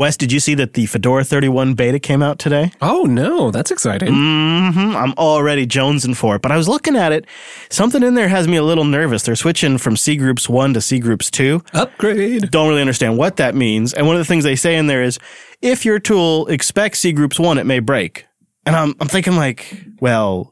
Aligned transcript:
Wes, 0.00 0.16
did 0.16 0.32
you 0.32 0.40
see 0.40 0.54
that 0.54 0.72
the 0.72 0.86
Fedora 0.86 1.24
31 1.24 1.74
beta 1.74 1.98
came 1.98 2.22
out 2.22 2.38
today? 2.38 2.72
Oh 2.80 3.02
no, 3.02 3.50
that's 3.50 3.70
exciting. 3.70 4.08
Mm-hmm. 4.08 4.96
I'm 4.96 5.12
already 5.18 5.66
jonesing 5.66 6.16
for 6.16 6.36
it. 6.36 6.40
But 6.40 6.52
I 6.52 6.56
was 6.56 6.68
looking 6.68 6.96
at 6.96 7.12
it. 7.12 7.26
Something 7.68 8.02
in 8.02 8.14
there 8.14 8.28
has 8.28 8.48
me 8.48 8.56
a 8.56 8.62
little 8.62 8.84
nervous. 8.84 9.24
They're 9.24 9.36
switching 9.36 9.76
from 9.76 9.96
cgroups 9.96 10.48
1 10.48 10.72
to 10.72 10.80
cgroups 10.80 11.30
2. 11.30 11.62
Upgrade. 11.74 12.50
Don't 12.50 12.70
really 12.70 12.80
understand 12.80 13.18
what 13.18 13.36
that 13.36 13.54
means. 13.54 13.92
And 13.92 14.06
one 14.06 14.16
of 14.16 14.20
the 14.20 14.24
things 14.24 14.42
they 14.42 14.56
say 14.56 14.76
in 14.76 14.86
there 14.86 15.02
is 15.02 15.18
if 15.60 15.84
your 15.84 15.98
tool 15.98 16.46
expects 16.46 17.00
cgroups 17.02 17.38
1, 17.38 17.58
it 17.58 17.66
may 17.66 17.80
break. 17.80 18.24
And 18.64 18.74
I'm, 18.74 18.94
I'm 19.00 19.08
thinking 19.08 19.36
like, 19.36 19.84
well, 20.00 20.49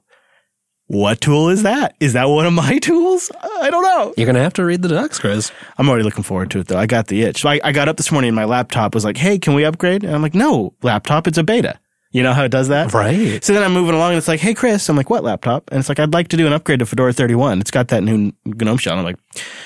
what 0.88 1.20
tool 1.20 1.50
is 1.50 1.62
that? 1.62 1.94
Is 2.00 2.14
that 2.14 2.24
one 2.24 2.46
of 2.46 2.52
my 2.52 2.78
tools? 2.82 3.30
Uh, 3.30 3.48
I 3.60 3.70
don't 3.70 3.82
know. 3.82 4.14
You're 4.16 4.26
gonna 4.26 4.42
have 4.42 4.54
to 4.54 4.64
read 4.64 4.82
the 4.82 4.88
docs, 4.88 5.18
Chris. 5.18 5.52
I'm 5.76 5.88
already 5.88 6.04
looking 6.04 6.24
forward 6.24 6.50
to 6.52 6.60
it 6.60 6.68
though. 6.68 6.78
I 6.78 6.86
got 6.86 7.06
the 7.06 7.22
itch. 7.22 7.42
So 7.42 7.48
I, 7.48 7.60
I 7.62 7.72
got 7.72 7.88
up 7.88 7.96
this 7.96 8.10
morning 8.10 8.28
and 8.28 8.36
my 8.36 8.44
laptop 8.46 8.94
was 8.94 9.04
like, 9.04 9.16
hey, 9.16 9.38
can 9.38 9.54
we 9.54 9.64
upgrade? 9.64 10.02
And 10.02 10.14
I'm 10.14 10.22
like, 10.22 10.34
no, 10.34 10.74
laptop, 10.82 11.26
it's 11.26 11.38
a 11.38 11.44
beta. 11.44 11.78
You 12.10 12.22
know 12.22 12.32
how 12.32 12.44
it 12.44 12.48
does 12.50 12.68
that? 12.68 12.94
Right. 12.94 13.44
So 13.44 13.52
then 13.52 13.62
I'm 13.62 13.74
moving 13.74 13.94
along 13.94 14.12
and 14.12 14.18
it's 14.18 14.28
like, 14.28 14.40
hey, 14.40 14.54
Chris. 14.54 14.88
I'm 14.88 14.96
like, 14.96 15.10
what 15.10 15.24
laptop? 15.24 15.68
And 15.70 15.78
it's 15.78 15.90
like, 15.90 15.98
I'd 16.00 16.14
like 16.14 16.28
to 16.28 16.38
do 16.38 16.46
an 16.46 16.54
upgrade 16.54 16.78
to 16.78 16.86
Fedora 16.86 17.12
31. 17.12 17.60
It's 17.60 17.70
got 17.70 17.88
that 17.88 18.02
new 18.02 18.32
GNOME 18.46 18.78
shell. 18.78 18.94
And 18.94 19.00
I'm 19.00 19.04
like, 19.04 19.18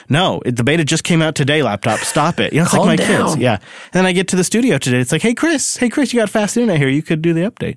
no, 0.09 0.43
it, 0.45 0.57
the 0.57 0.65
beta 0.65 0.85
just 0.85 1.05
came 1.05 1.23
out 1.23 1.37
today, 1.37 1.63
laptop. 1.63 2.01
Stop 2.01 2.41
it. 2.41 2.53
You 2.53 2.59
know, 2.59 2.65
it's 2.65 2.73
like 2.75 2.85
my 2.85 2.97
down. 2.97 3.29
kids. 3.29 3.37
Yeah. 3.37 3.55
And 3.55 3.63
then 3.93 4.07
I 4.07 4.13
get 4.13 4.27
to 4.29 4.37
the 4.37 4.43
studio 4.43 4.77
today. 4.79 4.99
It's 4.99 5.13
like, 5.13 5.23
hey, 5.23 5.35
Chris. 5.35 5.77
Hey, 5.77 5.89
Chris, 5.89 6.13
you 6.13 6.19
got 6.19 6.31
fast 6.31 6.57
internet 6.57 6.79
here. 6.79 6.89
You 6.89 7.03
could 7.03 7.23
do 7.23 7.33
the 7.33 7.43
update. 7.43 7.77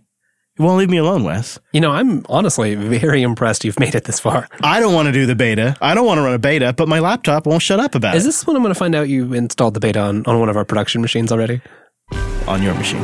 You 0.57 0.63
won't 0.63 0.77
leave 0.77 0.89
me 0.89 0.97
alone, 0.97 1.25
Wes. 1.25 1.59
You 1.73 1.81
know, 1.81 1.91
I'm 1.91 2.25
honestly 2.29 2.75
very 2.75 3.21
impressed 3.21 3.65
you've 3.65 3.79
made 3.79 3.93
it 3.93 4.05
this 4.05 4.21
far. 4.21 4.47
I 4.61 4.79
don't 4.79 4.93
want 4.93 5.07
to 5.07 5.11
do 5.11 5.25
the 5.25 5.35
beta. 5.35 5.75
I 5.81 5.93
don't 5.93 6.05
want 6.05 6.17
to 6.19 6.21
run 6.21 6.33
a 6.33 6.39
beta, 6.39 6.71
but 6.71 6.87
my 6.87 6.99
laptop 6.99 7.45
won't 7.45 7.61
shut 7.61 7.81
up 7.81 7.93
about 7.93 8.15
Is 8.15 8.23
it 8.23 8.27
this 8.29 8.47
when 8.47 8.55
I'm 8.55 8.61
gonna 8.61 8.73
find 8.73 8.95
out 8.95 9.09
you 9.09 9.33
installed 9.33 9.73
the 9.73 9.81
beta 9.81 9.99
on, 9.99 10.25
on 10.25 10.39
one 10.39 10.47
of 10.47 10.55
our 10.55 10.63
production 10.65 11.01
machines 11.01 11.31
already? 11.31 11.61
on 12.47 12.61
your 12.61 12.75
machine. 12.75 13.01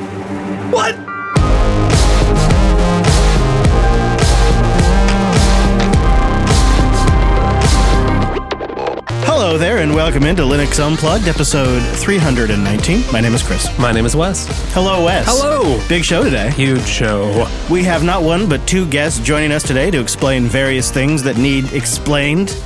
What? 0.72 0.96
Hello 9.52 9.60
there, 9.60 9.80
and 9.80 9.94
welcome 9.94 10.24
into 10.24 10.44
Linux 10.44 10.80
Unplugged, 10.80 11.28
episode 11.28 11.82
319. 11.98 13.12
My 13.12 13.20
name 13.20 13.34
is 13.34 13.44
Chris. 13.44 13.68
My 13.78 13.92
name 13.92 14.06
is 14.06 14.16
Wes. 14.16 14.48
Hello, 14.72 15.04
Wes. 15.04 15.26
Hello. 15.28 15.78
Big 15.90 16.06
show 16.06 16.24
today. 16.24 16.52
Huge 16.52 16.88
show. 16.88 17.46
We 17.70 17.84
have 17.84 18.02
not 18.02 18.24
one, 18.24 18.48
but 18.48 18.66
two 18.66 18.88
guests 18.88 19.20
joining 19.20 19.52
us 19.52 19.62
today 19.62 19.92
to 19.92 20.00
explain 20.00 20.46
various 20.46 20.90
things 20.90 21.22
that 21.24 21.36
need 21.36 21.74
explained. 21.74 22.58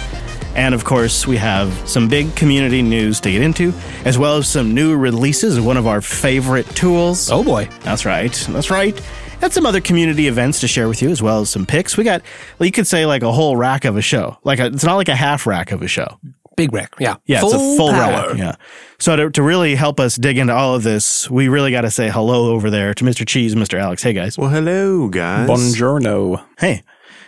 And 0.54 0.76
of 0.76 0.84
course, 0.86 1.26
we 1.26 1.38
have 1.38 1.74
some 1.90 2.08
big 2.08 2.36
community 2.36 2.84
news 2.84 3.20
to 3.22 3.32
get 3.32 3.42
into, 3.42 3.74
as 4.06 4.20
well 4.20 4.38
as 4.38 4.48
some 4.48 4.76
new 4.76 4.96
releases 4.96 5.58
of 5.58 5.66
one 5.66 5.78
of 5.78 5.88
our 5.88 6.02
favorite 6.02 6.68
tools. 6.76 7.32
Oh 7.32 7.44
boy. 7.44 7.68
That's 7.80 8.06
right. 8.06 8.32
That's 8.52 8.70
right. 8.70 8.96
And 9.42 9.52
some 9.52 9.66
other 9.66 9.82
community 9.82 10.28
events 10.28 10.60
to 10.60 10.68
share 10.68 10.88
with 10.88 11.02
you, 11.02 11.10
as 11.10 11.20
well 11.20 11.42
as 11.42 11.50
some 11.50 11.66
picks. 11.66 11.98
We 11.98 12.04
got, 12.04 12.22
well, 12.60 12.68
you 12.68 12.72
could 12.72 12.86
say 12.86 13.08
like 13.08 13.24
a 13.24 13.32
whole 13.32 13.58
rack 13.58 13.86
of 13.86 13.98
a 13.98 14.04
show. 14.04 14.38
Like 14.44 14.60
a, 14.60 14.68
it's 14.68 14.84
not 14.84 14.98
like 14.98 15.10
a 15.10 15.16
half 15.16 15.48
rack 15.48 15.72
of 15.72 15.82
a 15.82 15.88
show. 15.88 16.20
Big 16.56 16.74
wreck. 16.74 16.94
Yeah. 17.00 17.18
Yeah, 17.26 17.42
it's 17.44 17.54
a 17.54 17.58
full 17.58 17.90
power. 17.92 18.30
rack. 18.30 18.38
Yeah. 18.38 18.56
So 19.00 19.16
to, 19.16 19.30
to 19.32 19.44
really 19.44 19.76
help 19.76 20.00
us 20.00 20.16
dig 20.16 20.38
into 20.38 20.54
all 20.54 20.76
of 20.76 20.84
this, 20.84 21.30
we 21.30 21.48
really 21.48 21.72
got 21.72 21.82
to 21.82 21.92
say 21.92 22.10
hello 22.10 22.54
over 22.54 22.70
there 22.70 22.94
to 22.94 23.04
Mr. 23.04 23.28
Cheese, 23.28 23.56
Mr. 23.56 23.78
Alex. 23.80 24.02
Hey 24.04 24.14
guys. 24.14 24.38
Well, 24.38 24.50
hello, 24.50 25.10
guys. 25.10 25.50
Buongiorno. 25.50 26.44
Hey, 26.58 26.84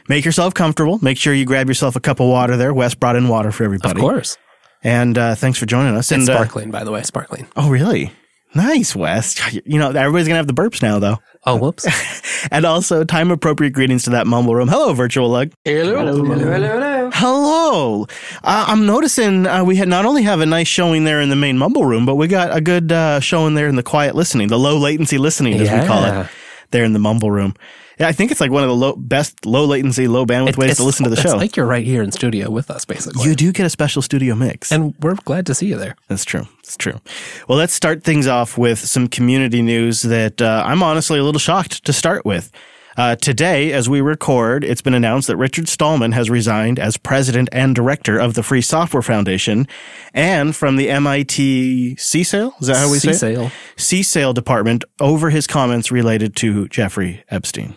make 0.07 0.25
yourself 0.25 0.53
comfortable. 0.53 0.99
Make 1.01 1.17
sure 1.17 1.33
you 1.33 1.45
grab 1.45 1.67
yourself 1.67 1.95
a 1.95 1.99
cup 1.99 2.19
of 2.19 2.27
water 2.27 2.55
there. 2.57 2.73
Wes 2.73 2.95
brought 2.95 3.15
in 3.15 3.27
water 3.27 3.51
for 3.51 3.63
everybody. 3.63 3.99
Of 3.99 4.01
course. 4.01 4.37
And 4.83 5.17
uh, 5.17 5.35
thanks 5.35 5.59
for 5.59 5.65
joining 5.65 5.95
us. 5.95 6.11
It's 6.11 6.21
and, 6.21 6.29
uh, 6.29 6.35
sparkling, 6.35 6.71
by 6.71 6.83
the 6.83 6.91
way. 6.91 7.01
Sparkling. 7.03 7.47
oh, 7.55 7.69
really? 7.69 8.13
Nice, 8.57 8.95
Wes. 8.95 9.35
You 9.65 9.79
know, 9.79 9.87
everybody's 9.89 10.27
going 10.27 10.35
to 10.35 10.43
have 10.45 10.47
the 10.47 10.53
burps 10.53 10.81
now, 10.81 10.99
though. 10.99 11.17
Oh, 11.45 11.55
whoops. 11.55 11.87
And 12.51 12.65
also, 12.65 13.03
time 13.03 13.31
appropriate 13.31 13.71
greetings 13.71 14.03
to 14.03 14.11
that 14.11 14.27
mumble 14.27 14.53
room. 14.53 14.67
Hello, 14.67 14.93
virtual 14.93 15.27
lug. 15.29 15.51
Hello. 15.65 15.97
Hello, 15.97 16.23
hello, 16.23 16.51
hello. 16.51 17.09
hello. 17.13 18.07
Uh, 18.43 18.65
I'm 18.67 18.85
noticing 18.85 19.47
uh, 19.47 19.63
we 19.63 19.75
had 19.75 19.87
not 19.87 20.05
only 20.05 20.21
have 20.23 20.39
a 20.39 20.45
nice 20.45 20.67
showing 20.67 21.03
there 21.03 21.19
in 21.19 21.29
the 21.29 21.35
main 21.35 21.57
mumble 21.57 21.83
room, 21.83 22.05
but 22.05 22.15
we 22.15 22.27
got 22.27 22.55
a 22.55 22.61
good 22.61 22.91
uh, 22.91 23.19
showing 23.19 23.55
there 23.55 23.67
in 23.67 23.75
the 23.75 23.83
quiet 23.83 24.15
listening, 24.15 24.49
the 24.49 24.59
low 24.59 24.77
latency 24.77 25.17
listening, 25.17 25.55
as 25.59 25.71
we 25.71 25.87
call 25.87 26.05
it, 26.05 26.29
there 26.71 26.83
in 26.83 26.93
the 26.93 26.99
mumble 26.99 27.31
room. 27.31 27.55
Yeah, 27.99 28.07
I 28.07 28.11
think 28.11 28.31
it's 28.31 28.39
like 28.39 28.51
one 28.51 28.63
of 28.63 28.69
the 28.69 28.75
low, 28.75 28.95
best 28.95 29.45
low 29.45 29.65
latency, 29.65 30.07
low 30.07 30.25
bandwidth 30.25 30.57
ways 30.57 30.77
to 30.77 30.83
listen 30.83 31.03
to 31.05 31.09
the 31.09 31.15
show. 31.15 31.35
like 31.35 31.55
you're 31.55 31.65
right 31.65 31.85
here 31.85 32.03
in 32.03 32.11
studio 32.11 32.49
with 32.49 32.69
us, 32.69 32.85
basically. 32.85 33.27
you 33.27 33.35
do 33.35 33.51
get 33.51 33.65
a 33.65 33.69
special 33.69 34.01
studio 34.01 34.35
mix. 34.35 34.71
and 34.71 34.93
we're 34.99 35.15
glad 35.15 35.45
to 35.47 35.55
see 35.55 35.67
you 35.67 35.77
there. 35.77 35.95
That's 36.07 36.23
true. 36.25 36.47
That's 36.57 36.77
true. 36.77 36.99
Well, 37.47 37.57
let's 37.57 37.73
start 37.73 38.03
things 38.03 38.27
off 38.27 38.57
with 38.57 38.79
some 38.79 39.07
community 39.07 39.61
news 39.61 40.03
that 40.03 40.41
uh, 40.41 40.63
I'm 40.65 40.83
honestly 40.83 41.17
a 41.19 41.23
little 41.23 41.39
shocked 41.39 41.85
to 41.85 41.93
start 41.93 42.25
with. 42.25 42.51
Uh, 42.97 43.15
today, 43.15 43.73
as 43.73 43.87
we 43.87 44.01
record, 44.01 44.63
it's 44.63 44.81
been 44.81 44.95
announced 44.95 45.27
that 45.27 45.37
Richard 45.37 45.67
Stallman 45.67 46.13
has 46.13 46.31
resigned 46.31 46.79
as 46.79 46.97
president 46.97 47.47
and 47.51 47.75
director 47.75 48.17
of 48.17 48.33
the 48.33 48.41
Free 48.41 48.61
Software 48.61 49.03
Foundation 49.03 49.67
and 50.15 50.55
from 50.55 50.77
the 50.77 50.89
MIT 50.89 51.95
CSAIL. 51.99 52.59
Is 52.59 52.67
that 52.67 52.77
how 52.77 52.89
we 52.89 52.97
say 52.97 53.33
it? 53.33 53.51
CSAIL 53.75 54.33
department 54.33 54.83
over 54.99 55.29
his 55.29 55.45
comments 55.45 55.91
related 55.91 56.35
to 56.37 56.67
Jeffrey 56.69 57.23
Epstein. 57.29 57.75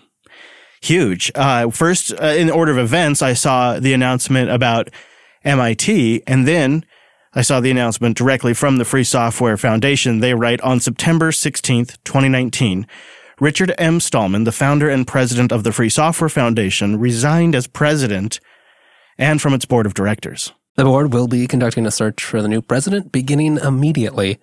Huge. 0.81 1.31
Uh, 1.35 1.71
first, 1.71 2.13
uh, 2.13 2.27
in 2.27 2.51
order 2.51 2.73
of 2.73 2.79
events, 2.79 3.21
I 3.21 3.35
saw 3.35 3.79
the 3.79 3.93
announcement 3.93 4.51
about 4.51 4.89
MIT, 5.45 6.23
and 6.27 6.49
then 6.49 6.85
I 7.35 7.43
saw 7.43 7.61
the 7.61 7.71
announcement 7.71 8.17
directly 8.17 8.55
from 8.55 8.79
the 8.79 8.85
Free 8.85 9.05
Software 9.05 9.57
Foundation. 9.57 10.21
They 10.21 10.35
write 10.35 10.61
on 10.63 10.81
September 10.81 11.31
16th, 11.31 11.99
2019, 12.05 12.87
Richard 13.41 13.75
M. 13.79 14.01
Stallman, 14.01 14.45
the 14.45 14.53
founder 14.53 14.89
and 14.89 15.07
president 15.07 15.53
of 15.53 15.65
the 15.65 15.73
Free 15.73 15.89
Software 15.89 16.29
Foundation, 16.29 16.99
resigned 16.99 17.55
as 17.55 17.67
president 17.67 18.41
and 19.17 19.41
from 19.41 19.55
its 19.55 19.65
board 19.65 19.87
of 19.87 19.95
directors. 19.95 20.53
The 20.77 20.85
board 20.85 21.13
will 21.13 21.29
be 21.29 21.47
conducting 21.47 21.87
a 21.87 21.91
search 21.91 22.25
for 22.25 22.43
the 22.43 22.49
new 22.49 22.63
president 22.63 23.13
beginning 23.13 23.59
immediately. 23.59 24.39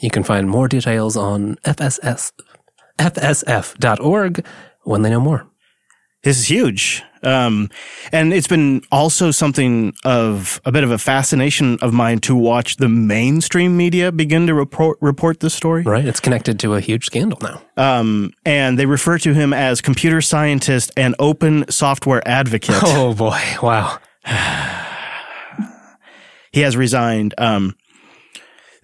You 0.00 0.10
can 0.10 0.22
find 0.22 0.48
more 0.48 0.68
details 0.68 1.16
on 1.16 1.56
FSF, 1.64 2.32
fsf.org 2.98 4.46
when 4.82 5.02
they 5.02 5.10
know 5.10 5.20
more. 5.20 5.46
This 6.24 6.38
is 6.38 6.48
huge. 6.48 7.02
Um, 7.22 7.70
and 8.12 8.32
it's 8.32 8.46
been 8.46 8.82
also 8.90 9.30
something 9.30 9.94
of 10.04 10.60
a 10.64 10.72
bit 10.72 10.84
of 10.84 10.90
a 10.90 10.98
fascination 10.98 11.78
of 11.80 11.92
mine 11.92 12.18
to 12.20 12.34
watch 12.34 12.76
the 12.76 12.88
mainstream 12.88 13.76
media 13.76 14.10
begin 14.10 14.46
to 14.46 14.54
report, 14.54 14.98
report 15.00 15.40
this 15.40 15.54
story. 15.54 15.82
Right? 15.82 16.04
It's 16.04 16.20
connected 16.20 16.58
to 16.60 16.74
a 16.74 16.80
huge 16.80 17.06
scandal 17.06 17.38
now. 17.42 17.62
Um, 17.76 18.32
and 18.44 18.78
they 18.78 18.86
refer 18.86 19.18
to 19.18 19.34
him 19.34 19.52
as 19.52 19.80
computer 19.80 20.20
scientist 20.20 20.92
and 20.96 21.14
open 21.18 21.70
software 21.70 22.26
advocate. 22.26 22.76
Oh 22.82 23.14
boy. 23.14 23.40
Wow. 23.62 23.98
He 26.52 26.60
has 26.60 26.76
resigned. 26.76 27.34
Um, 27.36 27.74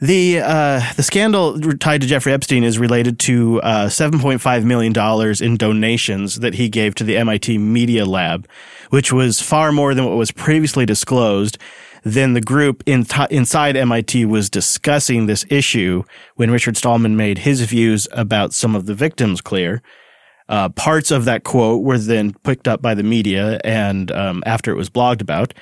the 0.01 0.41
uh, 0.41 0.83
the 0.97 1.03
scandal 1.03 1.61
tied 1.77 2.01
to 2.01 2.07
Jeffrey 2.07 2.33
Epstein 2.33 2.65
is 2.65 2.79
related 2.79 3.19
to 3.21 3.61
uh, 3.63 3.89
seven 3.89 4.19
point 4.19 4.41
five 4.41 4.65
million 4.65 4.93
dollars 4.93 5.41
in 5.41 5.57
donations 5.57 6.37
that 6.41 6.55
he 6.55 6.69
gave 6.69 6.95
to 6.97 7.05
the 7.05 7.17
MIT 7.19 7.59
Media 7.59 8.07
Lab, 8.07 8.49
which 8.89 9.13
was 9.13 9.41
far 9.41 9.73
more 9.73 9.95
than 9.95 10.07
what 10.07 10.17
was 10.17 10.31
previously 10.31 10.87
disclosed. 10.87 11.59
Then 12.03 12.33
the 12.33 12.41
group 12.41 12.83
in 12.87 13.07
inside 13.31 13.77
MIT 13.77 14.25
was 14.25 14.49
discussing 14.49 15.27
this 15.27 15.45
issue 15.51 16.05
when 16.37 16.51
Richard 16.51 16.79
Stallman 16.79 17.15
made 17.15 17.39
his 17.39 17.61
views 17.63 18.09
about 18.13 18.55
some 18.55 18.75
of 18.75 18.87
the 18.87 18.95
victims 18.95 19.43
clear. 19.43 19.83
Uh, 20.49 20.69
parts 20.71 21.11
of 21.11 21.27
that 21.27 21.45
quote 21.45 21.83
were 21.85 21.99
then 21.99 22.33
picked 22.43 22.67
up 22.67 22.81
by 22.81 22.95
the 22.95 23.03
media, 23.03 23.61
and 23.63 24.11
um, 24.13 24.43
after 24.47 24.73
it 24.73 24.77
was 24.77 24.91
blogged 24.91 25.21
about, 25.21 25.53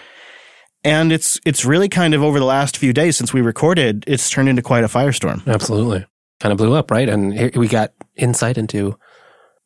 and 0.89 1.13
it's 1.13 1.39
it's 1.45 1.65
really 1.65 1.89
kind 1.89 2.15
of 2.15 2.23
over 2.23 2.39
the 2.39 2.47
last 2.47 2.79
few 2.79 2.93
days 2.93 3.17
since 3.17 3.35
we 3.35 3.43
recorded, 3.43 4.05
it's 4.07 4.31
turned 4.31 4.49
into 4.49 4.63
quite 4.63 4.85
a 4.85 4.89
firestorm. 4.89 5.47
Absolutely. 5.47 6.07
Kind 6.41 6.53
of 6.53 6.59
blew 6.59 6.75
up, 6.75 6.91
right? 6.91 7.09
And 7.09 7.35
here 7.35 7.51
we 7.55 7.69
got 7.69 7.93
insight 8.17 8.57
into 8.57 8.99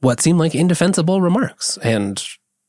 what 0.00 0.20
seemed 0.20 0.40
like 0.40 0.54
indefensible 0.54 1.20
remarks. 1.20 1.78
And 1.82 2.22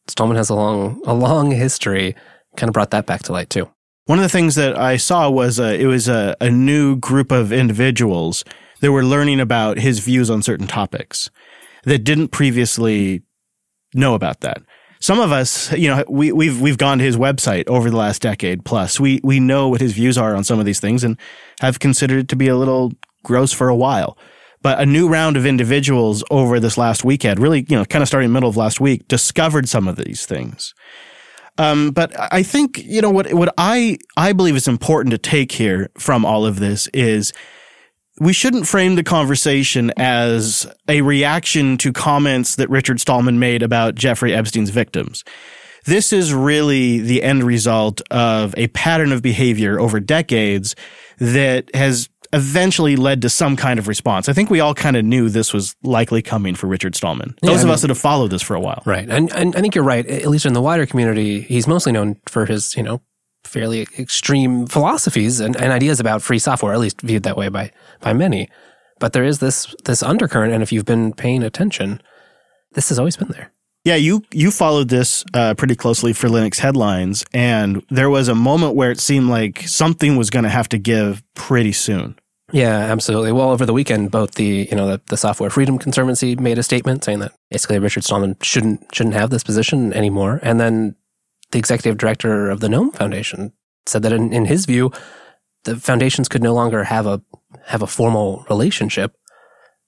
Stallman 0.08 0.38
has 0.38 0.50
a 0.50 0.56
long, 0.56 1.02
a 1.06 1.14
long 1.14 1.52
history. 1.52 2.16
Kind 2.56 2.70
of 2.70 2.74
brought 2.74 2.92
that 2.92 3.08
back 3.08 3.24
to 3.24 3.32
light 3.32 3.50
too. 3.50 3.70
One 4.06 4.20
of 4.20 4.24
the 4.24 4.30
things 4.30 4.56
that 4.56 4.78
I 4.78 4.98
saw 4.98 5.30
was 5.30 5.60
uh, 5.60 5.76
it 5.80 5.88
was 5.88 6.08
a, 6.08 6.36
a 6.40 6.52
new 6.52 6.98
group 6.98 7.32
of 7.32 7.52
individuals 7.52 8.44
that 8.82 8.92
were 8.92 9.04
learning 9.04 9.40
about 9.40 9.80
his 9.80 10.00
views 10.00 10.30
on 10.30 10.44
certain 10.44 10.68
topics 10.68 11.32
that 11.86 12.04
didn't 12.04 12.28
previously 12.28 13.24
know 13.96 14.14
about 14.14 14.42
that. 14.42 14.62
Some 15.04 15.20
of 15.20 15.34
us, 15.34 15.70
you 15.74 15.90
know, 15.90 16.02
we, 16.08 16.32
we've 16.32 16.62
we've 16.62 16.78
gone 16.78 17.00
to 17.00 17.04
his 17.04 17.18
website 17.18 17.68
over 17.68 17.90
the 17.90 17.98
last 17.98 18.22
decade 18.22 18.64
plus. 18.64 19.02
We 19.02 19.20
we 19.22 19.38
know 19.38 19.68
what 19.68 19.82
his 19.82 19.92
views 19.92 20.18
are 20.18 20.34
on 20.34 20.46
some 20.46 20.60
of 20.62 20.66
these 20.66 20.80
things 20.80 21.04
and 21.04 21.18
have 21.60 21.80
considered 21.80 22.20
it 22.20 22.30
to 22.30 22.38
be 22.38 22.48
a 22.48 22.56
little 22.56 22.94
gross 23.22 23.52
for 23.52 23.68
a 23.68 23.76
while. 23.76 24.18
But 24.62 24.80
a 24.80 24.86
new 24.86 25.10
round 25.10 25.36
of 25.36 25.46
individuals 25.46 26.24
over 26.32 26.58
this 26.58 26.78
last 26.78 27.04
weekend, 27.04 27.42
really, 27.42 27.66
you 27.68 27.76
know, 27.76 27.84
kind 27.84 28.02
of 28.02 28.08
starting 28.08 28.32
middle 28.32 28.48
of 28.48 28.56
last 28.56 28.80
week, 28.80 29.06
discovered 29.10 29.68
some 29.68 29.90
of 29.90 29.98
these 29.98 30.26
things. 30.26 30.74
Um, 31.58 31.92
but 31.92 32.14
I 32.18 32.42
think 32.42 32.78
you 32.78 33.02
know 33.02 33.12
what 33.12 33.34
what 33.34 33.54
I 33.58 33.98
I 34.16 34.32
believe 34.32 34.56
is 34.56 34.70
important 34.70 35.12
to 35.12 35.18
take 35.18 35.52
here 35.52 35.92
from 35.98 36.24
all 36.24 36.46
of 36.46 36.60
this 36.60 36.88
is 36.94 37.34
we 38.24 38.34
shouldn't 38.34 38.68
frame 38.68 38.96
the 38.96 39.04
conversation 39.04 39.92
as 39.98 40.66
a 40.88 41.02
reaction 41.02 41.78
to 41.80 41.92
comments 41.92 42.56
that 42.56 42.70
Richard 42.70 43.00
Stallman 43.00 43.40
made 43.40 43.62
about 43.64 43.96
Jeffrey 43.96 44.34
Epstein's 44.34 44.70
victims. 44.70 45.24
This 45.86 46.14
is 46.14 46.34
really 46.34 47.00
the 47.00 47.22
end 47.22 47.44
result 47.44 48.02
of 48.10 48.54
a 48.58 48.68
pattern 48.70 49.12
of 49.12 49.22
behavior 49.22 49.80
over 49.80 50.00
decades 50.00 50.76
that 51.18 51.74
has 51.76 52.08
eventually 52.32 52.96
led 52.96 53.22
to 53.22 53.30
some 53.30 53.56
kind 53.56 53.78
of 53.78 53.88
response. 53.88 54.28
I 54.30 54.34
think 54.34 54.50
we 54.50 54.60
all 54.60 54.74
kind 54.74 54.96
of 54.96 55.04
knew 55.06 55.30
this 55.30 55.54
was 55.54 55.76
likely 55.84 56.22
coming 56.22 56.56
for 56.56 56.68
Richard 56.68 56.96
Stallman. 56.96 57.36
Those 57.42 57.50
Yeah, 57.52 57.58
of 57.58 57.64
mean- 57.66 57.74
us 57.74 57.82
that 57.82 57.90
have 57.90 57.98
followed 58.00 58.32
this 58.32 58.42
for 58.42 58.56
a 58.56 58.60
while. 58.62 58.82
Right. 58.86 59.08
And, 59.08 59.32
and 59.36 59.56
I 59.56 59.62
think 59.62 59.76
you're 59.76 59.84
right. 59.84 60.06
At 60.08 60.28
least 60.28 60.46
in 60.46 60.54
the 60.54 60.62
wider 60.62 60.86
community, 60.86 61.42
he's 61.42 61.68
mostly 61.68 61.92
known 61.92 62.16
for 62.28 62.46
his, 62.46 62.76
you 62.76 62.82
know, 62.84 63.02
fairly 63.44 63.88
extreme 63.98 64.68
philosophies 64.68 65.40
and, 65.40 65.56
and 65.56 65.72
ideas 65.72 66.00
about 66.00 66.22
free 66.22 66.40
software, 66.40 66.74
at 66.74 66.80
least 66.80 67.02
viewed 67.02 67.24
that 67.24 67.38
way 67.38 67.50
by, 67.50 67.72
by 68.00 68.14
many. 68.14 68.50
But 69.00 69.14
there 69.14 69.24
is 69.24 69.40
this, 69.40 69.76
this 69.86 70.02
undercurrent. 70.02 70.54
And 70.54 70.64
if 70.64 70.72
you've 70.72 70.86
been 70.86 71.14
paying 71.14 71.44
attention, 71.44 72.02
this 72.74 72.90
has 72.90 73.00
always 73.00 73.18
been 73.18 73.30
there. 73.30 73.52
Yeah, 73.86 73.96
you 73.96 74.24
you 74.32 74.50
followed 74.50 74.88
this 74.88 75.26
uh, 75.34 75.56
pretty 75.56 75.76
closely 75.76 76.14
for 76.14 76.30
Linux 76.30 76.60
headlines, 76.60 77.26
and 77.34 77.84
there 77.90 78.10
was 78.10 78.30
a 78.30 78.36
moment 78.36 78.76
where 78.76 78.92
it 78.92 79.00
seemed 79.00 79.30
like 79.30 79.68
something 79.68 80.16
was 80.16 80.30
going 80.30 80.44
to 80.44 80.50
have 80.50 80.70
to 80.70 80.78
give 80.78 81.22
pretty 81.34 81.74
soon. 81.74 82.18
Yeah, 82.54 82.78
absolutely. 82.78 83.34
Well, 83.34 83.50
over 83.50 83.66
the 83.66 83.74
weekend, 83.74 84.10
both 84.10 84.36
the 84.36 84.70
you 84.70 84.78
know 84.78 84.88
the, 84.88 85.02
the 85.10 85.18
Software 85.18 85.50
Freedom 85.50 85.78
Conservancy 85.78 86.38
made 86.38 86.58
a 86.58 86.64
statement 86.64 87.04
saying 87.04 87.20
that 87.20 87.34
basically 87.52 87.78
Richard 87.80 88.06
Stallman 88.06 88.38
shouldn't 88.42 88.88
shouldn't 88.96 89.16
have 89.16 89.32
this 89.32 89.44
position 89.44 89.92
anymore, 89.92 90.40
and 90.44 90.62
then 90.62 90.96
the 91.54 91.60
executive 91.60 91.98
director 91.98 92.50
of 92.50 92.60
the 92.60 92.70
GNOME 92.70 92.92
Foundation 92.92 93.54
said 93.86 94.04
that 94.04 94.12
in, 94.12 94.34
in 94.34 94.46
his 94.46 94.66
view, 94.66 94.92
the 95.64 95.78
foundations 95.78 96.28
could 96.28 96.44
no 96.44 96.54
longer 96.54 96.84
have 96.84 97.08
a 97.08 97.22
have 97.66 97.82
a 97.82 97.88
formal 97.88 98.46
relationship 98.50 99.16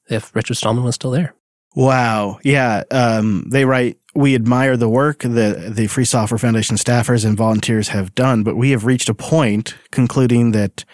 if 0.10 0.34
Richard 0.36 0.56
Stallman 0.56 0.84
was 0.84 0.96
still 0.96 1.12
there. 1.12 1.36
Wow. 1.76 2.40
Yeah. 2.44 2.84
Um, 2.90 3.50
they 3.50 3.66
write, 3.66 3.98
we 4.14 4.34
admire 4.34 4.78
the 4.78 4.88
work 4.88 5.24
that 5.24 5.76
the 5.76 5.88
Free 5.88 6.06
Software 6.06 6.38
Foundation 6.38 6.78
staffers 6.78 7.26
and 7.26 7.36
volunteers 7.36 7.90
have 7.90 8.16
done, 8.16 8.44
but 8.44 8.56
we 8.56 8.70
have 8.70 8.86
reached 8.86 9.10
a 9.10 9.14
point 9.14 9.76
concluding 9.92 10.52
that 10.52 10.86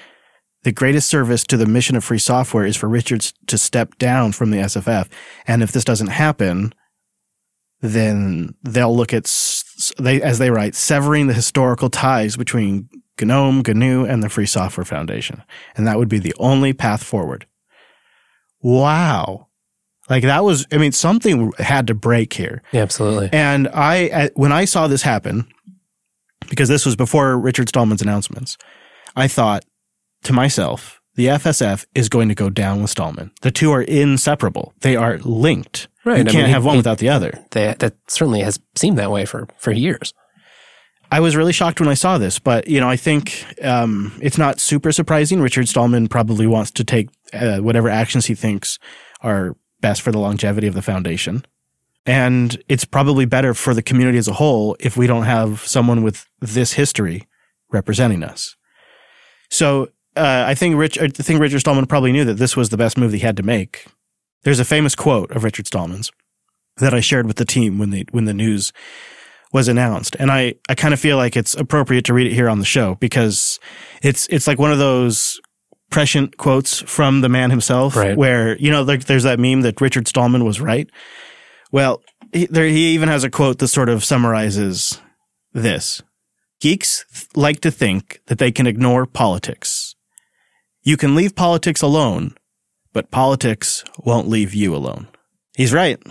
the 0.63 0.71
greatest 0.71 1.07
service 1.07 1.43
to 1.45 1.57
the 1.57 1.67
mission 1.67 1.95
of 1.95 2.03
free 2.03 2.17
software 2.17 2.65
is 2.65 2.77
for 2.77 2.87
Richards 2.87 3.33
to 3.47 3.57
step 3.57 3.97
down 3.99 4.31
from 4.31 4.49
the 4.49 4.57
SFF. 4.57 5.07
And 5.45 5.61
if 5.61 5.71
this 5.71 5.83
doesn't 5.83 6.07
happen, 6.07 6.73
then 7.81 8.55
they'll 8.63 8.95
look 8.95 9.13
at, 9.13 9.25
they, 9.97 10.21
as 10.21 10.39
they 10.39 10.51
write, 10.51 10.75
severing 10.75 11.27
the 11.27 11.33
historical 11.33 11.89
ties 11.89 12.37
between 12.37 12.89
GNOME, 13.19 13.63
GNU, 13.67 14.05
and 14.05 14.23
the 14.23 14.29
Free 14.29 14.45
Software 14.45 14.85
Foundation. 14.85 15.43
And 15.75 15.87
that 15.87 15.97
would 15.97 16.09
be 16.09 16.19
the 16.19 16.33
only 16.39 16.73
path 16.73 17.03
forward. 17.03 17.45
Wow. 18.61 19.47
Like 20.09 20.23
that 20.23 20.43
was, 20.43 20.67
I 20.71 20.77
mean, 20.77 20.91
something 20.91 21.51
had 21.57 21.87
to 21.87 21.93
break 21.93 22.33
here. 22.33 22.61
Yeah, 22.71 22.81
absolutely. 22.81 23.29
And 23.31 23.67
I, 23.73 24.29
when 24.35 24.51
I 24.51 24.65
saw 24.65 24.87
this 24.87 25.01
happen, 25.01 25.47
because 26.49 26.69
this 26.69 26.85
was 26.85 26.95
before 26.95 27.37
Richard 27.37 27.69
Stallman's 27.69 28.01
announcements, 28.01 28.57
I 29.15 29.27
thought 29.27 29.63
to 30.23 30.33
myself, 30.33 31.00
the 31.15 31.27
FSF 31.27 31.85
is 31.93 32.09
going 32.09 32.29
to 32.29 32.35
go 32.35 32.49
down 32.49 32.81
with 32.81 32.91
Stallman. 32.91 33.31
The 33.41 33.51
two 33.51 33.71
are 33.71 33.81
inseparable. 33.81 34.73
They 34.79 34.95
are 34.95 35.17
linked. 35.19 35.87
Right. 36.05 36.17
You 36.17 36.21
I 36.23 36.31
can't 36.31 36.43
mean, 36.45 36.53
have 36.53 36.65
one 36.65 36.77
without 36.77 36.97
the 36.99 37.09
other. 37.09 37.45
They, 37.51 37.75
that 37.77 37.95
certainly 38.07 38.41
has 38.41 38.59
seemed 38.75 38.97
that 38.97 39.11
way 39.11 39.25
for 39.25 39.47
for 39.57 39.71
years. 39.71 40.13
I 41.13 41.19
was 41.19 41.35
really 41.35 41.51
shocked 41.51 41.81
when 41.81 41.89
I 41.89 41.93
saw 41.93 42.17
this, 42.17 42.39
but 42.39 42.67
you 42.67 42.79
know, 42.79 42.89
I 42.89 42.95
think 42.95 43.45
um, 43.61 44.13
it's 44.21 44.37
not 44.37 44.61
super 44.61 44.93
surprising. 44.93 45.41
Richard 45.41 45.67
Stallman 45.67 46.07
probably 46.07 46.47
wants 46.47 46.71
to 46.71 46.85
take 46.85 47.09
uh, 47.33 47.57
whatever 47.57 47.89
actions 47.89 48.27
he 48.27 48.35
thinks 48.35 48.79
are 49.21 49.57
best 49.81 50.01
for 50.01 50.13
the 50.13 50.19
longevity 50.19 50.67
of 50.67 50.73
the 50.73 50.81
foundation, 50.81 51.45
and 52.05 52.63
it's 52.69 52.85
probably 52.85 53.25
better 53.25 53.53
for 53.53 53.73
the 53.73 53.81
community 53.81 54.17
as 54.17 54.29
a 54.29 54.33
whole 54.33 54.77
if 54.79 54.95
we 54.95 55.05
don't 55.05 55.25
have 55.25 55.59
someone 55.67 56.01
with 56.01 56.25
this 56.39 56.73
history 56.73 57.27
representing 57.69 58.23
us. 58.23 58.55
So 59.49 59.89
uh, 60.15 60.43
I 60.47 60.55
think 60.55 60.75
Rich, 60.77 60.99
I 60.99 61.07
think 61.07 61.39
Richard 61.39 61.59
Stallman 61.61 61.85
probably 61.85 62.11
knew 62.11 62.25
that 62.25 62.35
this 62.35 62.55
was 62.57 62.69
the 62.69 62.77
best 62.77 62.97
move 62.97 63.13
he 63.13 63.19
had 63.19 63.37
to 63.37 63.43
make. 63.43 63.85
There's 64.43 64.59
a 64.59 64.65
famous 64.65 64.95
quote 64.95 65.31
of 65.31 65.43
Richard 65.43 65.67
Stallman's 65.67 66.11
that 66.77 66.93
I 66.93 66.99
shared 66.99 67.27
with 67.27 67.35
the 67.37 67.45
team 67.45 67.77
when 67.77 67.91
the 67.91 68.05
when 68.11 68.25
the 68.25 68.33
news 68.33 68.71
was 69.53 69.67
announced. 69.67 70.15
And 70.17 70.31
I, 70.31 70.55
I 70.69 70.75
kind 70.75 70.93
of 70.93 70.99
feel 70.99 71.17
like 71.17 71.35
it's 71.35 71.53
appropriate 71.55 72.05
to 72.05 72.13
read 72.13 72.27
it 72.27 72.33
here 72.33 72.47
on 72.49 72.59
the 72.59 72.65
show 72.65 72.95
because 72.95 73.59
it's, 74.01 74.25
it's 74.27 74.47
like 74.47 74.57
one 74.57 74.71
of 74.71 74.77
those 74.79 75.41
prescient 75.89 76.37
quotes 76.37 76.79
from 76.79 77.19
the 77.19 77.27
man 77.27 77.49
himself 77.51 77.97
Right. 77.97 78.15
where, 78.15 78.57
you 78.57 78.71
know, 78.71 78.81
like 78.83 79.03
there's 79.05 79.23
that 79.23 79.41
meme 79.41 79.61
that 79.63 79.81
Richard 79.81 80.07
Stallman 80.07 80.45
was 80.45 80.61
right. 80.61 80.89
Well, 81.69 82.01
he, 82.31 82.45
there, 82.45 82.65
he 82.65 82.93
even 82.93 83.09
has 83.09 83.25
a 83.25 83.29
quote 83.29 83.57
that 83.59 83.67
sort 83.67 83.89
of 83.89 84.05
summarizes 84.05 85.01
this. 85.51 86.01
Geeks 86.61 87.03
th- 87.13 87.27
like 87.35 87.59
to 87.59 87.71
think 87.71 88.21
that 88.27 88.37
they 88.37 88.53
can 88.53 88.67
ignore 88.67 89.05
politics. 89.05 89.95
You 90.83 90.97
can 90.97 91.15
leave 91.15 91.35
politics 91.35 91.81
alone, 91.81 92.35
but 92.93 93.11
politics 93.11 93.83
won't 93.99 94.27
leave 94.27 94.53
you 94.53 94.75
alone. 94.75 95.07
He's 95.55 95.73
right. 95.73 96.01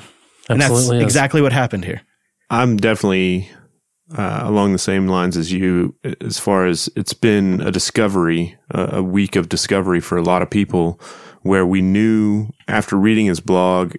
And 0.49 0.61
that's 0.61 0.75
is. 0.75 0.91
exactly 0.91 1.41
what 1.41 1.53
happened 1.53 1.85
here. 1.85 2.03
I'm 2.51 2.77
definitely 2.77 3.51
uh, 4.17 4.41
along 4.43 4.73
the 4.73 4.79
same 4.79 5.07
lines 5.07 5.37
as 5.37 5.53
you, 5.53 5.95
as 6.21 6.39
far 6.39 6.67
as 6.67 6.89
it's 6.97 7.13
been 7.13 7.61
a 7.61 7.71
discovery, 7.71 8.59
a 8.71 8.97
a 8.99 9.03
week 9.03 9.37
of 9.37 9.49
discovery 9.49 10.01
for 10.01 10.19
a 10.19 10.23
lot 10.23 10.43
of 10.43 10.51
people, 10.51 11.01
where 11.43 11.67
we 11.67 11.81
knew 11.81 12.49
after 12.67 12.97
reading 12.97 13.27
his 13.27 13.41
blog, 13.41 13.95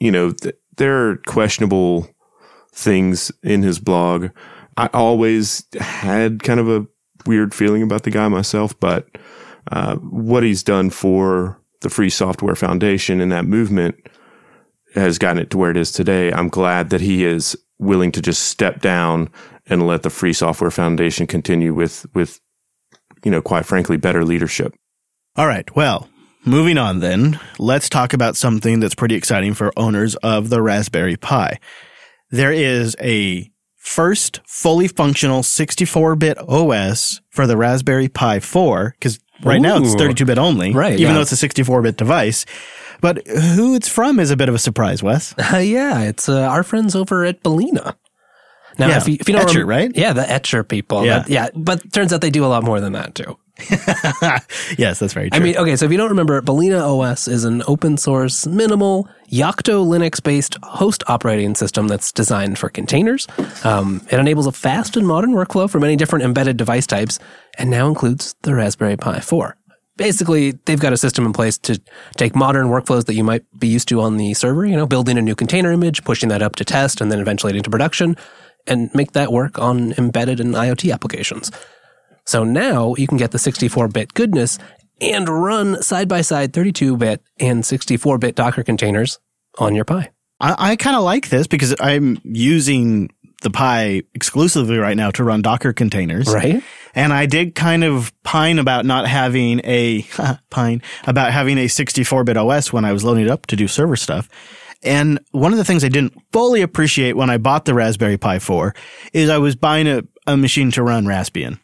you 0.00 0.10
know, 0.10 0.32
th- 0.32 0.56
there 0.76 1.08
are 1.08 1.16
questionable 1.26 2.08
things 2.72 3.30
in 3.42 3.62
his 3.62 3.78
blog. 3.78 4.30
I 4.76 4.88
always 4.92 5.64
had 5.78 6.42
kind 6.42 6.58
of 6.58 6.68
a 6.68 6.86
weird 7.26 7.54
feeling 7.54 7.82
about 7.82 8.02
the 8.02 8.10
guy 8.10 8.26
myself, 8.28 8.78
but 8.80 9.06
uh, 9.70 9.96
what 9.96 10.42
he's 10.42 10.62
done 10.62 10.90
for 10.90 11.58
the 11.80 11.90
Free 11.90 12.10
Software 12.10 12.54
Foundation 12.54 13.20
and 13.20 13.32
that 13.32 13.44
movement 13.44 13.96
has 14.94 15.18
gotten 15.18 15.42
it 15.42 15.50
to 15.50 15.58
where 15.58 15.70
it 15.70 15.76
is 15.76 15.90
today. 15.90 16.32
I'm 16.32 16.48
glad 16.48 16.90
that 16.90 17.00
he 17.00 17.24
is 17.24 17.56
willing 17.78 18.12
to 18.12 18.22
just 18.22 18.44
step 18.44 18.80
down 18.80 19.30
and 19.66 19.86
let 19.86 20.02
the 20.02 20.10
Free 20.10 20.32
Software 20.32 20.70
Foundation 20.70 21.26
continue 21.26 21.74
with 21.74 22.06
with 22.14 22.40
you 23.24 23.30
know, 23.30 23.42
quite 23.42 23.66
frankly, 23.66 23.96
better 23.96 24.24
leadership. 24.24 24.74
All 25.36 25.46
right. 25.46 25.74
Well, 25.74 26.08
moving 26.44 26.78
on 26.78 27.00
then, 27.00 27.38
let's 27.58 27.88
talk 27.88 28.12
about 28.12 28.36
something 28.36 28.80
that's 28.80 28.94
pretty 28.94 29.14
exciting 29.14 29.54
for 29.54 29.72
owners 29.76 30.16
of 30.16 30.50
the 30.50 30.60
Raspberry 30.60 31.16
Pi. 31.16 31.58
There 32.30 32.52
is 32.52 32.96
a 33.00 33.50
first 33.76 34.40
fully 34.46 34.88
functional 34.88 35.42
64-bit 35.42 36.38
OS 36.38 37.20
for 37.30 37.46
the 37.46 37.56
Raspberry 37.56 38.08
Pi 38.08 38.40
4 38.40 38.94
because 38.98 39.18
right 39.42 39.60
now 39.60 39.78
it's 39.78 39.94
32-bit 39.94 40.38
only, 40.38 40.72
Right, 40.72 40.92
even 40.94 41.02
yeah. 41.02 41.12
though 41.14 41.20
it's 41.22 41.32
a 41.32 41.48
64-bit 41.48 41.96
device. 41.96 42.44
But 43.00 43.26
who 43.26 43.74
it's 43.74 43.88
from 43.88 44.20
is 44.20 44.30
a 44.30 44.36
bit 44.36 44.48
of 44.48 44.54
a 44.54 44.58
surprise, 44.58 45.02
Wes. 45.02 45.34
Uh, 45.36 45.56
yeah, 45.62 46.02
it's 46.02 46.28
uh, 46.28 46.42
our 46.42 46.62
friends 46.62 46.94
over 46.94 47.24
at 47.24 47.42
Balena. 47.42 47.96
Now, 48.78 48.88
Yeah, 48.88 48.96
if 48.98 49.08
you, 49.08 49.16
if 49.20 49.28
you 49.28 49.34
don't 49.34 49.48
Etcher, 49.48 49.64
remem- 49.64 49.68
right? 49.68 49.90
Yeah, 49.96 50.12
the 50.12 50.30
Etcher 50.30 50.62
people. 50.64 51.04
Yeah. 51.04 51.18
That- 51.20 51.28
yeah. 51.28 51.48
But 51.54 51.92
turns 51.92 52.12
out 52.12 52.20
they 52.20 52.30
do 52.30 52.44
a 52.44 52.46
lot 52.46 52.62
more 52.62 52.80
than 52.80 52.92
that 52.92 53.14
too. 53.14 53.36
yes, 54.78 54.98
that's 54.98 55.12
very 55.12 55.30
true. 55.30 55.38
I 55.40 55.42
mean, 55.42 55.56
okay, 55.56 55.76
so 55.76 55.84
if 55.84 55.92
you 55.92 55.98
don't 55.98 56.08
remember, 56.08 56.40
Balena 56.40 56.80
OS 56.80 57.28
is 57.28 57.44
an 57.44 57.62
open 57.66 57.96
source, 57.96 58.46
minimal, 58.46 59.08
Yocto 59.30 59.84
Linux 59.86 60.22
based 60.22 60.56
host 60.62 61.04
operating 61.06 61.54
system 61.54 61.86
that's 61.86 62.12
designed 62.12 62.58
for 62.58 62.68
containers. 62.70 63.28
Um, 63.64 64.04
it 64.10 64.18
enables 64.18 64.46
a 64.46 64.52
fast 64.52 64.96
and 64.96 65.06
modern 65.06 65.32
workflow 65.32 65.68
for 65.68 65.78
many 65.80 65.96
different 65.96 66.24
embedded 66.24 66.56
device 66.56 66.86
types 66.86 67.18
and 67.58 67.70
now 67.70 67.88
includes 67.88 68.34
the 68.42 68.54
Raspberry 68.54 68.96
Pi 68.96 69.20
4. 69.20 69.56
Basically, 69.96 70.52
they've 70.64 70.80
got 70.80 70.92
a 70.92 70.96
system 70.96 71.26
in 71.26 71.32
place 71.32 71.58
to 71.58 71.80
take 72.16 72.34
modern 72.34 72.68
workflows 72.68 73.04
that 73.06 73.14
you 73.14 73.22
might 73.22 73.44
be 73.58 73.68
used 73.68 73.88
to 73.88 74.00
on 74.00 74.16
the 74.16 74.34
server, 74.34 74.64
you 74.64 74.76
know, 74.76 74.86
building 74.86 75.18
a 75.18 75.22
new 75.22 75.34
container 75.34 75.70
image, 75.70 76.02
pushing 76.02 76.30
that 76.30 76.42
up 76.42 76.56
to 76.56 76.64
test, 76.64 77.00
and 77.00 77.12
then 77.12 77.20
eventually 77.20 77.56
into 77.56 77.70
production, 77.70 78.16
and 78.66 78.90
make 78.94 79.12
that 79.12 79.32
work 79.32 79.58
on 79.58 79.92
embedded 79.98 80.40
and 80.40 80.54
IoT 80.54 80.92
applications. 80.92 81.50
So 82.24 82.44
now 82.44 82.94
you 82.96 83.06
can 83.06 83.18
get 83.18 83.32
the 83.32 83.38
64 83.38 83.88
bit 83.88 84.14
goodness 84.14 84.58
and 85.00 85.28
run 85.28 85.82
side 85.82 86.08
by 86.08 86.20
side 86.20 86.52
32 86.52 86.96
bit 86.96 87.22
and 87.40 87.66
64 87.66 88.18
bit 88.18 88.34
Docker 88.34 88.62
containers 88.62 89.18
on 89.58 89.74
your 89.74 89.84
Pi. 89.84 90.10
I, 90.40 90.54
I 90.58 90.76
kind 90.76 90.96
of 90.96 91.02
like 91.02 91.28
this 91.28 91.46
because 91.46 91.74
I'm 91.80 92.18
using 92.24 93.10
the 93.42 93.50
Pi 93.50 94.02
exclusively 94.14 94.78
right 94.78 94.96
now 94.96 95.10
to 95.12 95.24
run 95.24 95.42
Docker 95.42 95.72
containers. 95.72 96.32
Right? 96.32 96.62
And 96.94 97.12
I 97.12 97.26
did 97.26 97.54
kind 97.54 97.84
of 97.84 98.12
pine 98.22 98.58
about 98.58 98.84
not 98.84 99.06
having 99.08 99.60
a 99.64 100.02
pine 100.50 100.82
about 101.06 101.32
having 101.32 101.58
a 101.58 101.66
64-bit 101.66 102.36
OS 102.36 102.72
when 102.72 102.84
I 102.84 102.92
was 102.92 103.04
loading 103.04 103.24
it 103.24 103.30
up 103.30 103.46
to 103.46 103.56
do 103.56 103.66
server 103.68 103.96
stuff. 103.96 104.28
And 104.82 105.20
one 105.30 105.52
of 105.52 105.58
the 105.58 105.64
things 105.64 105.84
I 105.84 105.88
didn't 105.88 106.14
fully 106.32 106.60
appreciate 106.60 107.16
when 107.16 107.30
I 107.30 107.38
bought 107.38 107.64
the 107.66 107.74
Raspberry 107.74 108.18
Pi 108.18 108.38
4 108.40 108.74
is 109.12 109.30
I 109.30 109.38
was 109.38 109.54
buying 109.54 109.86
a, 109.86 110.02
a 110.26 110.36
machine 110.36 110.70
to 110.72 110.82
run 110.82 111.04
Raspbian. 111.04 111.58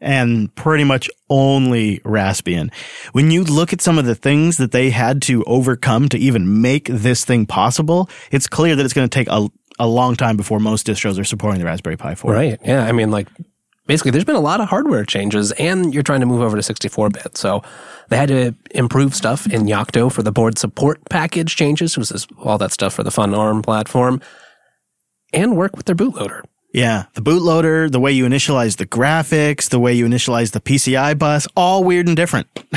and 0.00 0.52
pretty 0.56 0.84
much 0.84 1.08
only 1.30 2.00
Raspbian. 2.00 2.72
When 3.12 3.30
you 3.30 3.44
look 3.44 3.72
at 3.72 3.80
some 3.80 3.98
of 3.98 4.04
the 4.04 4.14
things 4.16 4.56
that 4.58 4.72
they 4.72 4.90
had 4.90 5.22
to 5.22 5.42
overcome 5.44 6.08
to 6.10 6.18
even 6.18 6.60
make 6.60 6.86
this 6.88 7.24
thing 7.24 7.46
possible, 7.46 8.10
it's 8.30 8.46
clear 8.48 8.76
that 8.76 8.84
it's 8.84 8.92
going 8.94 9.08
to 9.08 9.14
take 9.18 9.28
a, 9.30 9.48
a 9.78 9.86
long 9.86 10.16
time 10.16 10.36
before 10.36 10.58
most 10.60 10.86
distros 10.86 11.18
are 11.18 11.24
supporting 11.24 11.60
the 11.60 11.66
Raspberry 11.66 11.96
Pi 11.96 12.14
4. 12.14 12.32
Right. 12.32 12.58
Yeah. 12.64 12.84
I 12.84 12.92
mean, 12.92 13.10
like, 13.10 13.28
basically, 13.86 14.10
there's 14.10 14.24
been 14.24 14.36
a 14.36 14.40
lot 14.40 14.60
of 14.60 14.68
hardware 14.68 15.04
changes, 15.04 15.52
and 15.52 15.92
you're 15.94 16.02
trying 16.02 16.20
to 16.20 16.26
move 16.26 16.42
over 16.42 16.56
to 16.56 16.62
64 16.62 17.10
bit. 17.10 17.36
So 17.36 17.62
they 18.08 18.16
had 18.16 18.28
to 18.28 18.54
improve 18.70 19.14
stuff 19.14 19.46
in 19.46 19.62
Yocto 19.62 20.12
for 20.12 20.22
the 20.22 20.32
board 20.32 20.58
support 20.58 21.00
package 21.08 21.56
changes, 21.56 21.96
which 21.96 22.10
is 22.10 22.26
all 22.38 22.58
that 22.58 22.72
stuff 22.72 22.94
for 22.94 23.02
the 23.02 23.10
Fun 23.10 23.34
ARM 23.34 23.62
platform, 23.62 24.20
and 25.32 25.56
work 25.56 25.76
with 25.76 25.86
their 25.86 25.96
bootloader. 25.96 26.42
Yeah, 26.72 27.04
the 27.14 27.22
bootloader, 27.22 27.90
the 27.90 28.00
way 28.00 28.12
you 28.12 28.26
initialize 28.26 28.76
the 28.76 28.86
graphics, 28.86 29.70
the 29.70 29.78
way 29.78 29.94
you 29.94 30.06
initialize 30.06 30.52
the 30.52 30.60
PCI 30.60 31.18
bus, 31.18 31.48
all 31.56 31.84
weird 31.84 32.06
and 32.06 32.16
different. 32.16 32.48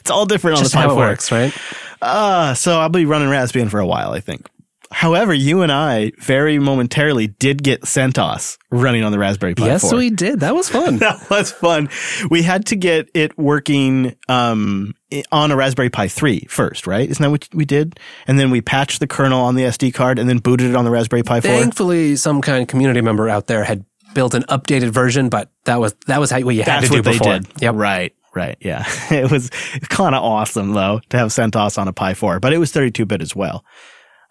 it's 0.00 0.10
all 0.10 0.26
different 0.26 0.58
Just 0.58 0.76
on 0.76 0.82
the 0.82 0.88
Pi 0.88 0.94
how 0.94 1.00
it 1.00 1.08
works, 1.08 1.32
right? 1.32 1.56
Uh, 2.02 2.54
so 2.54 2.78
I'll 2.78 2.88
be 2.88 3.06
running 3.06 3.28
Raspbian 3.28 3.70
for 3.70 3.80
a 3.80 3.86
while, 3.86 4.12
I 4.12 4.20
think. 4.20 4.46
However, 4.92 5.32
you 5.32 5.62
and 5.62 5.70
I 5.70 6.10
very 6.18 6.58
momentarily 6.58 7.28
did 7.28 7.62
get 7.62 7.82
CentOS 7.82 8.58
running 8.70 9.04
on 9.04 9.12
the 9.12 9.18
Raspberry 9.18 9.54
Pi 9.54 9.66
Yes, 9.66 9.82
4. 9.88 9.96
we 9.98 10.10
did. 10.10 10.40
That 10.40 10.54
was 10.54 10.68
fun. 10.68 10.96
that 10.98 11.30
was 11.30 11.52
fun. 11.52 11.88
We 12.28 12.42
had 12.42 12.66
to 12.66 12.76
get 12.76 13.08
it 13.14 13.38
working 13.38 14.16
um, 14.28 14.94
on 15.30 15.52
a 15.52 15.56
Raspberry 15.56 15.90
Pi 15.90 16.08
3 16.08 16.46
first, 16.48 16.86
right? 16.88 17.08
Isn't 17.08 17.22
that 17.22 17.30
what 17.30 17.48
we 17.54 17.64
did? 17.64 18.00
And 18.26 18.38
then 18.38 18.50
we 18.50 18.60
patched 18.60 18.98
the 19.00 19.06
kernel 19.06 19.40
on 19.40 19.54
the 19.54 19.62
SD 19.62 19.94
card 19.94 20.18
and 20.18 20.28
then 20.28 20.38
booted 20.38 20.70
it 20.70 20.74
on 20.76 20.84
the 20.84 20.90
Raspberry 20.90 21.22
Pi 21.22 21.40
4. 21.40 21.50
Thankfully, 21.50 22.16
some 22.16 22.40
kind 22.42 22.60
of 22.62 22.68
community 22.68 23.00
member 23.00 23.28
out 23.28 23.46
there 23.46 23.62
had 23.62 23.84
built 24.12 24.34
an 24.34 24.42
updated 24.48 24.90
version, 24.90 25.28
but 25.28 25.50
that 25.66 25.78
was 25.78 25.94
that 26.08 26.18
was 26.18 26.32
how 26.32 26.40
what 26.40 26.56
you 26.56 26.62
had 26.64 26.82
That's 26.82 26.88
to 26.88 26.90
do 26.90 26.98
what 26.98 27.04
they 27.04 27.12
before. 27.18 27.38
did. 27.38 27.62
Yep. 27.62 27.74
Right. 27.76 28.12
Right. 28.34 28.56
Yeah. 28.60 28.84
It 29.12 29.30
was 29.30 29.50
kind 29.88 30.16
of 30.16 30.22
awesome 30.24 30.72
though 30.72 31.00
to 31.10 31.16
have 31.18 31.28
CentOS 31.28 31.78
on 31.78 31.86
a 31.86 31.92
Pi 31.92 32.14
4, 32.14 32.40
but 32.40 32.52
it 32.52 32.58
was 32.58 32.72
32 32.72 33.06
bit 33.06 33.22
as 33.22 33.36
well. 33.36 33.64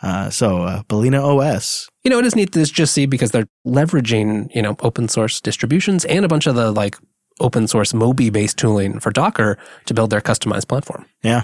Uh, 0.02 0.30
so 0.30 0.64
uh, 0.64 0.84
Balena 0.84 1.22
OS. 1.22 1.90
You 2.04 2.12
know, 2.12 2.20
it 2.20 2.26
is 2.26 2.36
neat 2.36 2.54
to 2.54 2.64
just 2.66 2.94
see 2.94 3.06
because 3.06 3.32
they're 3.32 3.48
leveraging, 3.66 4.54
you 4.56 4.62
know, 4.62 4.76
open 4.80 5.08
source 5.08 5.42
distributions 5.42 6.06
and 6.06 6.24
a 6.24 6.28
bunch 6.28 6.48
of 6.48 6.56
the 6.56 6.72
like 6.72 6.98
open 7.40 7.68
source 7.68 7.94
Moby 7.94 8.30
based 8.30 8.58
tooling 8.58 9.00
for 9.00 9.12
Docker 9.12 9.58
to 9.86 9.94
build 9.94 10.10
their 10.10 10.22
customized 10.22 10.68
platform. 10.68 11.06
Yeah. 11.24 11.44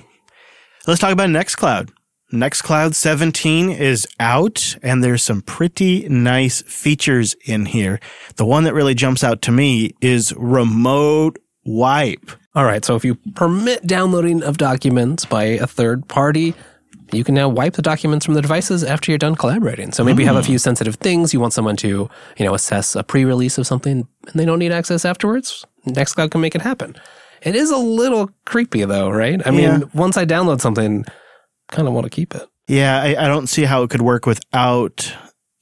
Let's 0.87 0.99
talk 0.99 1.11
about 1.11 1.29
Nextcloud. 1.29 1.91
Nextcloud 2.33 2.95
17 2.95 3.69
is 3.69 4.07
out 4.19 4.77
and 4.81 5.03
there's 5.03 5.23
some 5.23 5.41
pretty 5.41 6.07
nice 6.09 6.61
features 6.63 7.35
in 7.45 7.65
here. 7.65 7.99
The 8.35 8.45
one 8.45 8.63
that 8.63 8.73
really 8.73 8.95
jumps 8.95 9.23
out 9.23 9.41
to 9.43 9.51
me 9.51 9.95
is 10.01 10.33
remote 10.35 11.39
wipe. 11.65 12.31
All 12.55 12.65
right. 12.65 12.83
So 12.83 12.95
if 12.95 13.05
you 13.05 13.15
permit 13.35 13.85
downloading 13.85 14.43
of 14.43 14.57
documents 14.57 15.25
by 15.25 15.43
a 15.43 15.67
third 15.67 16.07
party, 16.07 16.55
you 17.11 17.23
can 17.23 17.35
now 17.35 17.47
wipe 17.47 17.73
the 17.73 17.81
documents 17.81 18.25
from 18.25 18.33
the 18.33 18.41
devices 18.41 18.83
after 18.83 19.11
you're 19.11 19.17
done 19.17 19.35
collaborating. 19.35 19.91
So 19.91 20.03
maybe 20.03 20.23
you 20.23 20.27
have 20.27 20.35
a 20.35 20.41
hmm. 20.41 20.47
few 20.47 20.57
sensitive 20.57 20.95
things. 20.95 21.33
You 21.33 21.39
want 21.39 21.53
someone 21.53 21.75
to, 21.77 22.09
you 22.37 22.45
know, 22.45 22.53
assess 22.53 22.95
a 22.95 23.03
pre-release 23.03 23.57
of 23.57 23.67
something 23.67 24.07
and 24.27 24.33
they 24.33 24.45
don't 24.45 24.59
need 24.59 24.71
access 24.71 25.05
afterwards. 25.05 25.65
Nextcloud 25.87 26.31
can 26.31 26.41
make 26.41 26.55
it 26.55 26.61
happen. 26.61 26.95
It 27.41 27.55
is 27.55 27.69
a 27.69 27.77
little 27.77 28.31
creepy 28.45 28.83
though, 28.85 29.09
right? 29.09 29.45
I 29.45 29.51
Yeah. 29.51 29.77
mean, 29.77 29.89
once 29.93 30.17
I 30.17 30.25
download 30.25 30.61
something, 30.61 31.05
kind 31.69 31.87
of 31.87 31.93
want 31.93 32.05
to 32.05 32.09
keep 32.09 32.33
it. 32.33 32.47
Yeah, 32.67 32.99
I, 33.01 33.25
I 33.25 33.27
don't 33.27 33.47
see 33.47 33.63
how 33.63 33.83
it 33.83 33.91
could 33.91 34.01
work 34.01 34.25
without 34.25 35.13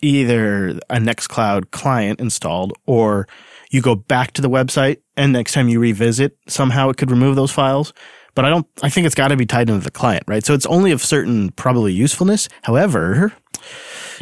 either 0.02 0.80
a 0.90 0.98
Nextcloud 0.98 1.72
client 1.72 2.20
installed 2.20 2.74
or 2.86 3.28
you 3.70 3.82
go 3.82 3.96
back 3.96 4.32
to 4.34 4.42
the 4.42 4.50
website 4.50 4.98
and 5.18 5.34
next 5.34 5.54
time 5.54 5.68
you 5.68 5.80
revisit, 5.80 6.38
somehow 6.48 6.90
it 6.90 6.98
could 6.98 7.12
remove 7.12 7.36
those 7.36 7.52
files. 7.52 7.94
But 8.36 8.46
I 8.46 8.50
don't, 8.50 8.68
I 8.82 8.90
think 8.90 9.06
it's 9.06 9.16
got 9.16 9.28
to 9.30 9.38
be 9.38 9.46
tied 9.46 9.70
into 9.70 9.84
the 9.84 9.92
client, 9.92 10.24
right? 10.28 10.44
So 10.44 10.54
it's 10.54 10.66
only 10.66 10.92
of 10.92 11.02
certain 11.02 11.52
probably 11.52 11.94
usefulness. 11.94 12.50
However, 12.64 13.34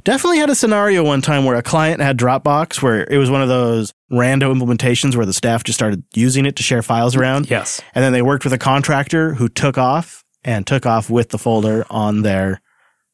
definitely 0.03 0.39
had 0.39 0.49
a 0.49 0.55
scenario 0.55 1.03
one 1.03 1.21
time 1.21 1.45
where 1.45 1.55
a 1.55 1.63
client 1.63 2.01
had 2.01 2.17
Dropbox 2.17 2.81
where 2.81 3.07
it 3.09 3.17
was 3.17 3.29
one 3.29 3.41
of 3.41 3.47
those 3.47 3.93
rando 4.11 4.53
implementations 4.53 5.15
where 5.15 5.25
the 5.25 5.33
staff 5.33 5.63
just 5.63 5.77
started 5.77 6.03
using 6.13 6.45
it 6.45 6.55
to 6.57 6.63
share 6.63 6.81
files 6.81 7.15
around. 7.15 7.49
Yes. 7.49 7.81
And 7.95 8.03
then 8.03 8.11
they 8.11 8.21
worked 8.21 8.43
with 8.43 8.53
a 8.53 8.57
contractor 8.57 9.33
who 9.35 9.47
took 9.47 9.77
off 9.77 10.25
and 10.43 10.67
took 10.67 10.85
off 10.85 11.09
with 11.09 11.29
the 11.29 11.37
folder 11.37 11.85
on 11.89 12.23
their 12.23 12.61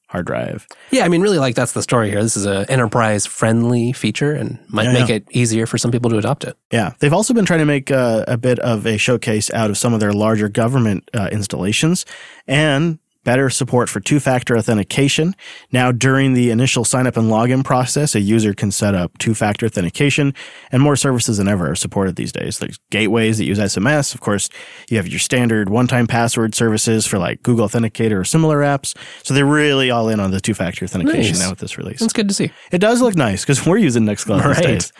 hard 0.07 0.25
drive. 0.25 0.67
Yeah, 0.91 1.05
I 1.05 1.09
mean, 1.09 1.21
really, 1.21 1.37
like 1.37 1.55
that's 1.55 1.73
the 1.73 1.81
story 1.83 2.09
here. 2.09 2.21
This 2.23 2.37
is 2.37 2.45
an 2.45 2.65
enterprise 2.69 3.25
friendly 3.25 3.91
feature 3.93 4.31
and 4.33 4.57
might 4.69 4.83
Yeah, 4.85 4.93
make 4.93 5.09
yeah. 5.09 5.15
it 5.15 5.27
easier 5.31 5.65
for 5.65 5.77
some 5.77 5.91
people 5.91 6.09
to 6.11 6.17
adopt 6.17 6.43
it. 6.45 6.57
Yeah. 6.71 6.93
They've 6.99 7.13
also 7.13 7.33
been 7.33 7.45
trying 7.45 7.59
to 7.59 7.65
make 7.65 7.91
uh, 7.91 8.23
a 8.27 8.37
bit 8.37 8.59
of 8.59 8.85
a 8.87 8.97
showcase 8.97 9.51
out 9.53 9.69
of 9.69 9.77
some 9.77 9.93
of 9.93 9.99
their 9.99 10.13
larger 10.13 10.47
government 10.49 11.09
uh, 11.13 11.27
installations 11.31 12.05
and 12.47 12.99
better 13.27 13.49
support 13.49 13.89
for 13.89 13.99
two 13.99 14.21
factor 14.21 14.57
authentication. 14.57 15.35
Now, 15.73 15.91
during 15.91 16.31
the 16.31 16.49
initial 16.49 16.85
sign 16.85 17.05
up 17.07 17.17
and 17.17 17.29
login 17.29 17.61
process, 17.61 18.15
a 18.15 18.21
user 18.21 18.53
can 18.53 18.71
set 18.71 18.95
up 18.95 19.17
two 19.17 19.33
factor 19.35 19.65
authentication 19.65 20.33
and 20.71 20.81
more 20.81 20.95
services 20.95 21.37
than 21.37 21.49
ever 21.49 21.69
are 21.69 21.75
supported 21.75 22.15
these 22.15 22.31
days. 22.31 22.59
There's 22.59 22.79
gateways 22.89 23.37
that 23.37 23.43
use 23.43 23.59
SMS. 23.59 24.15
Of 24.15 24.21
course, 24.21 24.47
you 24.89 24.95
have 24.95 25.09
your 25.09 25.19
standard 25.19 25.67
one 25.69 25.87
time 25.87 26.07
password 26.07 26.55
services 26.55 27.05
for 27.05 27.19
like 27.19 27.43
Google 27.43 27.67
Authenticator 27.67 28.17
or 28.17 28.23
similar 28.23 28.59
apps. 28.59 28.97
So 29.23 29.33
they're 29.33 29.45
really 29.45 29.91
all 29.91 30.07
in 30.07 30.21
on 30.21 30.31
the 30.31 30.39
two 30.39 30.53
factor 30.53 30.85
authentication 30.85 31.33
Nice. 31.33 31.41
now 31.41 31.49
with 31.49 31.59
this 31.59 31.77
release. 31.77 32.01
It's 32.01 32.13
good 32.13 32.29
to 32.29 32.33
see. 32.33 32.49
It 32.71 32.79
does 32.79 33.01
look 33.01 33.17
nice 33.17 33.41
because 33.43 33.65
we're 33.65 33.75
using 33.75 34.03
Nextcloud 34.05 34.55
these 34.55 34.65
days. 34.65 34.93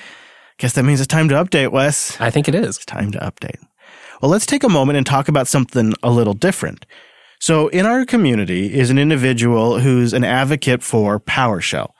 Guess 0.58 0.74
that 0.74 0.84
means 0.84 1.00
it's 1.00 1.08
time 1.08 1.30
to 1.30 1.36
update, 1.36 1.72
Wes. 1.72 2.20
I 2.20 2.30
think 2.30 2.50
it 2.50 2.56
is. 2.56 2.62
it 2.66 2.70
is. 2.82 2.86
Time 2.86 3.10
to 3.14 3.20
update. 3.20 3.64
Well, 4.22 4.30
let's 4.30 4.46
take 4.46 4.64
a 4.66 4.70
moment 4.70 4.98
and 4.98 5.06
talk 5.06 5.30
about 5.30 5.48
something 5.48 5.94
a 6.04 6.10
little 6.12 6.34
different. 6.34 6.86
So, 7.40 7.68
in 7.68 7.86
our 7.86 8.06
community 8.06 8.74
is 8.74 8.90
an 8.90 8.98
individual 8.98 9.80
who's 9.80 10.14
an 10.14 10.24
advocate 10.24 10.82
for 10.82 11.20
PowerShell. 11.20 11.92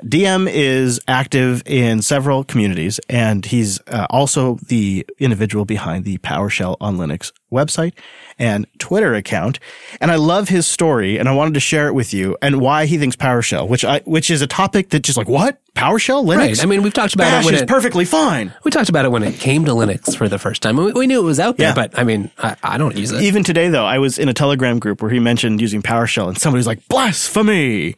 DM 0.00 0.50
is 0.50 1.00
active 1.06 1.62
in 1.66 2.00
several 2.00 2.44
communities, 2.44 2.98
and 3.10 3.44
he's 3.44 3.78
uh, 3.88 4.06
also 4.08 4.54
the 4.66 5.06
individual 5.18 5.66
behind 5.66 6.04
the 6.04 6.16
PowerShell 6.18 6.76
on 6.80 6.96
Linux 6.96 7.30
website 7.52 7.92
and 8.38 8.66
Twitter 8.78 9.14
account. 9.14 9.58
And 10.00 10.10
I 10.10 10.16
love 10.16 10.48
his 10.48 10.66
story, 10.66 11.18
and 11.18 11.28
I 11.28 11.32
wanted 11.34 11.54
to 11.54 11.60
share 11.60 11.86
it 11.86 11.92
with 11.92 12.12
you 12.12 12.36
and 12.42 12.60
why 12.60 12.86
he 12.86 12.98
thinks 12.98 13.14
PowerShell, 13.14 13.68
which 13.68 13.84
I 13.84 14.00
which 14.04 14.30
is 14.30 14.42
a 14.42 14.46
topic 14.46 14.88
that 14.90 15.00
just 15.00 15.16
like 15.18 15.28
what 15.28 15.58
PowerShell 15.74 16.24
Linux. 16.24 16.36
Right. 16.38 16.62
I 16.62 16.66
mean, 16.66 16.82
we've 16.82 16.92
talked 16.92 17.14
about 17.14 17.24
Bash 17.24 17.44
it 17.44 17.46
when 17.46 17.54
is 17.54 17.62
it, 17.62 17.68
perfectly 17.68 18.04
fine. 18.04 18.52
we 18.64 18.70
talked 18.70 18.88
about 18.88 19.04
it 19.04 19.10
when 19.10 19.22
it 19.22 19.34
came 19.38 19.64
to 19.66 19.70
Linux 19.72 20.16
for 20.16 20.28
the 20.28 20.38
first 20.38 20.62
time. 20.62 20.76
We, 20.76 20.92
we 20.92 21.06
knew 21.06 21.20
it 21.20 21.24
was 21.24 21.40
out 21.40 21.56
there, 21.56 21.68
Yeah. 21.68 21.74
but 21.74 21.98
I 21.98 22.04
mean, 22.04 22.30
I, 22.38 22.56
I 22.62 22.78
don't 22.78 22.96
use 22.96 23.10
it. 23.12 23.22
Even 23.22 23.42
today, 23.44 23.68
though, 23.68 23.84
I 23.84 23.98
was 23.98 24.18
in 24.18 24.28
a 24.28 24.34
Telegram 24.34 24.78
group 24.78 25.00
where 25.02 25.10
he 25.10 25.18
mentioned 25.20 25.60
using 25.60 25.80
PowerShell, 25.82 26.28
and 26.28 26.38
somebody's 26.38 26.66
like, 26.66 26.86
blasphemy. 26.88 27.96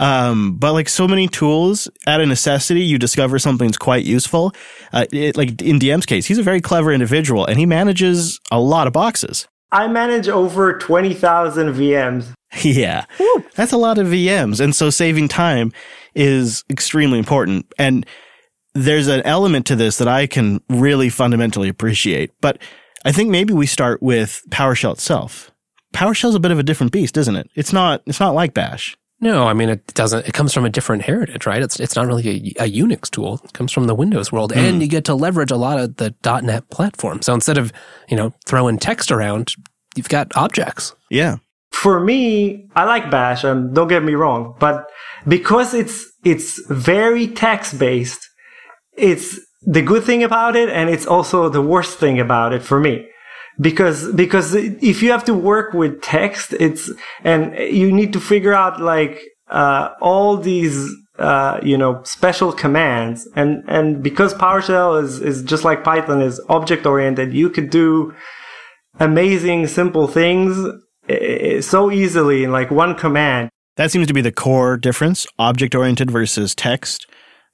Um, 0.00 0.56
but 0.56 0.72
like 0.72 0.88
so 0.88 1.06
many 1.06 1.28
tools, 1.28 1.88
out 2.06 2.20
of 2.20 2.26
necessity, 2.26 2.80
you 2.80 2.98
discover 2.98 3.38
something's 3.38 3.76
quite 3.76 4.04
useful. 4.04 4.52
Uh, 4.92 5.04
it, 5.12 5.36
like 5.36 5.60
in 5.62 5.78
DM's 5.78 6.06
case, 6.06 6.26
he's 6.26 6.38
a 6.38 6.42
very 6.42 6.60
clever 6.60 6.90
individual, 6.90 7.44
and 7.44 7.58
he 7.58 7.66
manages 7.66 8.40
a 8.50 8.58
lot 8.58 8.86
of 8.86 8.92
boxes. 8.92 9.46
I 9.70 9.86
manage 9.86 10.28
over 10.28 10.76
20,000 10.78 11.74
VMs. 11.74 12.32
Yeah. 12.64 13.04
That's 13.54 13.70
a 13.70 13.76
lot 13.76 13.98
of 13.98 14.08
VMs. 14.08 14.58
And 14.58 14.74
so 14.74 14.90
saving 14.90 15.28
time 15.28 15.70
is 16.16 16.64
extremely 16.68 17.16
important. 17.20 17.72
And 17.78 18.04
there's 18.74 19.06
an 19.06 19.22
element 19.22 19.66
to 19.66 19.76
this 19.76 19.98
that 19.98 20.08
I 20.08 20.26
can 20.26 20.60
really 20.68 21.10
fundamentally 21.10 21.68
appreciate. 21.68 22.32
But 22.40 22.58
I 23.04 23.12
think 23.12 23.30
maybe 23.30 23.54
we 23.54 23.66
start 23.66 24.02
with 24.02 24.42
PowerShell 24.50 24.94
itself. 24.94 25.52
PowerShell's 25.94 26.34
a 26.34 26.40
bit 26.40 26.50
of 26.50 26.58
a 26.58 26.64
different 26.64 26.90
beast, 26.92 27.16
isn't 27.16 27.36
it? 27.36 27.48
It's 27.54 27.72
not 27.72 28.02
it's 28.06 28.18
not 28.20 28.34
like 28.34 28.52
Bash. 28.52 28.96
No, 29.20 29.46
I 29.46 29.52
mean 29.52 29.68
it 29.68 29.86
doesn't. 29.94 30.26
It 30.26 30.32
comes 30.32 30.54
from 30.54 30.64
a 30.64 30.70
different 30.70 31.02
heritage, 31.02 31.44
right? 31.44 31.62
It's 31.62 31.78
it's 31.78 31.94
not 31.94 32.06
really 32.06 32.54
a, 32.58 32.64
a 32.64 32.70
Unix 32.70 33.10
tool. 33.10 33.40
It 33.44 33.52
comes 33.52 33.70
from 33.70 33.86
the 33.86 33.94
Windows 33.94 34.32
world, 34.32 34.52
and 34.52 34.76
hmm. 34.76 34.80
you 34.80 34.88
get 34.88 35.04
to 35.06 35.14
leverage 35.14 35.50
a 35.50 35.56
lot 35.56 35.78
of 35.78 35.96
the 35.96 36.14
.NET 36.24 36.70
platform. 36.70 37.20
So 37.20 37.34
instead 37.34 37.58
of 37.58 37.72
you 38.08 38.16
know 38.16 38.32
throwing 38.46 38.78
text 38.78 39.10
around, 39.10 39.54
you've 39.94 40.08
got 40.08 40.34
objects. 40.36 40.94
Yeah. 41.10 41.36
For 41.70 42.00
me, 42.00 42.68
I 42.74 42.84
like 42.84 43.10
Bash, 43.10 43.44
and 43.44 43.74
don't 43.74 43.88
get 43.88 44.02
me 44.02 44.14
wrong, 44.14 44.56
but 44.58 44.86
because 45.28 45.74
it's 45.74 46.10
it's 46.24 46.60
very 46.68 47.26
text 47.26 47.78
based, 47.78 48.26
it's 48.96 49.38
the 49.62 49.82
good 49.82 50.04
thing 50.04 50.22
about 50.22 50.56
it, 50.56 50.70
and 50.70 50.88
it's 50.88 51.06
also 51.06 51.50
the 51.50 51.62
worst 51.62 51.98
thing 51.98 52.18
about 52.18 52.54
it 52.54 52.62
for 52.62 52.80
me. 52.80 53.06
Because 53.60 54.10
because 54.12 54.54
if 54.54 55.02
you 55.02 55.10
have 55.10 55.24
to 55.24 55.34
work 55.34 55.74
with 55.74 56.00
text, 56.00 56.54
it's 56.54 56.90
and 57.24 57.54
you 57.58 57.92
need 57.92 58.12
to 58.14 58.20
figure 58.20 58.54
out 58.54 58.80
like 58.80 59.20
uh, 59.48 59.90
all 60.00 60.36
these 60.36 60.88
uh, 61.18 61.60
you 61.62 61.76
know 61.76 62.02
special 62.04 62.52
commands, 62.52 63.28
and 63.36 63.62
and 63.68 64.02
because 64.02 64.32
PowerShell 64.34 65.02
is 65.02 65.20
is 65.20 65.42
just 65.42 65.64
like 65.64 65.84
Python 65.84 66.22
is 66.22 66.40
object 66.48 66.86
oriented, 66.86 67.34
you 67.34 67.50
could 67.50 67.68
do 67.70 68.14
amazing 68.98 69.66
simple 69.66 70.06
things 70.06 70.56
eh, 71.08 71.60
so 71.60 71.90
easily 71.90 72.44
in 72.44 72.52
like 72.52 72.70
one 72.70 72.94
command. 72.94 73.50
That 73.76 73.90
seems 73.90 74.06
to 74.06 74.14
be 74.14 74.20
the 74.20 74.32
core 74.32 74.76
difference, 74.76 75.26
object 75.38 75.74
oriented 75.74 76.10
versus 76.10 76.54
text. 76.54 77.06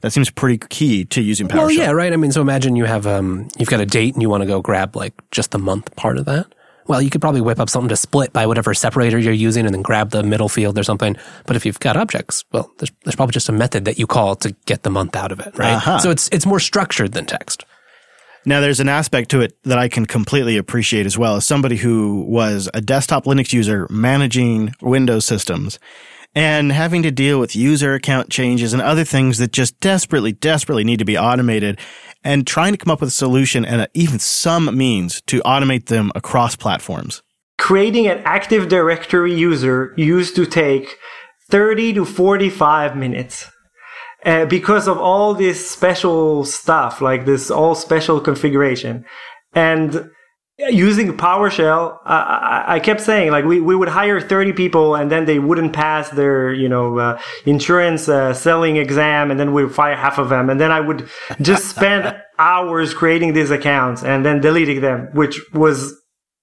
That 0.06 0.12
seems 0.12 0.30
pretty 0.30 0.58
key 0.68 1.04
to 1.06 1.20
using 1.20 1.48
PowerShell. 1.48 1.56
Well, 1.56 1.70
yeah, 1.72 1.90
right. 1.90 2.12
I 2.12 2.16
mean, 2.16 2.30
so 2.30 2.40
imagine 2.40 2.76
you 2.76 2.84
have 2.84 3.08
um, 3.08 3.48
you've 3.58 3.68
got 3.68 3.80
a 3.80 3.86
date 3.86 4.14
and 4.14 4.22
you 4.22 4.30
want 4.30 4.42
to 4.42 4.46
go 4.46 4.60
grab 4.60 4.94
like 4.94 5.14
just 5.32 5.50
the 5.50 5.58
month 5.58 5.96
part 5.96 6.16
of 6.16 6.26
that. 6.26 6.46
Well, 6.86 7.02
you 7.02 7.10
could 7.10 7.20
probably 7.20 7.40
whip 7.40 7.58
up 7.58 7.68
something 7.68 7.88
to 7.88 7.96
split 7.96 8.32
by 8.32 8.46
whatever 8.46 8.72
separator 8.72 9.18
you're 9.18 9.32
using 9.32 9.66
and 9.66 9.74
then 9.74 9.82
grab 9.82 10.10
the 10.10 10.22
middle 10.22 10.48
field 10.48 10.78
or 10.78 10.84
something. 10.84 11.16
But 11.44 11.56
if 11.56 11.66
you've 11.66 11.80
got 11.80 11.96
objects, 11.96 12.44
well, 12.52 12.70
there's, 12.78 12.92
there's 13.02 13.16
probably 13.16 13.32
just 13.32 13.48
a 13.48 13.52
method 13.52 13.84
that 13.86 13.98
you 13.98 14.06
call 14.06 14.36
to 14.36 14.54
get 14.66 14.84
the 14.84 14.90
month 14.90 15.16
out 15.16 15.32
of 15.32 15.40
it, 15.40 15.58
right? 15.58 15.72
Uh-huh. 15.72 15.98
So 15.98 16.10
it's 16.12 16.28
it's 16.30 16.46
more 16.46 16.60
structured 16.60 17.10
than 17.10 17.26
text. 17.26 17.64
Now, 18.44 18.60
there's 18.60 18.78
an 18.78 18.88
aspect 18.88 19.32
to 19.32 19.40
it 19.40 19.60
that 19.64 19.76
I 19.76 19.88
can 19.88 20.06
completely 20.06 20.56
appreciate 20.56 21.04
as 21.04 21.18
well 21.18 21.34
as 21.34 21.44
somebody 21.44 21.74
who 21.74 22.24
was 22.28 22.70
a 22.72 22.80
desktop 22.80 23.24
Linux 23.24 23.52
user 23.52 23.88
managing 23.90 24.72
Windows 24.80 25.24
systems 25.24 25.80
and 26.36 26.70
having 26.70 27.02
to 27.02 27.10
deal 27.10 27.40
with 27.40 27.56
user 27.56 27.94
account 27.94 28.28
changes 28.28 28.74
and 28.74 28.82
other 28.82 29.04
things 29.04 29.38
that 29.38 29.52
just 29.52 29.80
desperately, 29.80 30.32
desperately 30.32 30.84
need 30.84 30.98
to 30.98 31.04
be 31.04 31.16
automated 31.16 31.80
and 32.22 32.46
trying 32.46 32.72
to 32.72 32.78
come 32.78 32.90
up 32.90 33.00
with 33.00 33.08
a 33.08 33.12
solution 33.12 33.64
and 33.64 33.88
even 33.94 34.18
some 34.18 34.76
means 34.76 35.22
to 35.22 35.40
automate 35.40 35.86
them 35.86 36.12
across 36.14 36.54
platforms. 36.54 37.22
Creating 37.56 38.06
an 38.06 38.20
Active 38.26 38.68
Directory 38.68 39.34
user 39.34 39.94
used 39.96 40.36
to 40.36 40.44
take 40.44 40.98
30 41.50 41.94
to 41.94 42.04
45 42.04 42.96
minutes. 42.96 43.50
Uh, 44.22 44.44
because 44.44 44.88
of 44.88 44.98
all 44.98 45.32
this 45.34 45.70
special 45.70 46.44
stuff, 46.44 47.00
like 47.00 47.24
this 47.24 47.50
all 47.50 47.74
special 47.74 48.20
configuration. 48.20 49.06
And 49.54 50.10
using 50.58 51.16
PowerShell, 51.16 51.98
I, 52.04 52.64
I 52.66 52.80
kept 52.80 53.00
saying 53.00 53.30
like 53.30 53.44
we, 53.44 53.60
we 53.60 53.76
would 53.76 53.88
hire 53.88 54.20
30 54.20 54.54
people 54.54 54.94
and 54.94 55.10
then 55.10 55.26
they 55.26 55.38
wouldn't 55.38 55.72
pass 55.72 56.08
their, 56.10 56.52
you 56.52 56.68
know, 56.68 56.98
uh, 56.98 57.20
insurance 57.44 58.08
uh, 58.08 58.32
selling 58.32 58.76
exam 58.76 59.30
and 59.30 59.38
then 59.38 59.52
we'd 59.52 59.72
fire 59.72 59.96
half 59.96 60.18
of 60.18 60.28
them. 60.28 60.48
And 60.48 60.58
then 60.60 60.72
I 60.72 60.80
would 60.80 61.08
just 61.42 61.68
spend 61.76 62.16
hours 62.38 62.94
creating 62.94 63.34
these 63.34 63.50
accounts 63.50 64.02
and 64.02 64.24
then 64.24 64.40
deleting 64.40 64.80
them, 64.80 65.08
which 65.12 65.40
was 65.52 65.94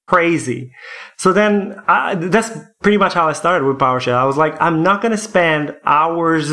crazy. 0.08 0.72
So 1.18 1.34
then 1.34 1.82
I, 1.88 2.14
that's 2.16 2.52
pretty 2.84 2.98
much 2.98 3.14
how 3.14 3.28
I 3.28 3.34
started 3.34 3.66
with 3.66 3.78
PowerShell. 3.78 4.16
I 4.16 4.26
was 4.26 4.38
like, 4.38 4.60
I'm 4.62 4.84
not 4.84 5.02
going 5.02 5.12
to 5.12 5.18
spend 5.18 5.76
hours. 5.86 6.52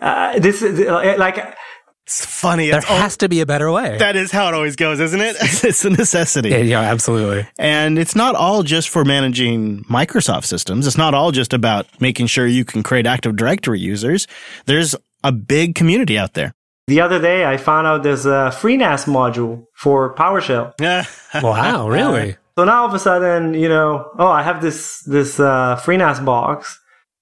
Uh, 0.00 0.38
this 0.38 0.62
is 0.62 0.78
like, 1.18 1.56
It's 2.10 2.26
funny. 2.26 2.70
There 2.70 2.78
It's 2.80 2.90
all- 2.90 2.96
has 2.98 3.16
to 3.18 3.28
be 3.28 3.40
a 3.40 3.46
better 3.46 3.70
way. 3.70 3.96
that 3.98 4.16
is 4.16 4.32
how 4.32 4.48
it 4.48 4.54
always 4.54 4.74
goes, 4.74 4.98
isn't 4.98 5.20
it? 5.20 5.36
it's 5.40 5.84
a 5.84 5.90
necessity. 5.90 6.48
yeah, 6.48 6.56
yeah, 6.58 6.80
absolutely. 6.80 7.46
And 7.56 8.00
it's 8.00 8.16
not 8.16 8.34
all 8.34 8.64
just 8.64 8.88
for 8.88 9.04
managing 9.04 9.84
Microsoft 9.84 10.44
systems. 10.46 10.88
It's 10.88 10.98
not 10.98 11.14
all 11.14 11.30
just 11.30 11.52
about 11.52 11.86
making 12.00 12.26
sure 12.26 12.48
you 12.48 12.64
can 12.64 12.82
create 12.82 13.06
Active 13.06 13.36
Directory 13.36 13.78
users. 13.78 14.26
There's 14.66 14.96
a 15.22 15.30
big 15.30 15.76
community 15.76 16.18
out 16.18 16.34
there. 16.34 16.52
the 16.88 17.00
other 17.00 17.20
day 17.20 17.44
I 17.44 17.56
found 17.58 17.86
out 17.86 18.02
there's 18.02 18.26
a 18.26 18.50
FreeNAS 18.60 19.06
module 19.06 19.66
for 19.76 20.12
PowerShell. 20.16 20.72
Yeah. 20.80 21.04
Wow, 21.40 21.88
really? 21.88 22.36
So 22.58 22.64
now 22.64 22.82
all 22.82 22.88
of 22.88 22.94
a 22.94 22.98
sudden, 22.98 23.54
you 23.54 23.68
know, 23.68 24.10
oh, 24.18 24.26
I 24.26 24.42
have 24.42 24.60
this 24.60 25.00
this 25.06 25.38
uh, 25.38 25.78
FreeNAS 25.84 26.24
box 26.24 26.76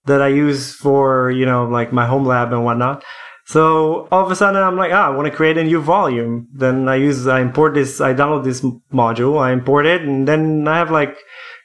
that 0.06 0.22
I 0.22 0.28
use 0.28 0.74
for 0.74 1.30
you 1.30 1.44
know 1.44 1.66
like 1.66 1.92
my 1.92 2.06
home 2.06 2.24
lab 2.24 2.52
and 2.54 2.64
whatnot. 2.64 3.04
So 3.48 4.06
all 4.12 4.26
of 4.26 4.30
a 4.30 4.36
sudden, 4.36 4.62
I'm 4.62 4.76
like, 4.76 4.92
ah, 4.92 5.06
I 5.06 5.08
want 5.08 5.24
to 5.24 5.34
create 5.34 5.56
a 5.56 5.64
new 5.64 5.80
volume. 5.80 6.48
Then 6.52 6.86
I 6.86 6.96
use, 6.96 7.26
I 7.26 7.40
import 7.40 7.72
this, 7.72 7.98
I 7.98 8.12
download 8.12 8.44
this 8.44 8.60
module, 8.92 9.40
I 9.40 9.52
import 9.52 9.86
it, 9.86 10.02
and 10.02 10.28
then 10.28 10.68
I 10.68 10.76
have 10.76 10.90
like 10.90 11.16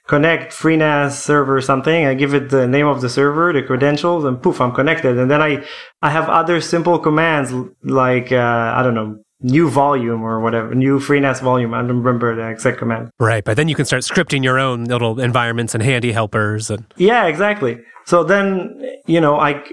connect 0.08 0.54
FreeNAS 0.54 1.12
server 1.12 1.60
something. 1.60 2.06
I 2.06 2.14
give 2.14 2.34
it 2.34 2.50
the 2.52 2.68
name 2.68 2.88
of 2.88 3.02
the 3.02 3.10
server, 3.10 3.52
the 3.52 3.64
credentials, 3.64 4.24
and 4.24 4.42
poof, 4.42 4.62
I'm 4.62 4.72
connected. 4.72 5.18
And 5.18 5.30
then 5.30 5.42
I 5.42 5.66
I 6.02 6.10
have 6.10 6.30
other 6.30 6.62
simple 6.62 7.00
commands 7.00 7.52
like 7.84 8.32
uh, 8.32 8.74
I 8.78 8.82
don't 8.82 8.96
know, 8.96 9.22
new 9.42 9.70
volume 9.70 10.24
or 10.24 10.40
whatever, 10.40 10.74
new 10.74 11.00
FreeNAS 11.00 11.42
volume. 11.42 11.74
I 11.74 11.80
don't 11.80 11.98
remember 11.98 12.36
the 12.36 12.50
exact 12.50 12.78
command. 12.78 13.10
Right, 13.20 13.44
but 13.44 13.58
then 13.58 13.68
you 13.68 13.76
can 13.76 13.86
start 13.86 14.04
scripting 14.04 14.44
your 14.44 14.58
own 14.60 14.86
little 14.86 15.20
environments 15.20 15.74
and 15.74 15.84
handy 15.84 16.12
helpers 16.12 16.70
and 16.70 16.86
Yeah, 16.98 17.26
exactly. 17.26 17.80
So 18.06 18.24
then, 18.24 18.82
you 19.06 19.22
know, 19.22 19.40
I, 19.40 19.64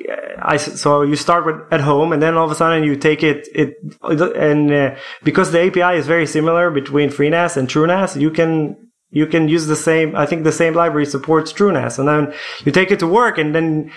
I, 0.41 0.57
so 0.57 1.03
you 1.03 1.17
start 1.17 1.47
with 1.47 1.57
at 1.73 1.81
home 1.81 2.13
and 2.13 2.23
then 2.23 2.37
all 2.37 2.45
of 2.45 2.51
a 2.51 2.55
sudden 2.55 2.85
you 2.85 2.97
take 2.97 3.23
it, 3.23 3.49
it, 3.55 3.75
and 4.03 4.73
uh, 4.73 4.95
because 5.25 5.51
the 5.51 5.61
API 5.61 5.99
is 5.99 6.07
very 6.07 6.27
similar 6.27 6.71
between 6.71 7.11
FreeNAS 7.11 7.57
and 7.57 7.69
TrueNAS, 7.69 8.21
you 8.21 8.31
can, 8.31 8.77
you 9.11 9.27
can 9.27 9.49
use 9.49 9.67
the 9.67 9.77
same, 9.77 10.15
I 10.15 10.27
think 10.27 10.45
the 10.45 10.53
same 10.53 10.75
library 10.75 11.07
supports 11.07 11.53
TrueNAS 11.53 11.99
and 11.99 12.07
then 12.07 12.35
you 12.65 12.71
take 12.71 12.93
it 12.93 13.01
to 13.01 13.07
work 13.07 13.39
and 13.39 13.55
then, 13.55 13.91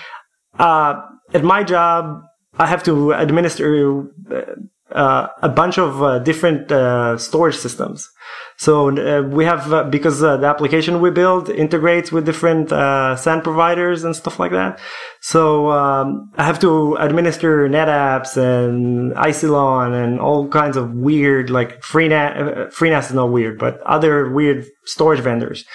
uh, 0.58 1.02
at 1.34 1.44
my 1.44 1.64
job, 1.64 2.22
I 2.58 2.68
have 2.68 2.84
to 2.84 3.14
administer 3.14 4.08
uh, 4.94 5.28
a 5.42 5.50
bunch 5.50 5.78
of 5.78 6.02
uh, 6.02 6.20
different 6.20 6.72
uh, 6.72 7.18
storage 7.18 7.58
systems. 7.58 8.10
So 8.58 8.90
uh, 8.90 9.24
we 9.24 9.46
have 9.46 9.74
uh, 9.74 9.84
because 9.86 10.24
uh, 10.24 10.38
the 10.38 10.48
application 10.48 11.02
we 11.02 11.10
build 11.10 11.50
integrates 11.50 12.12
with 12.12 12.26
different 12.26 12.70
SAN 12.70 13.42
providers 13.42 14.04
and 14.04 14.16
stuff 14.16 14.40
like 14.40 14.52
that. 14.52 14.80
So 15.22 15.72
um, 15.72 16.32
I 16.38 16.44
have 16.44 16.60
to 16.60 16.96
administer 16.96 17.68
NetApps 17.68 18.38
and 18.38 19.14
Isilon 19.14 20.04
and 20.04 20.20
all 20.20 20.48
kinds 20.48 20.78
of 20.78 20.94
weird 20.94 21.50
like 21.50 21.82
FreeNAS. 21.82 22.74
FreeNAS 22.74 23.08
is 23.08 23.14
not 23.14 23.32
weird, 23.32 23.58
but 23.58 23.82
other 23.82 24.30
weird 24.30 24.66
storage 24.86 25.20
vendors. 25.20 25.66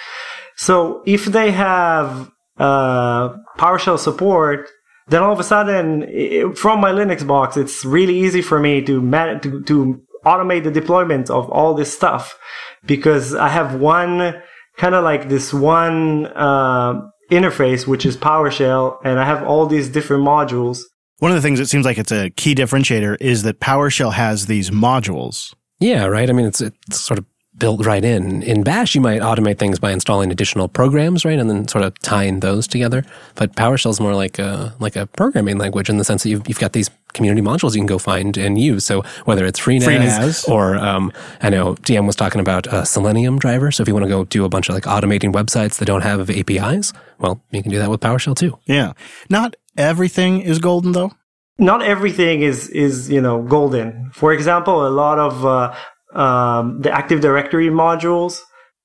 So 0.55 1.03
if 1.05 1.25
they 1.25 1.51
have 1.51 2.31
PowerShell 2.59 3.99
support, 3.99 4.69
then 5.09 5.21
all 5.21 5.33
of 5.33 5.39
a 5.39 5.43
sudden, 5.43 6.03
i 6.03 6.53
from 6.55 6.79
my 6.79 6.91
Linux 6.91 7.25
box, 7.25 7.57
it's 7.57 7.83
really 7.83 8.17
easy 8.17 8.41
for 8.41 8.59
me 8.59 8.81
to 8.83 9.01
man- 9.01 9.39
to, 9.41 9.63
to 9.63 10.01
automate 10.25 10.63
the 10.63 10.71
deployment 10.71 11.29
of 11.29 11.49
all 11.49 11.73
this 11.73 11.93
stuff 11.93 12.37
because 12.85 13.33
I 13.35 13.49
have 13.49 13.75
one 13.75 14.41
kind 14.77 14.95
of 14.95 15.03
like 15.03 15.29
this 15.29 15.53
one 15.53 16.27
uh, 16.27 17.01
interface, 17.31 17.85
which 17.87 18.05
is 18.05 18.17
PowerShell, 18.17 18.99
and 19.03 19.19
I 19.19 19.25
have 19.25 19.43
all 19.43 19.65
these 19.65 19.89
different 19.89 20.23
modules. 20.23 20.81
One 21.19 21.31
of 21.31 21.35
the 21.35 21.41
things 21.41 21.59
that 21.59 21.67
seems 21.67 21.85
like 21.85 21.97
it's 21.97 22.11
a 22.11 22.29
key 22.29 22.55
differentiator 22.55 23.17
is 23.19 23.43
that 23.43 23.59
PowerShell 23.59 24.13
has 24.13 24.45
these 24.45 24.69
modules. 24.69 25.53
Yeah, 25.79 26.05
right. 26.05 26.29
I 26.29 26.33
mean, 26.33 26.45
it's 26.45 26.61
it's 26.61 26.99
sort 26.99 27.19
of 27.19 27.25
built 27.59 27.85
right 27.85 28.03
in. 28.03 28.41
In 28.43 28.63
Bash, 28.63 28.95
you 28.95 29.01
might 29.01 29.21
automate 29.21 29.57
things 29.57 29.79
by 29.79 29.91
installing 29.91 30.31
additional 30.31 30.67
programs, 30.67 31.25
right, 31.25 31.37
and 31.37 31.49
then 31.49 31.67
sort 31.67 31.83
of 31.83 31.97
tying 31.99 32.39
those 32.39 32.67
together. 32.67 33.03
But 33.35 33.55
PowerShell 33.55 33.91
is 33.91 33.99
more 33.99 34.15
like 34.15 34.39
a 34.39 34.73
like 34.79 34.95
a 34.95 35.05
programming 35.07 35.57
language 35.57 35.89
in 35.89 35.97
the 35.97 36.03
sense 36.03 36.23
that 36.23 36.29
you've 36.29 36.47
you've 36.47 36.59
got 36.59 36.73
these 36.73 36.89
community 37.13 37.41
modules 37.41 37.73
you 37.73 37.79
can 37.79 37.87
go 37.87 37.97
find 37.97 38.37
and 38.37 38.59
use. 38.59 38.85
So 38.85 39.03
whether 39.25 39.45
it's 39.45 39.59
FreeNAS, 39.59 39.87
FreeNAS. 39.87 40.49
or 40.49 40.75
um, 40.77 41.11
I 41.41 41.49
know 41.49 41.75
DM 41.75 42.05
was 42.05 42.15
talking 42.15 42.39
about 42.41 42.67
a 42.67 42.85
Selenium 42.85 43.39
driver. 43.39 43.71
So 43.71 43.81
if 43.81 43.87
you 43.87 43.93
want 43.93 44.05
to 44.05 44.09
go 44.09 44.25
do 44.25 44.45
a 44.45 44.49
bunch 44.49 44.69
of 44.69 44.75
like 44.75 44.83
automating 44.83 45.33
websites 45.33 45.77
that 45.77 45.85
don't 45.85 46.01
have 46.01 46.29
APIs, 46.29 46.93
well, 47.19 47.41
you 47.51 47.61
can 47.61 47.71
do 47.71 47.79
that 47.79 47.89
with 47.89 47.99
PowerShell 47.99 48.35
too. 48.35 48.57
Yeah. 48.65 48.93
Not 49.29 49.55
everything 49.77 50.41
is 50.41 50.59
golden 50.59 50.91
though. 50.91 51.11
Not 51.57 51.81
everything 51.81 52.41
is 52.41 52.69
is 52.69 53.09
you 53.09 53.19
know 53.19 53.41
golden. 53.41 54.11
For 54.13 54.31
example, 54.31 54.87
a 54.87 54.89
lot 54.89 55.19
of 55.19 55.45
uh, 55.45 55.75
um, 56.13 56.81
the 56.81 56.91
Active 56.91 57.21
Directory 57.21 57.67
modules 57.67 58.39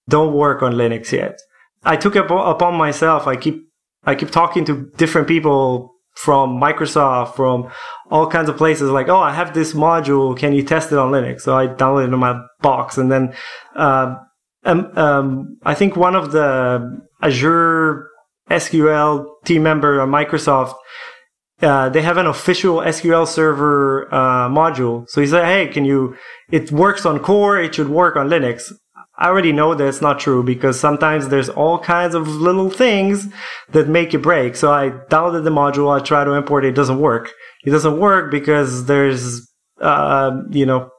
don't 0.08 0.34
work 0.34 0.62
on 0.62 0.74
Linux 0.74 1.12
yet. 1.12 1.38
I 1.84 1.96
took 1.96 2.16
it 2.16 2.24
upon 2.30 2.74
myself. 2.74 3.26
I 3.26 3.36
keep 3.36 3.62
I 4.04 4.14
keep 4.14 4.30
talking 4.30 4.64
to 4.66 4.90
different 4.96 5.28
people 5.28 5.94
from 6.16 6.60
Microsoft, 6.60 7.34
from 7.34 7.70
all 8.10 8.26
kinds 8.26 8.48
of 8.48 8.56
places. 8.56 8.90
Like, 8.90 9.08
oh, 9.08 9.18
I 9.18 9.32
have 9.32 9.54
this 9.54 9.72
module. 9.72 10.36
Can 10.36 10.52
you 10.52 10.62
test 10.62 10.92
it 10.92 10.98
on 10.98 11.10
Linux? 11.10 11.40
So 11.40 11.56
I 11.56 11.66
downloaded 11.66 12.08
it 12.08 12.14
on 12.14 12.20
my 12.20 12.40
box, 12.60 12.98
and 12.98 13.10
then 13.10 13.34
uh, 13.74 14.14
um, 14.64 14.92
um, 14.96 15.58
I 15.64 15.74
think 15.74 15.96
one 15.96 16.14
of 16.14 16.32
the 16.32 17.02
Azure 17.22 18.08
SQL 18.50 19.26
team 19.44 19.62
member 19.62 20.00
on 20.00 20.10
Microsoft 20.10 20.74
uh, 21.62 21.88
they 21.88 22.02
have 22.02 22.16
an 22.16 22.26
official 22.26 22.78
SQL 22.78 23.26
Server 23.26 24.12
uh, 24.12 24.48
module. 24.48 25.08
So 25.08 25.20
he 25.20 25.26
said, 25.26 25.44
"Hey, 25.44 25.68
can 25.68 25.84
you? 25.84 26.16
It 26.50 26.72
works 26.72 27.06
on 27.06 27.18
Core. 27.20 27.58
It 27.58 27.74
should 27.74 27.88
work 27.88 28.16
on 28.16 28.28
Linux." 28.28 28.72
I 29.16 29.28
already 29.28 29.52
know 29.52 29.74
that's 29.74 30.00
not 30.00 30.18
true 30.18 30.42
because 30.42 30.78
sometimes 30.78 31.28
there's 31.28 31.48
all 31.48 31.78
kinds 31.78 32.16
of 32.16 32.26
little 32.26 32.68
things 32.68 33.28
that 33.70 33.88
make 33.88 34.12
it 34.12 34.18
break. 34.18 34.56
So 34.56 34.72
I 34.72 34.90
downloaded 34.90 35.44
the 35.44 35.50
module. 35.50 35.94
I 35.94 36.02
try 36.02 36.24
to 36.24 36.32
import 36.32 36.64
it. 36.64 36.68
It 36.70 36.74
doesn't 36.74 36.98
work. 36.98 37.30
It 37.64 37.70
doesn't 37.70 38.00
work 38.00 38.32
because 38.32 38.86
there's, 38.86 39.48
uh, 39.80 40.42
you 40.50 40.66
know, 40.66 40.90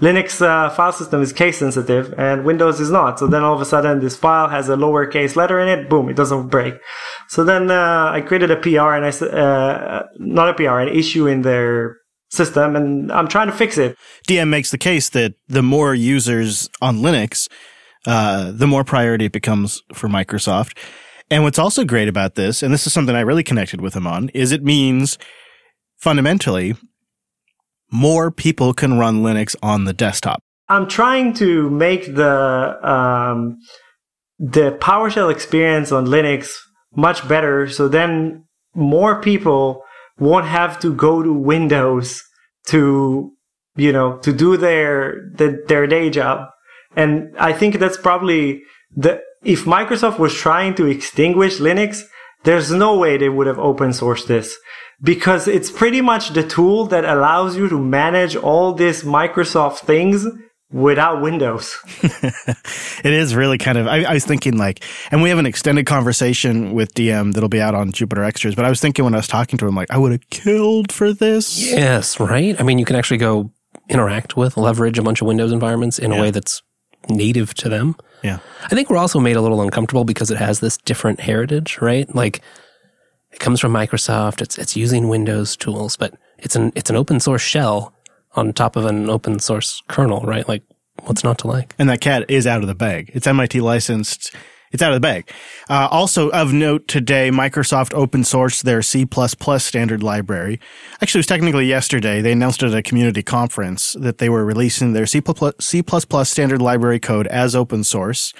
Linux 0.00 0.40
uh, 0.42 0.70
file 0.70 0.92
system 0.92 1.22
is 1.22 1.32
case 1.32 1.58
sensitive 1.58 2.12
and 2.18 2.44
Windows 2.44 2.80
is 2.80 2.90
not. 2.90 3.18
So 3.18 3.26
then 3.26 3.44
all 3.44 3.54
of 3.54 3.60
a 3.60 3.64
sudden 3.64 4.00
this 4.00 4.16
file 4.16 4.48
has 4.48 4.68
a 4.68 4.76
lowercase 4.76 5.36
letter 5.36 5.60
in 5.60 5.68
it. 5.68 5.88
Boom, 5.88 6.08
it 6.08 6.16
doesn't 6.16 6.48
break. 6.48 6.74
So 7.28 7.44
then 7.44 7.70
uh, 7.70 8.10
I 8.12 8.20
created 8.20 8.50
a 8.50 8.56
PR 8.56 8.94
and 8.94 9.04
I 9.04 9.10
uh, 9.10 10.06
not 10.18 10.48
a 10.48 10.54
PR, 10.54 10.80
an 10.80 10.88
issue 10.88 11.26
in 11.26 11.42
their 11.42 11.98
system, 12.30 12.74
and 12.76 13.12
I'm 13.12 13.28
trying 13.28 13.46
to 13.46 13.52
fix 13.52 13.78
it. 13.78 13.96
DM 14.28 14.48
makes 14.48 14.70
the 14.70 14.78
case 14.78 15.10
that 15.10 15.34
the 15.48 15.62
more 15.62 15.94
users 15.94 16.68
on 16.82 16.98
Linux, 16.98 17.48
uh, 18.06 18.50
the 18.52 18.66
more 18.66 18.84
priority 18.84 19.26
it 19.26 19.32
becomes 19.32 19.82
for 19.92 20.08
Microsoft. 20.08 20.76
And 21.30 21.42
what's 21.42 21.58
also 21.58 21.84
great 21.84 22.08
about 22.08 22.34
this, 22.34 22.62
and 22.62 22.74
this 22.74 22.86
is 22.86 22.92
something 22.92 23.14
I 23.14 23.20
really 23.20 23.42
connected 23.42 23.80
with 23.80 23.94
him 23.94 24.06
on, 24.06 24.28
is 24.30 24.52
it 24.52 24.62
means 24.62 25.18
fundamentally 25.96 26.74
more 27.94 28.32
people 28.32 28.74
can 28.74 28.98
run 28.98 29.22
Linux 29.22 29.54
on 29.62 29.84
the 29.84 29.92
desktop. 29.92 30.42
I'm 30.68 30.88
trying 30.88 31.32
to 31.34 31.70
make 31.70 32.14
the 32.14 32.76
um, 32.82 33.58
the 34.38 34.72
PowerShell 34.80 35.30
experience 35.30 35.92
on 35.92 36.06
Linux 36.06 36.50
much 36.96 37.26
better, 37.28 37.68
so 37.68 37.86
then 37.86 38.44
more 38.74 39.22
people 39.22 39.84
won't 40.18 40.46
have 40.46 40.80
to 40.80 40.92
go 40.92 41.22
to 41.22 41.32
Windows 41.32 42.20
to 42.66 43.32
you 43.76 43.92
know 43.92 44.18
to 44.18 44.32
do 44.32 44.56
their 44.56 45.30
the, 45.34 45.62
their 45.68 45.86
day 45.86 46.10
job. 46.10 46.48
And 46.96 47.36
I 47.38 47.52
think 47.52 47.78
that's 47.78 47.96
probably 47.96 48.62
the 48.96 49.22
if 49.44 49.64
Microsoft 49.66 50.18
was 50.18 50.34
trying 50.34 50.74
to 50.76 50.86
extinguish 50.86 51.58
Linux, 51.58 52.02
there's 52.44 52.70
no 52.70 52.96
way 52.96 53.16
they 53.16 53.28
would 53.28 53.46
have 53.46 53.58
open 53.58 53.90
sourced 53.90 54.26
this 54.26 54.56
because 55.02 55.48
it's 55.48 55.70
pretty 55.70 56.00
much 56.00 56.30
the 56.30 56.46
tool 56.46 56.86
that 56.86 57.04
allows 57.04 57.56
you 57.56 57.68
to 57.68 57.78
manage 57.78 58.36
all 58.36 58.72
these 58.72 59.02
Microsoft 59.02 59.80
things 59.80 60.26
without 60.70 61.20
Windows. 61.20 61.76
it 62.02 63.12
is 63.12 63.34
really 63.34 63.58
kind 63.58 63.78
of. 63.78 63.86
I, 63.86 64.04
I, 64.04 64.14
was 64.14 64.24
thinking 64.24 64.56
like, 64.56 64.84
and 65.10 65.22
we 65.22 65.28
have 65.28 65.38
an 65.38 65.46
extended 65.46 65.86
conversation 65.86 66.72
with 66.72 66.94
DM 66.94 67.32
that'll 67.32 67.48
be 67.48 67.60
out 67.60 67.74
on 67.74 67.92
Jupiter 67.92 68.24
Extras. 68.24 68.54
But 68.54 68.64
I 68.64 68.68
was 68.68 68.80
thinking 68.80 69.04
when 69.04 69.14
I 69.14 69.18
was 69.18 69.28
talking 69.28 69.58
to 69.58 69.66
him, 69.66 69.74
like, 69.74 69.90
I 69.90 69.98
would 69.98 70.12
have 70.12 70.28
killed 70.30 70.90
for 70.90 71.12
this. 71.12 71.70
Yes, 71.70 72.18
right. 72.18 72.58
I 72.58 72.64
mean, 72.64 72.78
you 72.78 72.84
can 72.84 72.96
actually 72.96 73.18
go 73.18 73.50
interact 73.88 74.36
with, 74.36 74.56
leverage 74.56 74.98
a 74.98 75.02
bunch 75.02 75.20
of 75.20 75.26
Windows 75.26 75.52
environments 75.52 75.98
in 75.98 76.10
yeah. 76.10 76.18
a 76.18 76.20
way 76.20 76.30
that's 76.30 76.62
native 77.08 77.54
to 77.54 77.68
them. 77.68 77.96
Yeah. 78.24 78.38
I 78.64 78.68
think 78.68 78.88
we're 78.88 78.96
also 78.96 79.20
made 79.20 79.36
a 79.36 79.42
little 79.42 79.60
uncomfortable 79.60 80.04
because 80.04 80.30
it 80.30 80.38
has 80.38 80.60
this 80.60 80.78
different 80.78 81.20
heritage, 81.20 81.78
right? 81.80 82.12
Like 82.14 82.40
it 83.30 83.38
comes 83.38 83.60
from 83.60 83.72
Microsoft. 83.72 84.40
It's 84.40 84.56
it's 84.58 84.76
using 84.76 85.08
Windows 85.08 85.56
tools, 85.56 85.96
but 85.96 86.14
it's 86.38 86.56
an 86.56 86.72
it's 86.74 86.88
an 86.88 86.96
open 86.96 87.20
source 87.20 87.42
shell 87.42 87.92
on 88.34 88.52
top 88.52 88.76
of 88.76 88.86
an 88.86 89.10
open 89.10 89.38
source 89.38 89.82
kernel, 89.88 90.22
right? 90.22 90.48
Like 90.48 90.62
what's 91.04 91.22
not 91.22 91.38
to 91.38 91.48
like? 91.48 91.74
And 91.78 91.88
that 91.90 92.00
cat 92.00 92.24
is 92.30 92.46
out 92.46 92.62
of 92.62 92.66
the 92.66 92.74
bag. 92.74 93.10
It's 93.14 93.26
MIT 93.26 93.60
licensed 93.60 94.34
it's 94.74 94.82
out 94.82 94.90
of 94.90 94.96
the 94.96 95.00
bag. 95.00 95.30
Uh, 95.70 95.86
also 95.90 96.30
of 96.30 96.52
note 96.52 96.88
today, 96.88 97.30
Microsoft 97.30 97.94
open 97.94 98.22
sourced 98.22 98.64
their 98.64 98.82
C++ 98.82 99.06
standard 99.58 100.02
library. 100.02 100.60
Actually, 101.00 101.18
it 101.18 101.20
was 101.20 101.26
technically 101.28 101.66
yesterday. 101.66 102.20
They 102.20 102.32
announced 102.32 102.62
at 102.64 102.74
a 102.74 102.82
community 102.82 103.22
conference 103.22 103.94
that 104.00 104.18
they 104.18 104.28
were 104.28 104.44
releasing 104.44 104.92
their 104.92 105.06
C++, 105.06 105.22
C++ 105.60 105.82
standard 106.24 106.60
library 106.60 106.98
code 106.98 107.28
as 107.28 107.54
open 107.54 107.84
source. 107.84 108.34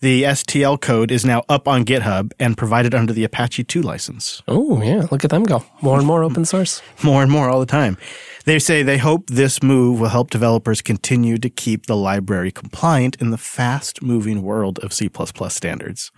The 0.00 0.24
STL 0.24 0.78
code 0.78 1.10
is 1.10 1.24
now 1.24 1.42
up 1.48 1.66
on 1.66 1.86
GitHub 1.86 2.32
and 2.38 2.54
provided 2.54 2.94
under 2.94 3.14
the 3.14 3.24
Apache 3.24 3.64
2 3.64 3.80
license. 3.80 4.42
Oh, 4.46 4.82
yeah. 4.82 5.06
Look 5.10 5.24
at 5.24 5.30
them 5.30 5.44
go. 5.44 5.64
More 5.80 5.96
and 5.96 6.06
more 6.06 6.22
open 6.22 6.44
source. 6.44 6.82
more 7.02 7.22
and 7.22 7.32
more 7.32 7.48
all 7.48 7.60
the 7.60 7.66
time. 7.66 7.96
They 8.44 8.58
say 8.58 8.82
they 8.82 8.98
hope 8.98 9.28
this 9.28 9.62
move 9.62 9.98
will 9.98 10.10
help 10.10 10.28
developers 10.28 10.82
continue 10.82 11.38
to 11.38 11.48
keep 11.48 11.86
the 11.86 11.96
library 11.96 12.52
compliant 12.52 13.16
in 13.22 13.30
the 13.30 13.38
fast 13.38 14.02
moving 14.02 14.42
world 14.42 14.78
of 14.80 14.92
C 14.92 15.10
standards. 15.48 16.12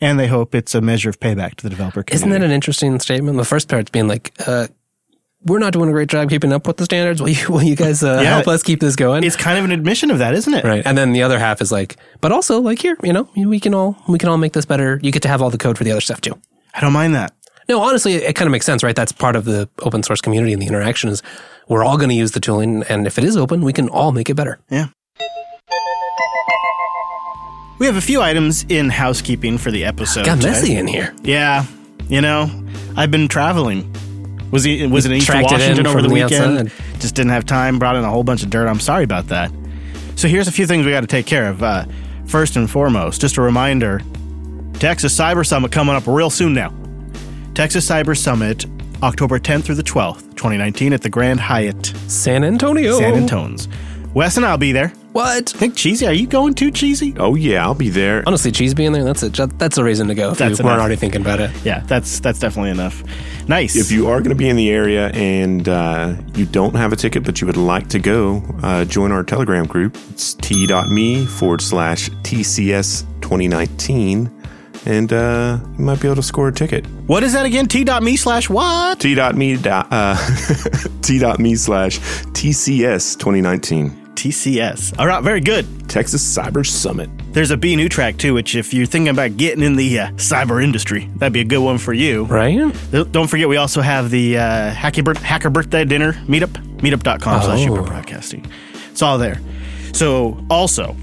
And 0.00 0.18
they 0.18 0.26
hope 0.26 0.54
it's 0.54 0.74
a 0.74 0.80
measure 0.80 1.08
of 1.08 1.20
payback 1.20 1.54
to 1.56 1.62
the 1.64 1.70
developer 1.70 2.02
community. 2.02 2.14
Isn't 2.16 2.30
that 2.30 2.44
an 2.44 2.50
interesting 2.50 2.98
statement? 2.98 3.36
The 3.36 3.44
first 3.44 3.68
part's 3.68 3.90
being 3.90 4.08
like, 4.08 4.32
uh, 4.46 4.66
we're 5.44 5.58
not 5.58 5.72
doing 5.72 5.88
a 5.88 5.92
great 5.92 6.08
job 6.08 6.28
keeping 6.28 6.52
up 6.52 6.66
with 6.66 6.76
the 6.76 6.84
standards. 6.84 7.22
Will 7.22 7.28
you, 7.30 7.48
will 7.48 7.62
you 7.62 7.76
guys 7.76 8.02
uh, 8.02 8.20
yeah, 8.22 8.34
help 8.34 8.48
us 8.48 8.62
keep 8.62 8.80
this 8.80 8.96
going? 8.96 9.24
It's 9.24 9.36
kind 9.36 9.58
of 9.58 9.64
an 9.64 9.70
admission 9.70 10.10
of 10.10 10.18
that, 10.18 10.34
isn't 10.34 10.52
it? 10.52 10.64
Right. 10.64 10.82
And 10.84 10.98
then 10.98 11.12
the 11.12 11.22
other 11.22 11.38
half 11.38 11.60
is 11.60 11.70
like, 11.70 11.96
but 12.20 12.32
also 12.32 12.60
like 12.60 12.80
here, 12.80 12.96
you 13.02 13.12
know, 13.12 13.28
we 13.36 13.60
can 13.60 13.74
all 13.74 13.96
we 14.08 14.18
can 14.18 14.28
all 14.28 14.38
make 14.38 14.52
this 14.52 14.64
better. 14.64 14.98
You 15.02 15.12
get 15.12 15.22
to 15.22 15.28
have 15.28 15.40
all 15.40 15.50
the 15.50 15.58
code 15.58 15.78
for 15.78 15.84
the 15.84 15.92
other 15.92 16.00
stuff 16.00 16.20
too. 16.20 16.38
I 16.74 16.80
don't 16.80 16.92
mind 16.92 17.14
that. 17.14 17.32
No, 17.68 17.80
honestly, 17.80 18.14
it 18.14 18.34
kind 18.34 18.46
of 18.46 18.52
makes 18.52 18.64
sense, 18.64 18.82
right? 18.82 18.96
That's 18.96 19.12
part 19.12 19.36
of 19.36 19.44
the 19.44 19.68
open 19.80 20.02
source 20.02 20.20
community 20.22 20.54
and 20.54 20.62
the 20.62 20.66
interaction 20.66 21.10
is 21.10 21.22
we're 21.68 21.84
all 21.84 21.98
going 21.98 22.08
to 22.08 22.14
use 22.14 22.32
the 22.32 22.40
tooling. 22.40 22.82
And 22.88 23.06
if 23.06 23.18
it 23.18 23.24
is 23.24 23.36
open, 23.36 23.62
we 23.62 23.74
can 23.74 23.90
all 23.90 24.10
make 24.10 24.30
it 24.30 24.34
better. 24.34 24.58
Yeah. 24.70 24.86
We 27.78 27.86
have 27.86 27.96
a 27.96 28.00
few 28.00 28.20
items 28.22 28.64
in 28.68 28.88
housekeeping 28.88 29.58
for 29.58 29.70
the 29.70 29.84
episode. 29.84 30.24
Got 30.24 30.42
messy 30.42 30.76
in 30.76 30.86
here. 30.86 31.14
Yeah. 31.22 31.66
You 32.08 32.22
know, 32.22 32.50
I've 32.96 33.10
been 33.10 33.28
traveling. 33.28 33.94
Was 34.50 34.64
he 34.64 34.86
was 34.86 35.04
it 35.04 35.12
in 35.12 35.18
Washington 35.42 35.86
over 35.86 36.00
the, 36.00 36.08
the 36.08 36.14
weekend? 36.14 36.58
Outside. 36.68 37.00
Just 37.00 37.14
didn't 37.14 37.32
have 37.32 37.44
time. 37.44 37.78
Brought 37.78 37.96
in 37.96 38.04
a 38.04 38.10
whole 38.10 38.24
bunch 38.24 38.42
of 38.42 38.50
dirt. 38.50 38.66
I'm 38.66 38.80
sorry 38.80 39.04
about 39.04 39.28
that. 39.28 39.52
So 40.16 40.26
here's 40.28 40.48
a 40.48 40.52
few 40.52 40.66
things 40.66 40.84
we 40.86 40.92
got 40.92 41.02
to 41.02 41.06
take 41.06 41.26
care 41.26 41.48
of. 41.48 41.62
Uh, 41.62 41.84
first 42.26 42.56
and 42.56 42.70
foremost, 42.70 43.20
just 43.20 43.36
a 43.36 43.42
reminder: 43.42 44.00
Texas 44.74 45.16
Cyber 45.18 45.46
Summit 45.46 45.70
coming 45.72 45.94
up 45.94 46.06
real 46.06 46.30
soon 46.30 46.54
now. 46.54 46.72
Texas 47.54 47.88
Cyber 47.88 48.16
Summit, 48.16 48.66
October 49.02 49.38
10th 49.38 49.64
through 49.64 49.74
the 49.74 49.82
12th, 49.82 50.20
2019, 50.36 50.92
at 50.92 51.02
the 51.02 51.10
Grand 51.10 51.40
Hyatt, 51.40 51.86
San 52.06 52.44
Antonio. 52.44 52.98
San 52.98 53.14
Antonio's. 53.14 53.68
Wes 54.14 54.36
and 54.36 54.46
I'll 54.46 54.58
be 54.58 54.72
there. 54.72 54.92
What? 55.18 55.48
Think 55.48 55.74
cheesy? 55.74 56.06
Are 56.06 56.12
you 56.12 56.28
going 56.28 56.54
too 56.54 56.70
cheesy? 56.70 57.12
Oh 57.18 57.34
yeah, 57.34 57.64
I'll 57.64 57.74
be 57.74 57.88
there. 57.88 58.22
Honestly, 58.24 58.52
cheese 58.52 58.72
being 58.72 58.92
there, 58.92 59.02
that's 59.02 59.24
a 59.24 59.30
that's 59.30 59.76
a 59.76 59.82
reason 59.82 60.06
to 60.06 60.14
go. 60.14 60.30
If 60.30 60.38
that's 60.38 60.60
you 60.60 60.64
weren't 60.64 60.78
already 60.78 60.94
thinking 60.94 61.22
about 61.22 61.40
it. 61.40 61.50
Yeah, 61.64 61.80
that's 61.80 62.20
that's 62.20 62.38
definitely 62.38 62.70
enough. 62.70 63.02
Nice. 63.48 63.74
If 63.74 63.90
you 63.90 64.06
are 64.06 64.20
going 64.20 64.30
to 64.30 64.36
be 64.36 64.48
in 64.48 64.54
the 64.54 64.70
area 64.70 65.08
and 65.08 65.68
uh, 65.68 66.14
you 66.36 66.46
don't 66.46 66.76
have 66.76 66.92
a 66.92 66.96
ticket 66.96 67.24
but 67.24 67.40
you 67.40 67.48
would 67.48 67.56
like 67.56 67.88
to 67.88 67.98
go, 67.98 68.44
uh, 68.62 68.84
join 68.84 69.10
our 69.10 69.24
Telegram 69.24 69.66
group. 69.66 69.96
It's 70.10 70.34
t.me 70.34 71.26
forward 71.26 71.62
slash 71.62 72.10
TCS 72.22 73.00
2019 73.20 74.30
and 74.86 75.12
uh, 75.12 75.58
you 75.76 75.84
might 75.84 76.00
be 76.00 76.06
able 76.06 76.14
to 76.14 76.22
score 76.22 76.46
a 76.46 76.52
ticket. 76.52 76.86
What 77.08 77.24
is 77.24 77.32
that 77.32 77.44
again? 77.44 77.66
T.me 77.66 78.16
slash 78.16 78.48
what? 78.48 79.00
T.me, 79.00 79.58
uh, 79.64 80.16
T.me 81.02 81.54
slash 81.56 81.98
TCS 81.98 83.18
2019. 83.18 84.07
TCS. 84.18 84.98
All 84.98 85.06
right, 85.06 85.22
very 85.22 85.40
good. 85.40 85.88
Texas 85.88 86.22
Cyber 86.36 86.66
Summit. 86.66 87.08
There's 87.32 87.52
a 87.52 87.56
B 87.56 87.76
new 87.76 87.88
track 87.88 88.16
too, 88.16 88.34
which 88.34 88.56
if 88.56 88.74
you're 88.74 88.84
thinking 88.84 89.10
about 89.10 89.36
getting 89.36 89.62
in 89.62 89.76
the 89.76 90.00
uh, 90.00 90.08
cyber 90.12 90.62
industry, 90.62 91.08
that'd 91.16 91.32
be 91.32 91.40
a 91.40 91.44
good 91.44 91.60
one 91.60 91.78
for 91.78 91.92
you. 91.92 92.24
Right. 92.24 92.56
Don't 92.90 93.28
forget, 93.28 93.48
we 93.48 93.56
also 93.56 93.80
have 93.80 94.10
the 94.10 94.38
uh, 94.38 94.70
hacker, 94.70 95.14
hacker 95.14 95.50
birthday 95.50 95.84
dinner 95.84 96.14
meetup, 96.26 96.50
meetup.com 96.78 97.42
slash 97.42 97.68
oh. 97.68 97.82
broadcasting. 97.82 98.44
It's 98.90 99.02
all 99.02 99.18
there. 99.18 99.40
So 99.92 100.44
also, 100.50 100.96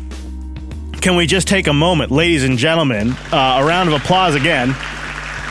can 1.00 1.16
we 1.16 1.26
just 1.26 1.48
take 1.48 1.68
a 1.68 1.74
moment, 1.74 2.12
ladies 2.12 2.44
and 2.44 2.58
gentlemen? 2.58 3.12
Uh, 3.32 3.60
a 3.62 3.66
round 3.66 3.88
of 3.88 4.02
applause 4.02 4.36
again. 4.36 4.76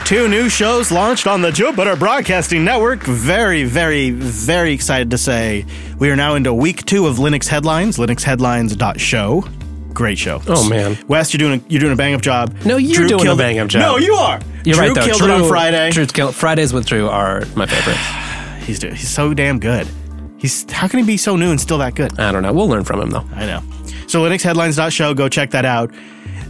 Two 0.05 0.29
new 0.29 0.51
shows 0.51 0.93
launched 0.93 1.27
on 1.27 1.41
the 1.41 1.51
Jupiter 1.51 1.97
Broadcasting 1.97 2.63
Network. 2.63 3.03
Very, 3.05 3.65
very, 3.65 4.11
very 4.11 4.75
excited 4.75 5.11
to 5.11 5.17
say 5.17 5.65
we 5.99 6.11
are 6.11 6.17
now 6.17 6.35
into 6.35 6.53
week 6.53 6.85
two 6.85 7.07
of 7.07 7.17
Linux 7.17 7.49
Headlines, 7.49 7.97
linuxheadlines.show. 7.97 9.49
Great 9.95 10.19
show. 10.19 10.43
Oh 10.47 10.69
man, 10.69 10.99
Wes, 11.09 11.33
you're 11.33 11.39
doing 11.39 11.59
a, 11.59 11.71
you're 11.71 11.81
doing 11.81 11.95
a 11.95 11.97
bang 11.97 12.13
up 12.13 12.21
job. 12.21 12.55
No, 12.67 12.77
you're 12.77 12.97
Drew 12.97 13.09
doing 13.09 13.23
killed, 13.23 13.41
a 13.41 13.43
bang 13.43 13.59
up 13.59 13.69
job. 13.69 13.81
No, 13.81 13.97
you 13.97 14.13
are. 14.13 14.41
You're 14.67 14.75
Drew 14.75 14.85
right 14.89 14.95
though. 14.95 15.07
killed 15.07 15.21
Drew, 15.21 15.29
it 15.33 15.43
on 15.43 15.49
Friday. 15.49 15.91
Drew 15.93 16.05
killed, 16.05 16.35
Fridays 16.35 16.75
with 16.75 16.85
Drew 16.85 17.09
are 17.09 17.43
my 17.57 17.65
favorite. 17.65 17.97
he's 18.67 18.83
he's 18.83 19.09
so 19.09 19.33
damn 19.33 19.59
good. 19.59 19.89
He's 20.37 20.71
how 20.71 20.87
can 20.87 20.99
he 20.99 21.07
be 21.07 21.17
so 21.17 21.37
new 21.37 21.51
and 21.51 21.59
still 21.59 21.79
that 21.79 21.95
good? 21.95 22.21
I 22.21 22.31
don't 22.31 22.43
know. 22.43 22.53
We'll 22.53 22.69
learn 22.69 22.85
from 22.85 23.01
him 23.01 23.09
though. 23.09 23.25
I 23.35 23.47
know. 23.47 23.63
So 24.07 24.23
linuxheadlines.show, 24.23 25.15
go 25.15 25.31
check 25.31 25.53
that 25.53 25.65
out. 25.65 25.95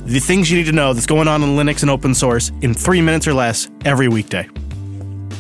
The 0.05 0.21
things 0.21 0.51
you 0.51 0.59
need 0.59 0.67
to 0.67 0.73
know 0.73 0.93
that's 0.93 1.07
going 1.07 1.29
on 1.29 1.43
in 1.43 1.51
Linux 1.51 1.83
and 1.83 1.91
open 1.91 2.15
source 2.15 2.53
in 2.61 2.75
three 2.75 3.01
minutes 3.01 3.27
or 3.27 3.35
less 3.35 3.69
every 3.85 4.09
weekday. 4.09 4.49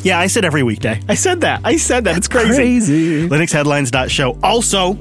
Yeah, 0.02 0.18
I 0.18 0.26
said 0.26 0.44
every 0.44 0.62
weekday. 0.62 1.00
I 1.08 1.14
said 1.14 1.42
that. 1.42 1.60
I 1.64 1.76
said 1.76 2.04
that. 2.04 2.16
It's 2.16 2.28
crazy. 2.28 2.54
crazy. 2.54 3.28
LinuxHeadlines.show. 3.28 4.38
Also, 4.42 4.98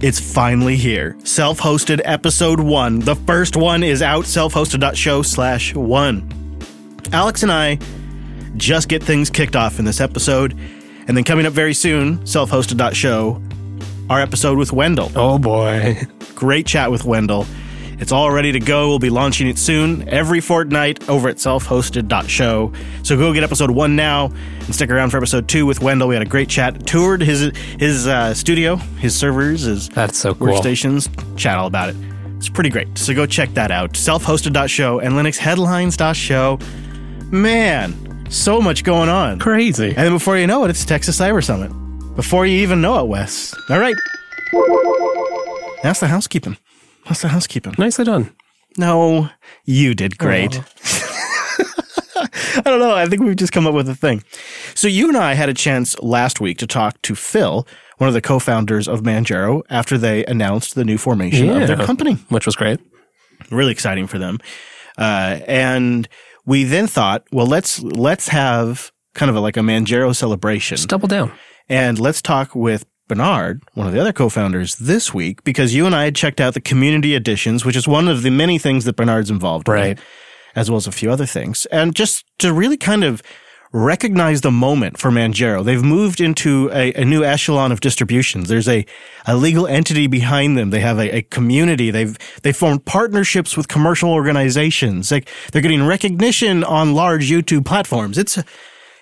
it's 0.00 0.20
finally 0.20 0.76
here. 0.76 1.16
Self-hosted 1.24 2.00
episode 2.04 2.60
one. 2.60 3.00
The 3.00 3.16
first 3.16 3.56
one 3.56 3.82
is 3.82 4.02
out. 4.02 4.26
Self-hosted.show 4.26 5.22
slash 5.22 5.74
one. 5.74 6.28
Alex 7.12 7.42
and 7.42 7.52
I 7.52 7.78
just 8.56 8.88
get 8.88 9.02
things 9.02 9.30
kicked 9.30 9.56
off 9.56 9.78
in 9.78 9.84
this 9.84 10.00
episode. 10.00 10.52
And 11.06 11.16
then 11.16 11.24
coming 11.24 11.46
up 11.46 11.52
very 11.52 11.74
soon, 11.74 12.24
self-hosted.show 12.26 13.42
our 14.10 14.20
episode 14.20 14.58
with 14.58 14.72
Wendell. 14.72 15.10
Oh 15.16 15.38
boy. 15.38 16.02
Great 16.34 16.66
chat 16.66 16.90
with 16.90 17.04
Wendell. 17.04 17.46
It's 17.98 18.12
all 18.12 18.30
ready 18.30 18.52
to 18.52 18.60
go. 18.60 18.88
We'll 18.88 18.98
be 18.98 19.10
launching 19.10 19.46
it 19.48 19.58
soon, 19.58 20.08
every 20.08 20.40
fortnight 20.40 21.08
over 21.08 21.28
at 21.28 21.36
selfhosted.show. 21.36 22.72
So 23.02 23.16
go 23.16 23.32
get 23.32 23.42
episode 23.42 23.70
one 23.70 23.96
now 23.96 24.26
and 24.60 24.74
stick 24.74 24.90
around 24.90 25.10
for 25.10 25.16
episode 25.18 25.48
two 25.48 25.66
with 25.66 25.80
Wendell. 25.80 26.08
We 26.08 26.14
had 26.14 26.22
a 26.22 26.28
great 26.28 26.48
chat. 26.48 26.86
Toured 26.86 27.20
his 27.22 27.52
his 27.78 28.06
uh, 28.06 28.34
studio, 28.34 28.76
his 28.76 29.14
servers, 29.14 29.62
his 29.62 29.88
That's 29.90 30.18
so 30.18 30.34
cool. 30.34 30.48
workstations. 30.48 31.08
Chat 31.36 31.56
all 31.58 31.66
about 31.66 31.90
it. 31.90 31.96
It's 32.36 32.48
pretty 32.48 32.70
great. 32.70 32.98
So 32.98 33.14
go 33.14 33.26
check 33.26 33.54
that 33.54 33.70
out. 33.70 33.92
Selfhosted.show 33.92 34.98
and 35.00 35.14
linuxheadlines.show. 35.14 36.58
Man, 37.30 38.26
so 38.30 38.60
much 38.60 38.84
going 38.84 39.08
on. 39.08 39.38
Crazy. 39.38 39.88
And 39.88 39.96
then 39.96 40.12
before 40.12 40.36
you 40.36 40.46
know 40.46 40.64
it, 40.64 40.70
it's 40.70 40.84
Texas 40.84 41.18
Cyber 41.18 41.42
Summit 41.42 41.70
before 42.16 42.46
you 42.46 42.58
even 42.58 42.80
know 42.80 43.00
it, 43.00 43.08
Wes. 43.08 43.54
All 43.70 43.78
right. 43.78 43.94
That's 45.82 46.00
the 46.00 46.08
housekeeping. 46.08 46.56
That's 47.06 47.22
the 47.22 47.28
housekeeping. 47.28 47.74
Nicely 47.78 48.04
done. 48.04 48.34
No, 48.76 49.28
you 49.64 49.94
did 49.94 50.18
great. 50.18 50.60
I 52.16 52.62
don't 52.64 52.78
know. 52.80 52.94
I 52.94 53.06
think 53.06 53.22
we've 53.22 53.36
just 53.36 53.52
come 53.52 53.66
up 53.66 53.74
with 53.74 53.88
a 53.88 53.94
thing. 53.94 54.22
So 54.74 54.88
you 54.88 55.08
and 55.08 55.16
I 55.16 55.34
had 55.34 55.48
a 55.48 55.54
chance 55.54 55.98
last 56.00 56.40
week 56.40 56.58
to 56.58 56.66
talk 56.66 57.00
to 57.02 57.14
Phil, 57.14 57.66
one 57.98 58.08
of 58.08 58.14
the 58.14 58.20
co-founders 58.20 58.88
of 58.88 59.02
Manjaro, 59.02 59.62
after 59.70 59.98
they 59.98 60.24
announced 60.26 60.74
the 60.74 60.84
new 60.84 60.98
formation 60.98 61.50
of 61.50 61.66
their 61.66 61.76
company. 61.76 62.14
which 62.28 62.46
was 62.46 62.56
great. 62.56 62.80
Really 63.50 63.72
exciting 63.72 64.06
for 64.06 64.18
them. 64.18 64.38
Uh, 64.96 65.40
and 65.46 66.08
we 66.46 66.64
then 66.64 66.86
thought, 66.86 67.24
well, 67.32 67.46
let's 67.46 67.80
let's 67.82 68.28
have 68.28 68.92
kind 69.14 69.28
of 69.30 69.36
a, 69.36 69.40
like 69.40 69.56
a 69.56 69.60
Manjaro 69.60 70.14
celebration. 70.14 70.76
Just 70.76 70.88
double 70.88 71.08
down. 71.08 71.32
And 71.68 71.98
let's 71.98 72.22
talk 72.22 72.54
with 72.54 72.84
Bernard, 73.08 73.62
one 73.74 73.86
of 73.86 73.92
the 73.92 74.00
other 74.00 74.12
co-founders 74.12 74.76
this 74.76 75.12
week, 75.12 75.44
because 75.44 75.74
you 75.74 75.84
and 75.86 75.94
I 75.94 76.04
had 76.04 76.14
checked 76.16 76.40
out 76.40 76.54
the 76.54 76.60
community 76.60 77.14
editions, 77.14 77.64
which 77.64 77.76
is 77.76 77.86
one 77.86 78.08
of 78.08 78.22
the 78.22 78.30
many 78.30 78.58
things 78.58 78.84
that 78.86 78.96
Bernard's 78.96 79.30
involved 79.30 79.68
in, 79.68 79.74
Right. 79.74 79.98
as 80.56 80.70
well 80.70 80.78
as 80.78 80.86
a 80.86 80.92
few 80.92 81.10
other 81.10 81.26
things. 81.26 81.66
And 81.66 81.94
just 81.94 82.24
to 82.38 82.52
really 82.52 82.76
kind 82.78 83.04
of 83.04 83.22
recognize 83.72 84.40
the 84.42 84.52
moment 84.52 84.98
for 84.98 85.10
Manjaro. 85.10 85.64
They've 85.64 85.82
moved 85.82 86.20
into 86.20 86.70
a, 86.72 86.92
a 86.92 87.04
new 87.04 87.24
echelon 87.24 87.72
of 87.72 87.80
distributions. 87.80 88.48
There's 88.48 88.68
a, 88.68 88.86
a 89.26 89.36
legal 89.36 89.66
entity 89.66 90.06
behind 90.06 90.56
them. 90.56 90.70
They 90.70 90.78
have 90.78 90.98
a, 91.00 91.16
a 91.16 91.22
community. 91.22 91.90
They've 91.90 92.16
they 92.44 92.52
formed 92.52 92.84
partnerships 92.84 93.56
with 93.56 93.66
commercial 93.66 94.10
organizations. 94.12 95.10
Like 95.10 95.28
they're 95.50 95.60
getting 95.60 95.84
recognition 95.84 96.62
on 96.62 96.94
large 96.94 97.28
YouTube 97.28 97.66
platforms. 97.66 98.16
It's 98.16 98.38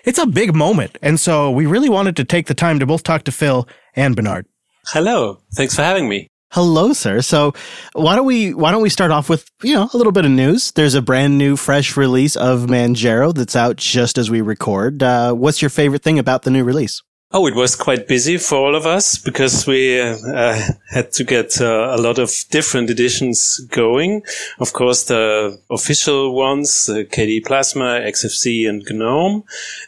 it's 0.03 0.19
a 0.19 0.25
big 0.25 0.55
moment. 0.55 0.97
And 1.01 1.19
so 1.19 1.51
we 1.51 1.65
really 1.65 1.89
wanted 1.89 2.15
to 2.17 2.23
take 2.23 2.47
the 2.47 2.53
time 2.53 2.79
to 2.79 2.85
both 2.85 3.03
talk 3.03 3.23
to 3.23 3.31
Phil 3.31 3.67
and 3.95 4.15
Bernard. 4.15 4.45
Hello. 4.87 5.39
Thanks 5.55 5.75
for 5.75 5.81
having 5.81 6.09
me. 6.09 6.27
Hello, 6.51 6.93
sir. 6.93 7.21
So 7.21 7.53
why 7.93 8.15
don't 8.15 8.27
we 8.27 8.53
why 8.53 8.71
don't 8.71 8.83
we 8.83 8.89
start 8.89 9.09
off 9.09 9.27
with 9.27 9.49
you 9.63 9.73
know 9.73 9.89
a 9.91 9.97
little 9.97 10.11
bit 10.11 10.23
of 10.23 10.29
news? 10.29 10.71
There's 10.73 10.93
a 10.93 11.01
brand 11.01 11.39
new, 11.39 11.57
fresh 11.57 11.97
release 11.97 12.35
of 12.35 12.67
Manjaro 12.67 13.33
that's 13.33 13.55
out 13.55 13.77
just 13.77 14.19
as 14.19 14.29
we 14.29 14.41
record. 14.41 15.01
Uh, 15.01 15.33
what's 15.33 15.63
your 15.63 15.69
favorite 15.69 16.03
thing 16.03 16.19
about 16.19 16.43
the 16.43 16.51
new 16.51 16.63
release? 16.63 17.01
Oh, 17.35 17.47
it 17.47 17.55
was 17.55 17.75
quite 17.75 18.07
busy 18.07 18.37
for 18.37 18.59
all 18.59 18.75
of 18.75 18.85
us 18.85 19.17
because 19.17 19.65
we 19.65 19.99
uh, 19.99 20.61
had 20.91 21.11
to 21.13 21.23
get 21.23 21.59
uh, 21.59 21.95
a 21.95 21.97
lot 21.97 22.19
of 22.19 22.31
different 22.51 22.91
editions 22.91 23.57
going. 23.71 24.21
Of 24.59 24.73
course, 24.73 25.05
the 25.05 25.59
official 25.71 26.35
ones, 26.35 26.87
uh, 26.87 26.97
KDE 26.97 27.43
Plasma, 27.43 28.01
XFC, 28.01 28.69
and 28.69 28.85
GNOME. 28.87 29.43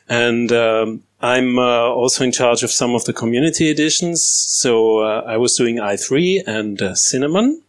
And 0.09 0.51
um, 0.51 1.03
I'm 1.21 1.59
uh, 1.59 1.89
also 1.89 2.23
in 2.23 2.31
charge 2.31 2.63
of 2.63 2.71
some 2.71 2.95
of 2.95 3.05
the 3.05 3.13
community 3.13 3.69
editions. 3.69 4.25
So 4.25 5.01
uh, 5.01 5.21
I 5.27 5.37
was 5.37 5.55
doing 5.55 5.75
i3 5.75 6.47
and 6.47 6.81
uh, 6.81 6.95
Cinnamon, 6.95 7.61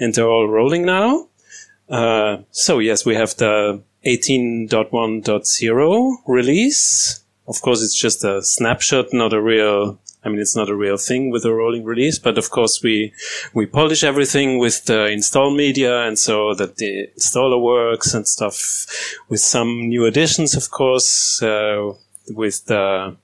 and 0.00 0.12
they're 0.12 0.28
all 0.28 0.48
rolling 0.48 0.84
now. 0.84 1.28
So 2.50 2.80
yes, 2.80 3.06
we 3.06 3.14
have 3.14 3.36
the 3.36 3.80
18.1.0 4.04 6.16
release. 6.26 7.19
Of 7.50 7.60
course, 7.62 7.82
it's 7.82 8.00
just 8.00 8.22
a 8.22 8.42
snapshot, 8.42 9.12
not 9.12 9.32
a 9.32 9.42
real. 9.42 9.98
I 10.22 10.28
mean, 10.28 10.38
it's 10.38 10.54
not 10.54 10.68
a 10.68 10.76
real 10.76 10.96
thing 10.96 11.30
with 11.30 11.44
a 11.44 11.52
rolling 11.52 11.82
release, 11.82 12.16
but 12.18 12.38
of 12.38 12.50
course 12.50 12.80
we 12.80 13.12
we 13.54 13.66
polish 13.66 14.04
everything 14.04 14.60
with 14.60 14.84
the 14.84 15.06
install 15.06 15.50
media, 15.50 16.06
and 16.06 16.16
so 16.16 16.54
that 16.54 16.76
the 16.76 17.08
installer 17.18 17.60
works 17.60 18.14
and 18.14 18.28
stuff. 18.28 18.56
With 19.28 19.40
some 19.40 19.88
new 19.88 20.04
additions, 20.06 20.54
of 20.54 20.70
course, 20.70 21.42
uh, 21.42 21.94
with 22.28 22.66
the 22.66 23.16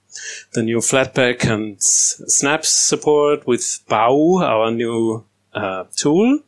the 0.54 0.62
new 0.62 0.78
Flatpak 0.78 1.44
and 1.48 1.76
Snaps 1.80 2.70
support 2.70 3.46
with 3.46 3.64
Bauh, 3.88 4.42
our 4.42 4.72
new 4.72 5.24
uh, 5.54 5.84
tool. 5.94 6.40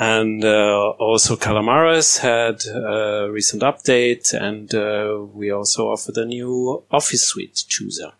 And 0.00 0.42
uh, 0.42 0.94
also 0.98 1.36
Calamares 1.36 2.20
had 2.20 2.64
a 2.66 3.30
recent 3.30 3.62
update, 3.62 4.32
and 4.32 4.74
uh, 4.74 5.26
we 5.30 5.50
also 5.50 5.90
offered 5.90 6.16
a 6.16 6.24
new 6.24 6.82
Office 6.90 7.22
Suite 7.22 7.64
chooser. 7.68 8.12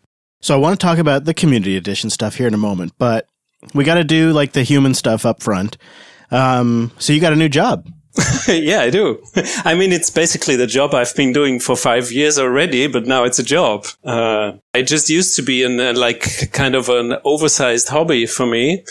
So 0.43 0.55
I 0.55 0.59
want 0.59 0.79
to 0.79 0.87
talk 0.87 0.99
about 0.99 1.25
the 1.25 1.33
community 1.33 1.79
edition 1.79 2.11
stuff 2.11 2.35
here 2.35 2.47
in 2.47 2.53
a 2.53 2.59
moment, 2.59 2.93
but 2.99 3.27
we 3.73 3.85
got 3.85 3.95
to 3.95 4.05
do 4.05 4.31
like 4.31 4.53
the 4.53 4.63
human 4.63 4.93
stuff 4.93 5.25
up 5.25 5.43
front. 5.43 5.79
Um, 6.31 6.93
so 6.99 7.15
you 7.15 7.21
got 7.21 7.33
a 7.33 7.37
new 7.37 7.49
job. 7.49 7.89
yeah, 8.49 8.81
I 8.81 8.91
do. 8.91 9.23
I 9.65 9.75
mean, 9.75 9.93
it's 9.93 10.11
basically 10.11 10.57
the 10.57 10.67
job 10.67 10.95
I've 10.95 11.15
been 11.15 11.33
doing 11.33 11.61
for 11.61 11.77
five 11.77 12.11
years 12.11 12.39
already, 12.39 12.87
but 12.89 13.07
now 13.07 13.25
it's 13.25 13.39
a 13.39 13.43
job. 13.43 13.87
Uh, 14.05 14.53
I 14.75 14.83
just 14.83 15.09
used 15.09 15.37
to 15.37 15.43
be 15.43 15.63
in 15.63 15.79
uh, 15.79 15.93
like 15.95 16.51
kind 16.53 16.75
of 16.75 16.89
an 16.89 17.17
oversized 17.25 17.89
hobby 17.89 18.27
for 18.27 18.47
me. 18.47 18.85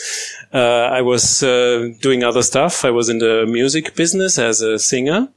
Uh, 0.52 0.88
I 0.90 1.02
was 1.02 1.42
uh, 1.42 1.90
doing 2.00 2.24
other 2.24 2.42
stuff. 2.42 2.84
I 2.84 2.90
was 2.90 3.08
in 3.08 3.18
the 3.18 3.46
music 3.46 3.94
business 3.94 4.38
as 4.38 4.62
a 4.62 4.78
singer, 4.78 5.28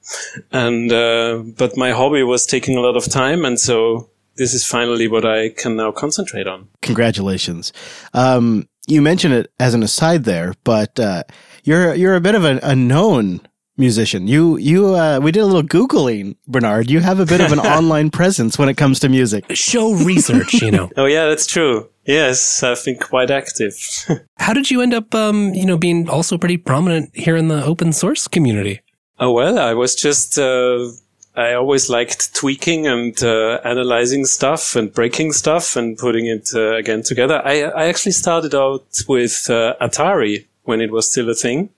and 0.52 0.92
uh, 0.92 1.44
but 1.58 1.76
my 1.76 1.92
hobby 1.92 2.24
was 2.24 2.46
taking 2.46 2.78
a 2.78 2.82
lot 2.82 2.96
of 2.96 3.06
time, 3.06 3.44
and 3.44 3.60
so 3.60 4.10
this 4.36 4.54
is 4.54 4.66
finally 4.66 5.08
what 5.08 5.26
I 5.26 5.50
can 5.50 5.76
now 5.76 5.92
concentrate 5.92 6.48
on. 6.48 6.70
Congratulations. 6.82 7.74
Um, 8.14 8.68
you 8.88 9.02
mentioned 9.02 9.34
it 9.34 9.52
as 9.60 9.74
an 9.74 9.84
aside 9.84 10.24
there, 10.24 10.54
but 10.64 11.00
uh, 11.00 11.24
you're 11.64 11.94
you're 11.96 12.16
a 12.16 12.22
bit 12.22 12.36
of 12.36 12.44
a, 12.44 12.60
a 12.64 12.76
known 12.76 13.42
musician. 13.78 14.28
You 14.28 14.58
you 14.58 14.96
uh, 14.96 15.20
we 15.22 15.32
did 15.32 15.42
a 15.42 15.46
little 15.46 15.64
googling, 15.64 16.36
Bernard. 16.48 16.90
You 16.90 17.00
have 17.00 17.20
a 17.20 17.26
bit 17.26 17.42
of 17.42 17.52
an 17.52 17.60
online 17.78 18.10
presence 18.10 18.58
when 18.58 18.70
it 18.70 18.78
comes 18.78 19.00
to 19.00 19.10
music. 19.10 19.46
Show 19.56 19.94
research, 19.94 20.54
you 20.54 20.72
know. 20.72 20.90
Oh 20.98 21.06
yeah, 21.06 21.28
that's 21.28 21.48
true. 21.48 21.90
Yes, 22.06 22.64
I've 22.64 22.84
been 22.84 22.98
quite 22.98 23.32
active. 23.32 23.76
How 24.38 24.54
did 24.54 24.70
you 24.70 24.82
end 24.82 24.94
up, 24.94 25.16
um, 25.16 25.54
you 25.54 25.66
know, 25.66 25.78
being 25.78 26.10
also 26.10 26.38
pretty 26.38 26.58
prominent 26.58 27.10
here 27.16 27.36
in 27.38 27.48
the 27.48 27.64
open 27.64 27.94
source 27.94 28.28
community? 28.28 28.82
Oh 29.20 29.32
well, 29.32 29.58
I 29.58 29.74
was 29.74 29.96
just 29.96 30.38
uh, 30.38 30.90
I 31.36 31.54
always 31.54 31.90
liked 31.90 32.36
tweaking 32.36 32.88
and 32.88 33.22
uh, 33.24 33.60
analyzing 33.64 34.26
stuff 34.26 34.76
and 34.76 34.94
breaking 34.94 35.32
stuff 35.34 35.76
and 35.76 35.98
putting 35.98 36.28
it 36.28 36.50
uh, 36.54 36.76
again 36.76 37.02
together. 37.04 37.42
I 37.44 37.64
I 37.64 37.86
actually 37.88 38.12
started 38.12 38.54
out 38.54 38.86
with 39.08 39.50
uh, 39.50 39.76
Atari 39.82 40.46
when 40.64 40.80
it 40.80 40.92
was 40.92 41.10
still 41.12 41.30
a 41.30 41.36
thing, 41.36 41.70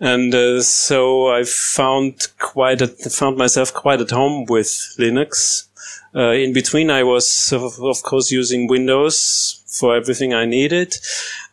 and 0.00 0.34
uh, 0.34 0.62
so 0.62 1.28
I 1.28 1.44
found 1.44 2.28
quite 2.38 2.82
at, 2.82 2.98
found 3.12 3.36
myself 3.36 3.72
quite 3.72 4.00
at 4.00 4.10
home 4.10 4.44
with 4.46 4.68
Linux. 4.98 5.68
Uh, 6.14 6.30
in 6.30 6.52
between, 6.52 6.90
I 6.90 7.02
was 7.02 7.52
of, 7.52 7.78
of 7.80 8.02
course 8.02 8.30
using 8.30 8.66
Windows 8.66 9.62
for 9.66 9.94
everything 9.94 10.34
I 10.34 10.46
needed. 10.46 10.96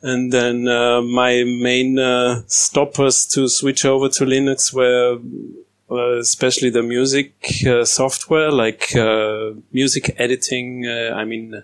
And 0.01 0.31
then 0.31 0.67
uh, 0.67 1.01
my 1.01 1.43
main 1.43 1.99
uh, 1.99 2.43
stoppers 2.47 3.25
to 3.27 3.49
switch 3.49 3.85
over 3.85 4.09
to 4.09 4.25
Linux 4.25 4.73
were 4.73 5.19
uh, 5.91 6.17
especially 6.17 6.71
the 6.71 6.81
music 6.81 7.35
uh, 7.67 7.85
software 7.85 8.51
like 8.51 8.95
uh, 8.95 9.51
music 9.71 10.15
editing, 10.17 10.87
uh, 10.87 11.13
I 11.15 11.25
mean, 11.25 11.61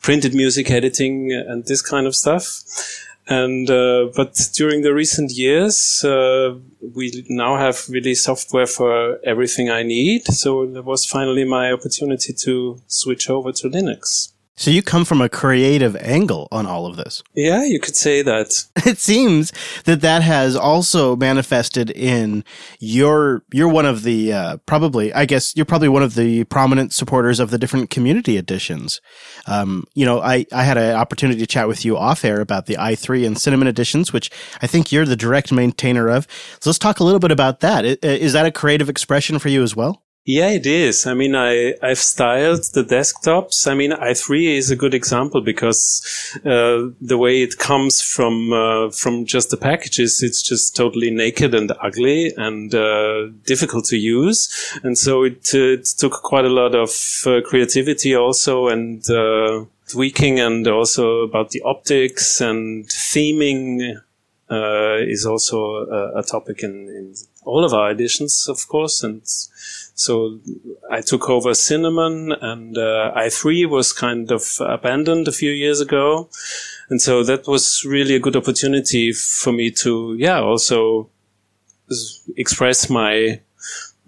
printed 0.00 0.34
music 0.34 0.70
editing 0.70 1.32
and 1.32 1.66
this 1.66 1.82
kind 1.82 2.06
of 2.06 2.14
stuff. 2.14 2.62
And 3.28 3.68
uh, 3.70 4.08
but 4.16 4.38
during 4.54 4.80
the 4.80 4.94
recent 4.94 5.32
years, 5.32 6.02
uh, 6.02 6.54
we 6.96 7.26
now 7.28 7.56
have 7.56 7.84
really 7.90 8.14
software 8.14 8.66
for 8.66 9.18
everything 9.22 9.68
I 9.70 9.82
need. 9.82 10.24
So 10.28 10.62
it 10.62 10.84
was 10.84 11.04
finally 11.04 11.44
my 11.44 11.70
opportunity 11.70 12.32
to 12.44 12.80
switch 12.86 13.28
over 13.28 13.52
to 13.52 13.68
Linux. 13.68 14.32
So 14.58 14.72
you 14.72 14.82
come 14.82 15.04
from 15.04 15.20
a 15.20 15.28
creative 15.28 15.94
angle 15.96 16.48
on 16.50 16.66
all 16.66 16.84
of 16.86 16.96
this. 16.96 17.22
Yeah, 17.38 17.64
you 17.64 17.78
could 17.78 17.94
say 17.94 18.20
that. 18.22 18.64
It 18.84 18.98
seems 18.98 19.52
that 19.84 20.00
that 20.00 20.22
has 20.22 20.56
also 20.56 21.14
manifested 21.14 21.88
in 21.88 22.44
your 22.80 23.44
you're 23.52 23.68
one 23.68 23.86
of 23.86 24.02
the 24.02 24.32
uh, 24.32 24.56
probably 24.66 25.12
I 25.14 25.24
guess 25.24 25.54
you're 25.54 25.64
probably 25.64 25.88
one 25.88 26.02
of 26.02 26.16
the 26.16 26.42
prominent 26.44 26.92
supporters 26.92 27.38
of 27.38 27.50
the 27.50 27.58
different 27.58 27.90
community 27.90 28.36
editions. 28.36 29.00
Um, 29.46 29.84
you 29.94 30.04
know, 30.04 30.20
I 30.20 30.46
I 30.52 30.64
had 30.64 30.76
an 30.76 30.96
opportunity 30.96 31.38
to 31.38 31.46
chat 31.46 31.68
with 31.68 31.84
you 31.84 31.96
off 31.96 32.24
air 32.24 32.40
about 32.40 32.66
the 32.66 32.74
i3 32.74 33.24
and 33.24 33.38
Cinnamon 33.38 33.68
editions, 33.68 34.12
which 34.12 34.30
I 34.60 34.66
think 34.66 34.90
you're 34.90 35.06
the 35.06 35.16
direct 35.16 35.52
maintainer 35.52 36.08
of. 36.08 36.26
So 36.60 36.70
let's 36.70 36.78
talk 36.78 36.98
a 36.98 37.04
little 37.04 37.20
bit 37.20 37.30
about 37.30 37.60
that. 37.60 37.84
Is 37.84 38.32
that 38.32 38.46
a 38.46 38.50
creative 38.50 38.88
expression 38.88 39.38
for 39.38 39.48
you 39.48 39.62
as 39.62 39.76
well? 39.76 40.02
Yeah, 40.30 40.50
it 40.50 40.66
is. 40.66 41.06
I 41.06 41.14
mean, 41.14 41.34
I, 41.34 41.72
I've 41.82 41.98
styled 41.98 42.64
the 42.74 42.84
desktops. 42.84 43.66
I 43.66 43.72
mean, 43.72 43.92
i3 43.92 44.58
is 44.58 44.70
a 44.70 44.76
good 44.76 44.92
example 44.92 45.40
because, 45.40 46.02
uh, 46.44 46.92
the 47.00 47.16
way 47.16 47.40
it 47.40 47.56
comes 47.56 48.02
from, 48.02 48.52
uh, 48.52 48.90
from 48.90 49.24
just 49.24 49.48
the 49.48 49.56
packages, 49.56 50.22
it's 50.22 50.42
just 50.42 50.76
totally 50.76 51.10
naked 51.10 51.54
and 51.54 51.72
ugly 51.82 52.34
and, 52.36 52.74
uh, 52.74 53.28
difficult 53.46 53.86
to 53.86 53.96
use. 53.96 54.70
And 54.82 54.98
so 54.98 55.22
it, 55.22 55.54
it 55.54 55.86
took 55.96 56.12
quite 56.22 56.44
a 56.44 56.50
lot 56.50 56.74
of 56.74 56.90
uh, 57.24 57.40
creativity 57.40 58.14
also 58.14 58.68
and, 58.68 59.02
uh, 59.08 59.64
tweaking 59.88 60.40
and 60.40 60.68
also 60.68 61.20
about 61.22 61.52
the 61.52 61.62
optics 61.62 62.42
and 62.42 62.84
theming, 62.84 63.98
uh, 64.50 64.96
is 65.00 65.26
also 65.26 65.86
a, 65.86 66.18
a 66.18 66.22
topic 66.22 66.62
in, 66.62 66.88
in 66.88 67.14
all 67.44 67.64
of 67.64 67.74
our 67.74 67.90
editions, 67.90 68.46
of 68.48 68.66
course. 68.68 69.02
And, 69.02 69.22
so 69.98 70.38
I 70.92 71.00
took 71.00 71.28
over 71.28 71.54
Cinnamon 71.54 72.30
and 72.30 72.78
uh, 72.78 73.12
i3 73.16 73.68
was 73.68 73.92
kind 73.92 74.30
of 74.30 74.44
abandoned 74.60 75.26
a 75.26 75.32
few 75.32 75.50
years 75.50 75.80
ago. 75.80 76.30
And 76.88 77.02
so 77.02 77.24
that 77.24 77.48
was 77.48 77.84
really 77.84 78.14
a 78.14 78.20
good 78.20 78.36
opportunity 78.36 79.12
for 79.12 79.52
me 79.52 79.72
to, 79.82 80.14
yeah, 80.16 80.38
also 80.38 81.10
express 82.36 82.88
my, 82.88 83.40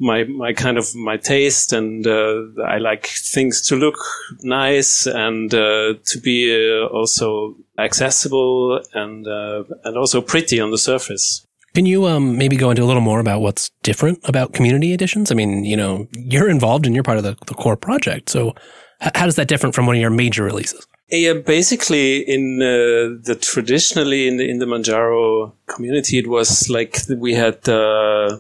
my 0.01 0.25
my 0.25 0.53
kind 0.53 0.79
of 0.79 0.95
my 0.95 1.17
taste, 1.17 1.73
and 1.73 2.07
uh, 2.07 2.43
I 2.67 2.79
like 2.79 3.07
things 3.07 3.61
to 3.69 3.77
look 3.77 3.99
nice 4.43 5.07
and 5.07 5.53
uh, 5.53 5.95
to 6.05 6.21
be 6.21 6.51
uh, 6.51 6.87
also 6.87 7.55
accessible 7.79 8.81
and 8.95 9.27
uh, 9.27 9.65
and 9.85 9.97
also 9.97 10.21
pretty 10.21 10.59
on 10.59 10.71
the 10.71 10.79
surface. 10.79 11.47
Can 11.75 11.87
you 11.87 12.07
um, 12.07 12.37
maybe 12.37 12.57
go 12.57 12.71
into 12.71 12.83
a 12.83 12.89
little 12.89 13.03
more 13.03 13.21
about 13.21 13.43
what's 13.43 13.71
different 13.83 14.19
about 14.25 14.55
community 14.55 14.93
editions? 14.93 15.31
I 15.31 15.35
mean, 15.37 15.65
you 15.65 15.77
know, 15.77 16.09
you're 16.13 16.51
involved 16.51 16.85
and 16.85 16.97
you're 16.97 17.05
part 17.05 17.19
of 17.19 17.23
the, 17.23 17.37
the 17.47 17.55
core 17.55 17.77
project. 17.77 18.29
So, 18.29 18.55
h- 19.01 19.13
how 19.15 19.27
does 19.27 19.37
that 19.37 19.47
different 19.47 19.77
from 19.77 19.87
one 19.87 19.95
of 19.95 20.01
your 20.01 20.11
major 20.11 20.43
releases? 20.43 20.85
Yeah, 21.11 21.35
basically, 21.35 22.19
in 22.19 22.61
uh, 22.63 23.23
the 23.23 23.39
traditionally 23.41 24.27
in 24.27 24.39
the 24.39 24.49
in 24.49 24.59
the 24.59 24.67
Manjaro 24.67 25.53
community, 25.67 26.19
it 26.19 26.27
was 26.27 26.71
like 26.71 26.97
we 27.17 27.35
had. 27.35 27.69
Uh, 27.69 28.39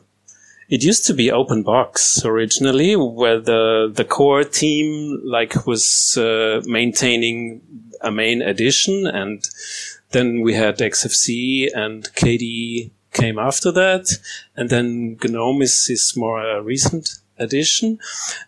it 0.70 0.84
used 0.84 1.04
to 1.06 1.14
be 1.14 1.32
open 1.32 1.64
box 1.64 2.24
originally, 2.24 2.94
where 2.94 3.40
the 3.40 3.90
the 3.92 4.04
core 4.04 4.44
team 4.44 5.20
like 5.24 5.66
was 5.66 6.16
uh, 6.16 6.62
maintaining 6.64 7.60
a 8.00 8.10
main 8.10 8.40
edition, 8.40 9.06
and 9.06 9.48
then 10.12 10.42
we 10.42 10.54
had 10.54 10.78
XFC 10.78 11.68
and 11.74 12.04
KDE 12.14 12.90
came 13.12 13.38
after 13.38 13.72
that, 13.72 14.06
and 14.56 14.70
then 14.70 15.18
GNOME 15.22 15.62
is, 15.62 15.88
is 15.90 16.16
more 16.16 16.40
a 16.40 16.62
recent 16.62 17.18
edition, 17.38 17.98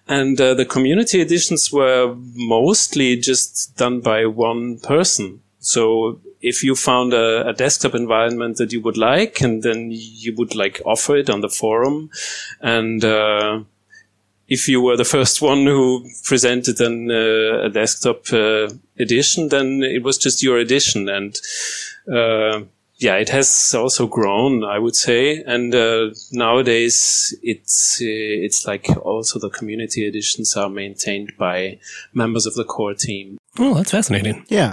and 0.06 0.40
uh, 0.40 0.54
the 0.54 0.64
community 0.64 1.20
editions 1.20 1.72
were 1.72 2.14
mostly 2.34 3.16
just 3.16 3.76
done 3.76 4.00
by 4.00 4.26
one 4.26 4.78
person. 4.78 5.40
So 5.58 6.20
if 6.42 6.62
you 6.64 6.74
found 6.74 7.14
a, 7.14 7.48
a, 7.48 7.52
desktop 7.52 7.94
environment 7.94 8.56
that 8.56 8.72
you 8.72 8.80
would 8.80 8.96
like, 8.96 9.40
and 9.40 9.62
then 9.62 9.88
you 9.90 10.34
would 10.36 10.54
like 10.54 10.82
offer 10.84 11.16
it 11.16 11.30
on 11.30 11.40
the 11.40 11.48
forum, 11.48 12.10
and 12.60 13.04
uh, 13.04 13.60
if 14.48 14.68
you 14.68 14.82
were 14.82 14.96
the 14.96 15.04
first 15.04 15.40
one 15.52 15.64
who 15.64 16.06
presented 16.24 16.80
an, 16.80 17.10
uh, 17.10 17.66
a 17.66 17.70
desktop 17.70 18.32
uh, 18.32 18.68
edition, 18.98 19.48
then 19.48 19.82
it 19.82 20.02
was 20.02 20.18
just 20.18 20.42
your 20.42 20.58
edition, 20.58 21.08
and 21.08 21.40
uh, 22.12 22.62
yeah, 23.02 23.16
it 23.16 23.30
has 23.30 23.74
also 23.74 24.06
grown, 24.06 24.62
I 24.62 24.78
would 24.78 24.94
say, 24.94 25.42
and 25.42 25.74
uh, 25.74 26.10
nowadays 26.30 27.36
it's 27.42 27.98
uh, 28.00 28.06
it's 28.06 28.66
like 28.66 28.86
also 29.04 29.40
the 29.40 29.50
community 29.50 30.06
editions 30.06 30.56
are 30.56 30.68
maintained 30.68 31.32
by 31.36 31.78
members 32.14 32.46
of 32.46 32.54
the 32.54 32.64
core 32.64 32.94
team. 32.94 33.38
Oh, 33.58 33.74
that's 33.74 33.90
fascinating. 33.90 34.46
Yeah, 34.48 34.72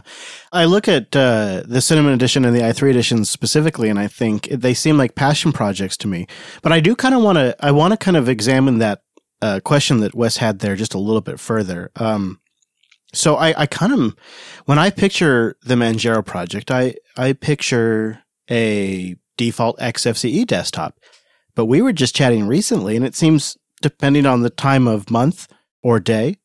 I 0.54 0.66
look 0.66 0.88
at 0.88 1.14
uh, 1.14 1.64
the 1.66 1.82
Cinnamon 1.82 2.14
edition 2.14 2.46
and 2.46 2.56
the 2.56 2.62
i3 2.62 2.90
editions 2.90 3.30
specifically, 3.30 3.90
and 3.90 4.00
I 4.00 4.08
think 4.08 4.48
they 4.50 4.74
seem 4.74 4.98
like 4.98 5.16
passion 5.16 5.52
projects 5.52 5.98
to 5.98 6.08
me. 6.08 6.28
But 6.62 6.72
I 6.72 6.80
do 6.80 6.96
kind 6.96 7.14
of 7.14 7.22
want 7.22 7.38
to 7.38 7.56
I 7.60 7.72
want 7.72 7.92
to 7.92 7.98
kind 7.98 8.16
of 8.16 8.30
examine 8.30 8.78
that 8.78 9.02
uh, 9.42 9.60
question 9.64 10.00
that 10.00 10.16
Wes 10.16 10.38
had 10.38 10.60
there 10.60 10.76
just 10.76 10.94
a 10.94 11.00
little 11.00 11.22
bit 11.22 11.40
further. 11.40 11.92
Um, 11.98 12.40
so 13.14 13.36
I, 13.36 13.62
I 13.62 13.66
kind 13.66 13.94
of, 13.94 14.16
when 14.66 14.78
I 14.78 14.90
picture 14.92 15.58
the 15.64 15.76
Manjaro 15.76 16.26
project, 16.26 16.70
I, 16.70 16.96
I 17.18 17.34
picture 17.34 18.24
a 18.50 19.16
default 19.38 19.80
XFCE 19.80 20.46
desktop. 20.46 21.00
But 21.56 21.66
we 21.66 21.82
were 21.82 21.94
just 21.94 22.16
chatting 22.16 22.48
recently, 22.48 22.96
and 22.96 23.04
it 23.06 23.16
seems, 23.16 23.58
depending 23.82 24.26
on 24.26 24.44
the 24.44 24.50
time 24.50 24.88
of 24.88 25.10
month 25.10 25.48
or 25.82 26.00
day, 26.00 26.38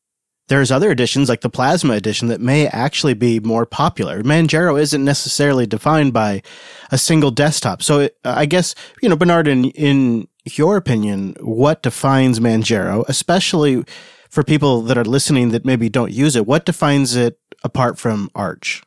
there's 0.47 0.71
other 0.71 0.91
editions 0.91 1.27
like 1.27 1.41
the 1.41 1.49
Plasma 1.49 1.93
edition 1.93 2.27
that 2.27 2.39
may 2.39 2.67
actually 2.67 3.13
be 3.13 3.39
more 3.39 3.65
popular. 3.65 4.21
Manjaro 4.21 4.79
isn't 4.79 5.03
necessarily 5.03 5.65
defined 5.65 6.13
by 6.13 6.41
a 6.91 6.97
single 6.97 7.31
desktop. 7.31 7.81
So 7.81 8.01
it, 8.01 8.17
I 8.23 8.45
guess, 8.45 8.75
you 9.01 9.09
know, 9.09 9.15
Bernard, 9.15 9.47
in, 9.47 9.65
in 9.71 10.27
your 10.45 10.77
opinion, 10.77 11.35
what 11.41 11.81
defines 11.81 12.39
Manjaro, 12.39 13.03
especially 13.07 13.83
for 14.29 14.43
people 14.43 14.81
that 14.83 14.97
are 14.97 15.05
listening 15.05 15.49
that 15.49 15.65
maybe 15.65 15.89
don't 15.89 16.11
use 16.11 16.35
it, 16.35 16.45
what 16.45 16.65
defines 16.65 17.15
it 17.15 17.39
apart 17.63 17.97
from 17.97 18.29
Arch? 18.35 18.83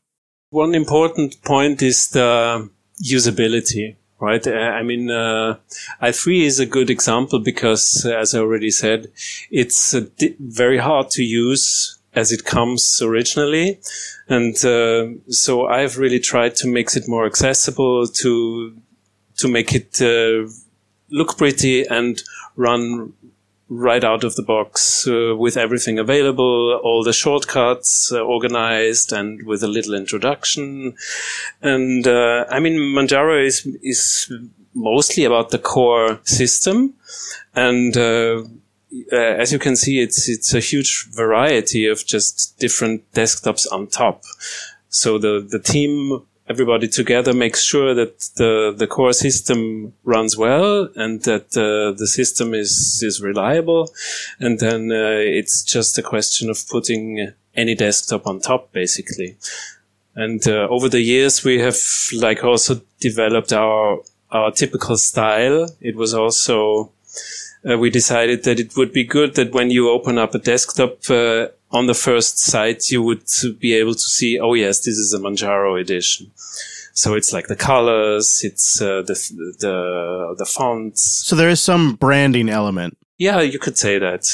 One 0.51 0.75
important 0.75 1.43
point 1.43 1.83
is 1.83 2.09
the 2.11 2.71
usability, 3.05 3.97
right? 4.21 4.47
I 4.47 4.83
mean, 4.83 5.11
uh, 5.11 5.57
i3 6.03 6.43
is 6.43 6.59
a 6.59 6.67
good 6.67 6.91
example 6.91 7.39
because, 7.39 8.05
as 8.05 8.35
I 8.35 8.41
already 8.41 8.71
said, 8.71 9.11
it's 9.51 9.95
uh, 9.95 10.07
di- 10.17 10.37
very 10.41 10.79
hard 10.79 11.11
to 11.11 11.23
use 11.23 11.99
as 12.15 12.33
it 12.33 12.45
comes 12.45 13.01
originally. 13.03 13.79
And 14.29 14.57
uh, 14.65 15.09
so 15.29 15.67
I've 15.67 15.99
really 15.99 16.21
tried 16.21 16.57
to 16.57 16.69
make 16.69 16.95
it 16.97 17.09
more 17.09 17.27
accessible 17.27 18.07
to 18.07 18.77
to 19.37 19.49
make 19.49 19.73
it 19.73 20.03
uh, 20.03 20.51
look 21.11 21.39
pretty 21.39 21.87
and 21.87 22.21
run 22.57 23.13
right 23.69 24.03
out 24.03 24.25
of 24.25 24.35
the 24.37 24.43
box 24.43 25.07
uh, 25.07 25.37
with 25.37 25.57
everything 25.57 25.99
available, 25.99 26.81
all 26.83 27.05
the 27.05 27.13
shortcuts 27.13 28.11
uh, 28.13 28.21
organized, 28.21 29.13
and 29.13 29.45
with 29.47 29.63
a 29.63 29.69
little 29.69 29.95
introduction. 29.95 30.95
And 31.63 32.07
uh, 32.07 32.47
I 32.51 32.61
mean, 32.61 32.79
Manjaro 32.79 33.45
is 33.45 33.67
is 33.83 34.33
mostly 34.75 35.25
about 35.25 35.51
the 35.51 35.59
core 35.59 36.21
system, 36.25 36.95
and 37.55 37.97
uh, 37.97 38.45
uh, 39.13 39.17
as 39.17 39.53
you 39.53 39.59
can 39.59 39.77
see, 39.77 40.01
it's 40.01 40.29
it's 40.29 40.55
a 40.55 40.61
huge 40.61 41.09
variety 41.13 41.87
of 41.87 42.07
just 42.07 42.59
different 42.59 43.11
desktops 43.13 43.67
on 43.71 43.87
top. 43.87 44.23
So 44.89 45.19
the 45.19 45.47
the 45.47 45.59
team 45.59 46.23
everybody 46.49 46.89
together 46.89 47.35
makes 47.35 47.63
sure 47.63 47.95
that 47.95 48.19
the, 48.37 48.75
the 48.77 48.87
core 48.87 49.13
system 49.13 49.93
runs 50.05 50.37
well 50.37 50.89
and 50.97 51.23
that 51.23 51.57
uh, 51.57 51.97
the 51.99 52.07
system 52.07 52.55
is, 52.55 53.03
is 53.05 53.21
reliable. 53.21 53.91
And 54.41 54.59
then 54.59 54.91
uh, 54.91 55.21
it's 55.21 55.63
just 55.63 55.99
a 55.99 56.03
question 56.03 56.51
of 56.51 56.67
putting 56.69 57.33
any 57.55 57.75
desktop 57.75 58.27
on 58.27 58.41
top, 58.41 58.73
basically. 58.73 59.37
And 60.15 60.47
uh, 60.49 60.67
over 60.71 60.89
the 60.89 61.01
years, 61.01 61.45
we 61.45 61.61
have 61.61 61.79
like 62.13 62.43
also 62.43 62.81
developed 63.01 63.53
our, 63.53 64.01
our 64.31 64.51
typical 64.51 64.97
style. 64.97 65.69
It 65.81 65.97
was 65.97 66.15
also, 66.15 66.91
uh, 67.69 67.79
we 67.79 67.91
decided 67.91 68.45
that 68.45 68.59
it 68.59 68.77
would 68.77 68.93
be 68.93 69.05
good 69.05 69.35
that 69.35 69.53
when 69.53 69.71
you 69.71 69.91
open 69.91 70.19
up 70.19 70.35
a 70.35 70.39
desktop, 70.39 70.99
uh, 71.11 71.49
on 71.71 71.87
the 71.87 71.95
first 71.95 72.39
site, 72.39 72.91
you 72.91 73.03
would 73.03 73.25
be 73.59 73.75
able 73.75 73.95
to 73.95 74.01
see, 74.01 74.39
oh 74.39 74.55
yes, 74.55 74.79
this 74.81 74.97
is 74.97 75.13
a 75.13 75.19
Manjaro 75.19 75.81
edition. 75.81 76.31
So 76.95 77.15
it's 77.15 77.33
like 77.33 77.47
the 77.47 77.57
colors, 77.57 78.41
it's 78.43 78.81
uh, 78.81 79.03
the 79.03 79.15
the 79.61 80.35
the 80.37 80.45
fonts. 80.45 81.23
So 81.25 81.37
there 81.37 81.49
is 81.49 81.61
some 81.61 81.95
branding 81.95 82.49
element. 82.49 82.99
Yeah, 83.19 83.41
you 83.41 83.59
could 83.59 83.79
say 83.79 83.99
that. 83.99 84.27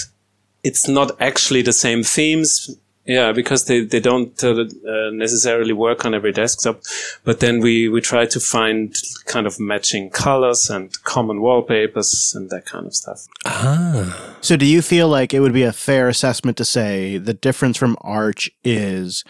It's 0.62 0.88
not 0.88 1.20
actually 1.20 1.60
the 1.60 1.74
same 1.74 2.02
themes. 2.02 2.70
Yeah, 3.06 3.32
because 3.32 3.66
they, 3.66 3.84
they 3.84 4.00
don't 4.00 4.42
uh, 4.42 4.52
uh, 4.52 5.10
necessarily 5.12 5.74
work 5.74 6.06
on 6.06 6.14
every 6.14 6.32
desktop. 6.32 6.80
But 7.22 7.40
then 7.40 7.60
we, 7.60 7.88
we 7.88 8.00
try 8.00 8.24
to 8.26 8.40
find 8.40 8.94
kind 9.26 9.46
of 9.46 9.60
matching 9.60 10.08
colors 10.08 10.70
and 10.70 10.90
common 11.04 11.42
wallpapers 11.42 12.32
and 12.34 12.48
that 12.50 12.64
kind 12.64 12.86
of 12.86 12.94
stuff. 12.94 13.26
Ah. 13.44 14.34
So 14.40 14.56
do 14.56 14.64
you 14.64 14.80
feel 14.80 15.08
like 15.08 15.34
it 15.34 15.40
would 15.40 15.52
be 15.52 15.64
a 15.64 15.72
fair 15.72 16.08
assessment 16.08 16.56
to 16.56 16.64
say 16.64 17.18
the 17.18 17.34
difference 17.34 17.76
from 17.76 17.96
Arch 18.00 18.50
is 18.62 19.22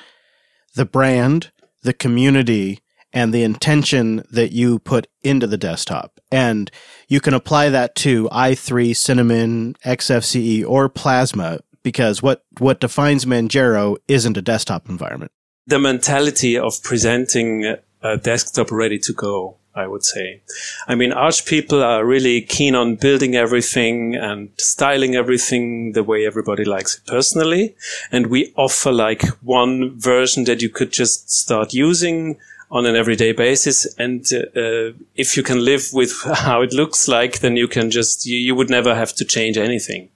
the 0.77 0.85
brand, 0.85 1.51
the 1.83 1.93
community, 1.93 2.81
and 3.13 3.33
the 3.33 3.45
intention 3.45 4.25
that 4.31 4.53
you 4.53 4.81
put 4.81 5.07
into 5.23 5.47
the 5.47 5.57
desktop. 5.57 6.21
And 6.33 6.71
you 7.09 7.21
can 7.21 7.33
apply 7.33 7.71
that 7.71 7.95
to 7.97 8.29
i3, 8.31 8.95
Cinnamon, 8.97 9.77
XFCE, 9.85 10.65
or 10.67 10.89
Plasma 10.89 11.61
because 11.85 12.21
what, 12.21 12.43
what 12.59 12.81
defines 12.81 13.25
Manjaro 13.25 13.97
isn't 14.09 14.37
a 14.37 14.43
desktop 14.43 14.89
environment. 14.89 15.31
The 15.67 15.79
mentality 15.79 16.59
of 16.59 16.83
presenting 16.83 17.77
a 18.03 18.17
desktop 18.17 18.73
ready 18.73 18.99
to 18.99 19.13
go, 19.13 19.57
I 19.75 19.87
would 19.87 20.05
say. 20.05 20.43
I 20.89 20.95
mean, 20.95 21.13
Arch 21.13 21.47
people 21.47 21.83
are 21.83 22.05
really 22.05 22.43
keen 22.43 22.75
on 22.75 22.97
building 22.97 23.37
everything 23.37 24.15
and 24.17 24.51
styling 24.59 25.15
everything 25.15 25.93
the 25.93 26.03
way 26.03 26.27
everybody 26.27 26.65
likes 26.65 26.97
it 26.97 27.07
personally. 27.07 27.77
And 28.11 28.27
we 28.27 28.53
offer 28.57 28.93
like 28.93 29.23
one 29.43 29.99
version 29.99 30.45
that 30.45 30.61
you 30.61 30.69
could 30.69 30.93
just 30.93 31.31
start 31.31 31.73
using 31.73 32.39
on 32.71 32.87
an 32.87 32.97
everyday 32.97 33.33
basis. 33.33 33.87
And 33.97 34.25
uh, 34.33 34.93
if 35.15 35.37
you 35.37 35.43
can 35.43 35.65
live 35.65 35.89
with 35.93 36.13
how 36.35 36.63
it 36.63 36.73
looks 36.73 37.09
like, 37.09 37.41
then 37.41 37.57
you 37.57 37.69
can 37.69 37.91
just, 37.91 38.27
you, 38.27 38.37
you 38.37 38.55
would 38.55 38.71
never 38.71 38.95
have 38.95 39.15
to 39.15 39.25
change 39.25 39.57
anything. 39.57 40.09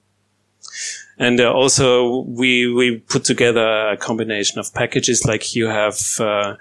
And 1.19 1.41
uh, 1.41 1.51
also 1.51 2.21
we, 2.21 2.73
we 2.73 2.97
put 2.97 3.25
together 3.25 3.89
a 3.89 3.97
combination 3.97 4.57
of 4.57 4.73
packages 4.73 5.25
like 5.25 5.53
you 5.53 5.67
have, 5.67 5.99
uh, 6.19 6.55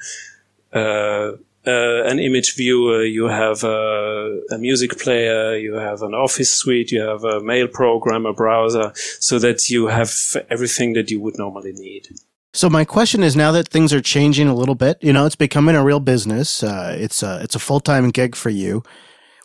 uh, 0.74 1.32
uh 1.66 2.02
an 2.04 2.18
image 2.18 2.56
viewer, 2.56 3.04
you 3.04 3.26
have 3.26 3.62
a, 3.62 4.40
a, 4.50 4.58
music 4.58 4.98
player, 4.98 5.56
you 5.56 5.74
have 5.74 6.02
an 6.02 6.12
office 6.12 6.52
suite, 6.52 6.90
you 6.90 7.00
have 7.00 7.22
a 7.24 7.40
mail 7.40 7.68
program, 7.68 8.26
a 8.26 8.32
browser, 8.32 8.92
so 9.20 9.38
that 9.38 9.70
you 9.70 9.86
have 9.86 10.12
everything 10.50 10.92
that 10.94 11.10
you 11.10 11.20
would 11.20 11.38
normally 11.38 11.72
need. 11.72 12.08
So 12.52 12.68
my 12.68 12.84
question 12.84 13.22
is 13.22 13.36
now 13.36 13.52
that 13.52 13.68
things 13.68 13.92
are 13.92 14.00
changing 14.00 14.48
a 14.48 14.54
little 14.54 14.74
bit, 14.74 14.98
you 15.00 15.12
know, 15.12 15.26
it's 15.26 15.36
becoming 15.36 15.76
a 15.76 15.84
real 15.84 16.00
business. 16.00 16.62
Uh, 16.62 16.96
it's 16.98 17.22
a, 17.22 17.40
it's 17.42 17.54
a 17.54 17.60
full-time 17.60 18.10
gig 18.10 18.34
for 18.34 18.50
you. 18.50 18.82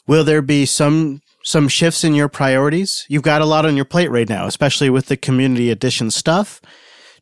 Will 0.07 0.23
there 0.23 0.41
be 0.41 0.65
some 0.65 1.21
some 1.43 1.67
shifts 1.67 2.03
in 2.03 2.15
your 2.15 2.29
priorities? 2.29 3.05
You've 3.09 3.23
got 3.23 3.41
a 3.41 3.45
lot 3.45 3.65
on 3.65 3.75
your 3.75 3.85
plate 3.85 4.09
right 4.09 4.27
now, 4.27 4.47
especially 4.47 4.89
with 4.89 5.07
the 5.07 5.17
community 5.17 5.69
edition 5.69 6.09
stuff. 6.09 6.61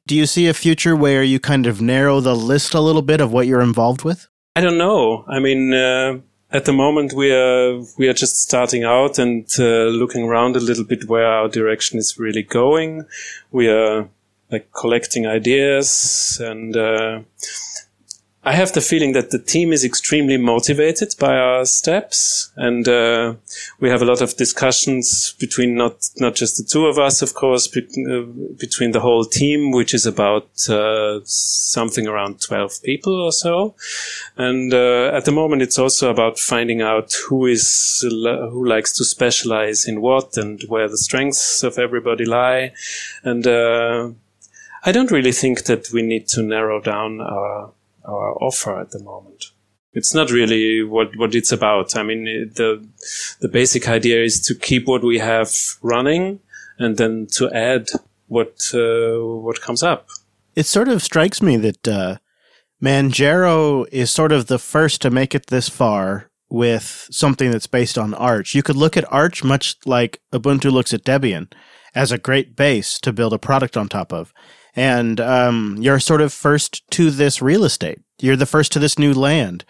Do 0.07 0.15
you 0.15 0.25
see 0.25 0.47
a 0.47 0.53
future 0.53 0.95
where 0.95 1.23
you 1.23 1.39
kind 1.39 1.67
of 1.67 1.81
narrow 1.81 2.19
the 2.21 2.35
list 2.35 2.73
a 2.73 2.79
little 2.79 3.01
bit 3.01 3.21
of 3.21 3.31
what 3.31 3.47
you're 3.47 3.61
involved 3.61 4.03
with? 4.03 4.27
I 4.55 4.61
don't 4.61 4.77
know. 4.77 5.25
I 5.27 5.39
mean, 5.39 5.73
uh, 5.73 6.19
at 6.51 6.65
the 6.65 6.73
moment 6.73 7.13
we 7.13 7.31
are 7.31 7.81
we 7.97 8.07
are 8.07 8.13
just 8.13 8.35
starting 8.41 8.83
out 8.83 9.17
and 9.17 9.47
uh, 9.57 9.85
looking 9.85 10.23
around 10.23 10.55
a 10.55 10.59
little 10.59 10.83
bit 10.83 11.07
where 11.07 11.25
our 11.25 11.47
direction 11.47 11.97
is 11.97 12.17
really 12.19 12.43
going. 12.43 13.05
We 13.51 13.69
are 13.69 14.09
like 14.51 14.69
collecting 14.73 15.25
ideas 15.25 16.41
and 16.43 16.75
uh, 16.75 17.21
I 18.43 18.53
have 18.53 18.73
the 18.73 18.81
feeling 18.81 19.13
that 19.13 19.29
the 19.29 19.37
team 19.37 19.71
is 19.71 19.85
extremely 19.85 20.35
motivated 20.35 21.13
by 21.19 21.35
our 21.35 21.63
steps, 21.63 22.51
and 22.55 22.87
uh, 22.87 23.35
we 23.79 23.89
have 23.89 24.01
a 24.01 24.05
lot 24.05 24.19
of 24.19 24.35
discussions 24.35 25.35
between 25.39 25.75
not 25.75 26.09
not 26.17 26.33
just 26.33 26.57
the 26.57 26.63
two 26.63 26.87
of 26.87 26.97
us, 26.97 27.21
of 27.21 27.35
course, 27.35 27.67
be, 27.67 27.81
uh, 27.81 28.21
between 28.57 28.93
the 28.93 28.99
whole 28.99 29.25
team, 29.25 29.71
which 29.71 29.93
is 29.93 30.07
about 30.07 30.49
uh, 30.67 31.19
something 31.23 32.07
around 32.07 32.41
twelve 32.41 32.81
people 32.81 33.13
or 33.13 33.31
so. 33.31 33.75
And 34.37 34.73
uh, 34.73 35.11
at 35.13 35.25
the 35.25 35.31
moment, 35.31 35.61
it's 35.61 35.77
also 35.77 36.09
about 36.09 36.39
finding 36.39 36.81
out 36.81 37.13
who 37.29 37.45
is 37.45 37.99
who 38.01 38.65
likes 38.67 38.91
to 38.97 39.05
specialize 39.05 39.85
in 39.85 40.01
what 40.01 40.35
and 40.35 40.63
where 40.63 40.89
the 40.89 40.97
strengths 40.97 41.61
of 41.61 41.77
everybody 41.77 42.25
lie. 42.25 42.73
And 43.23 43.45
uh, 43.45 44.09
I 44.83 44.91
don't 44.91 45.11
really 45.11 45.31
think 45.31 45.65
that 45.65 45.91
we 45.91 46.01
need 46.01 46.27
to 46.29 46.41
narrow 46.41 46.81
down 46.81 47.21
our 47.21 47.71
our 48.05 48.33
offer 48.41 48.79
at 48.79 48.91
the 48.91 48.99
moment. 48.99 49.45
It's 49.93 50.13
not 50.13 50.31
really 50.31 50.83
what, 50.83 51.15
what 51.17 51.35
it's 51.35 51.51
about. 51.51 51.95
I 51.97 52.03
mean, 52.03 52.23
the, 52.55 52.87
the 53.41 53.49
basic 53.49 53.89
idea 53.89 54.23
is 54.23 54.39
to 54.47 54.55
keep 54.55 54.87
what 54.87 55.03
we 55.03 55.19
have 55.19 55.51
running 55.81 56.39
and 56.79 56.97
then 56.97 57.27
to 57.33 57.51
add 57.51 57.89
what, 58.27 58.71
uh, 58.73 59.19
what 59.19 59.61
comes 59.61 59.83
up. 59.83 60.07
It 60.55 60.65
sort 60.65 60.87
of 60.87 61.01
strikes 61.01 61.41
me 61.41 61.57
that, 61.57 61.87
uh, 61.87 62.17
Manjaro 62.81 63.85
is 63.91 64.09
sort 64.09 64.31
of 64.31 64.47
the 64.47 64.57
first 64.57 65.01
to 65.01 65.11
make 65.11 65.35
it 65.35 65.47
this 65.47 65.69
far 65.69 66.31
with 66.49 67.07
something 67.11 67.51
that's 67.51 67.67
based 67.67 67.97
on 67.97 68.13
Arch. 68.13 68.55
You 68.55 68.63
could 68.63 68.75
look 68.75 68.97
at 68.97 69.11
Arch 69.11 69.43
much 69.43 69.75
like 69.85 70.19
Ubuntu 70.33 70.71
looks 70.71 70.93
at 70.93 71.03
Debian 71.03 71.51
as 71.93 72.11
a 72.11 72.17
great 72.17 72.55
base 72.55 72.99
to 72.99 73.13
build 73.13 73.33
a 73.33 73.39
product 73.39 73.77
on 73.77 73.87
top 73.87 74.11
of 74.11 74.33
and 74.75 75.19
um, 75.19 75.77
you're 75.79 75.99
sort 75.99 76.21
of 76.21 76.33
first 76.33 76.89
to 76.91 77.11
this 77.11 77.41
real 77.41 77.63
estate. 77.63 77.99
You're 78.19 78.35
the 78.35 78.45
first 78.45 78.71
to 78.73 78.79
this 78.79 78.97
new 78.97 79.13
land. 79.13 79.65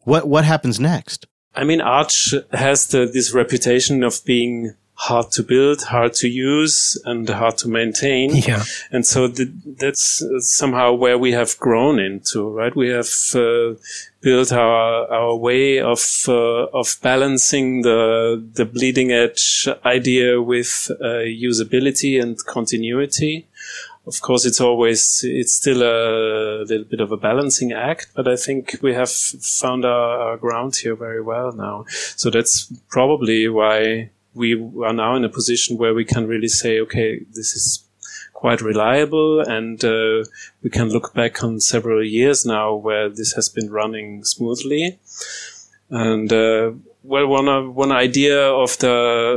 What 0.00 0.28
what 0.28 0.44
happens 0.44 0.78
next? 0.78 1.26
I 1.54 1.64
mean, 1.64 1.80
Arch 1.80 2.34
has 2.52 2.88
the, 2.88 3.06
this 3.06 3.32
reputation 3.32 4.02
of 4.02 4.20
being 4.24 4.74
hard 4.94 5.30
to 5.32 5.42
build, 5.42 5.82
hard 5.82 6.14
to 6.14 6.28
use, 6.28 7.00
and 7.04 7.28
hard 7.28 7.58
to 7.58 7.68
maintain. 7.68 8.30
Yeah. 8.46 8.64
And 8.90 9.06
so 9.06 9.28
the, 9.28 9.52
that's 9.78 10.22
somehow 10.38 10.92
where 10.92 11.18
we 11.18 11.32
have 11.32 11.58
grown 11.58 11.98
into, 11.98 12.48
right? 12.48 12.74
We 12.74 12.88
have 12.88 13.10
uh, 13.34 13.74
built 14.20 14.52
our 14.52 15.10
our 15.12 15.36
way 15.36 15.80
of 15.80 16.02
uh, 16.28 16.66
of 16.72 16.96
balancing 17.02 17.82
the 17.82 18.42
the 18.54 18.64
bleeding 18.64 19.12
edge 19.12 19.68
idea 19.84 20.40
with 20.42 20.90
uh, 21.00 21.24
usability 21.48 22.20
and 22.20 22.36
continuity 22.44 23.46
of 24.06 24.20
course, 24.20 24.44
it's 24.44 24.60
always, 24.60 25.22
it's 25.24 25.54
still 25.54 25.82
a 25.82 26.64
little 26.64 26.84
bit 26.84 27.00
of 27.00 27.10
a 27.10 27.16
balancing 27.16 27.72
act, 27.72 28.08
but 28.14 28.28
I 28.28 28.36
think 28.36 28.76
we 28.82 28.92
have 28.94 29.10
found 29.10 29.84
our, 29.84 30.20
our 30.20 30.36
ground 30.36 30.76
here 30.76 30.94
very 30.94 31.22
well 31.22 31.52
now. 31.52 31.86
So 32.16 32.30
that's 32.30 32.70
probably 32.88 33.48
why 33.48 34.10
we 34.34 34.54
are 34.84 34.92
now 34.92 35.14
in 35.14 35.24
a 35.24 35.28
position 35.28 35.78
where 35.78 35.94
we 35.94 36.04
can 36.04 36.26
really 36.26 36.48
say, 36.48 36.80
okay, 36.80 37.20
this 37.32 37.54
is 37.54 37.84
quite 38.32 38.60
reliable 38.60 39.40
and 39.40 39.82
uh, 39.84 40.22
we 40.62 40.68
can 40.68 40.90
look 40.90 41.14
back 41.14 41.42
on 41.42 41.60
several 41.60 42.04
years 42.04 42.44
now 42.44 42.74
where 42.74 43.08
this 43.08 43.32
has 43.32 43.48
been 43.48 43.70
running 43.70 44.22
smoothly. 44.24 44.98
And 45.88 46.30
uh, 46.30 46.72
well, 47.04 47.26
one 47.26 47.48
uh, 47.48 47.62
one 47.62 47.92
idea 47.92 48.38
of 48.38 48.76
the 48.78 48.90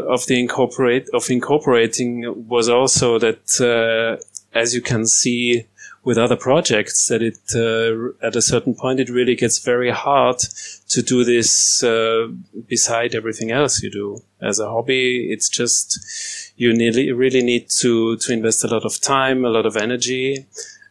of 0.09 0.25
the 0.27 0.39
incorporate 0.39 1.07
of 1.13 1.29
incorporating 1.29 2.47
was 2.47 2.69
also 2.69 3.19
that 3.19 3.61
uh, 3.61 4.21
as 4.53 4.73
you 4.73 4.81
can 4.81 5.05
see 5.05 5.65
with 6.03 6.17
other 6.17 6.37
projects 6.37 7.07
that 7.07 7.21
it 7.21 7.39
uh, 7.53 8.25
at 8.25 8.35
a 8.35 8.41
certain 8.41 8.73
point 8.73 8.99
it 8.99 9.09
really 9.09 9.35
gets 9.35 9.59
very 9.59 9.91
hard 9.91 10.39
to 10.87 11.01
do 11.01 11.25
this 11.25 11.83
uh, 11.83 12.27
beside 12.67 13.13
everything 13.13 13.51
else 13.51 13.83
you 13.83 13.91
do. 13.91 14.21
As 14.41 14.59
a 14.59 14.67
hobby 14.67 15.31
it's 15.31 15.49
just 15.49 16.53
you 16.55 16.73
nearly, 16.73 17.11
really 17.11 17.43
need 17.43 17.69
to 17.81 18.15
to 18.17 18.31
invest 18.31 18.63
a 18.63 18.67
lot 18.67 18.85
of 18.85 19.01
time 19.01 19.43
a 19.43 19.49
lot 19.49 19.65
of 19.65 19.75
energy 19.75 20.45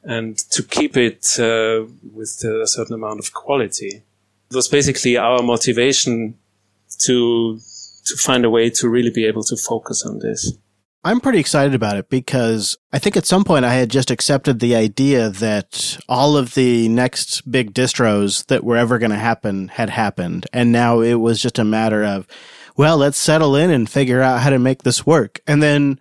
and 0.04 0.36
to 0.50 0.62
keep 0.62 0.96
it 0.96 1.38
uh, 1.38 1.84
with 2.14 2.44
a 2.44 2.66
certain 2.66 2.94
amount 2.94 3.18
of 3.18 3.32
quality. 3.32 4.02
It 4.50 4.54
was 4.54 4.68
basically 4.68 5.16
our 5.16 5.42
motivation 5.42 6.36
to 7.06 7.58
to 8.04 8.16
find 8.16 8.44
a 8.44 8.50
way 8.50 8.70
to 8.70 8.88
really 8.88 9.10
be 9.10 9.24
able 9.24 9.44
to 9.44 9.56
focus 9.56 10.04
on 10.04 10.18
this 10.18 10.52
I'm 11.06 11.20
pretty 11.20 11.38
excited 11.38 11.72
about 11.72 11.98
it 11.98 12.10
because 12.10 12.76
I 12.92 12.98
think 12.98 13.16
at 13.16 13.26
some 13.26 13.44
point 13.44 13.64
I 13.64 13.74
had 13.74 13.90
just 13.90 14.10
accepted 14.10 14.58
the 14.58 14.74
idea 14.74 15.30
that 15.30 15.98
all 16.08 16.36
of 16.36 16.54
the 16.54 16.88
next 16.88 17.48
big 17.48 17.72
distros 17.72 18.44
that 18.46 18.64
were 18.64 18.76
ever 18.76 18.98
going 18.98 19.12
to 19.12 19.16
happen 19.16 19.68
had 19.68 19.88
happened. 19.88 20.48
And 20.52 20.72
now 20.72 21.02
it 21.02 21.14
was 21.14 21.40
just 21.40 21.60
a 21.60 21.64
matter 21.64 22.02
of, 22.02 22.26
well, 22.76 22.96
let's 22.96 23.18
settle 23.18 23.54
in 23.54 23.70
and 23.70 23.88
figure 23.88 24.20
out 24.20 24.40
how 24.40 24.50
to 24.50 24.58
make 24.58 24.82
this 24.82 25.06
work. 25.06 25.38
And 25.46 25.62
then 25.62 26.00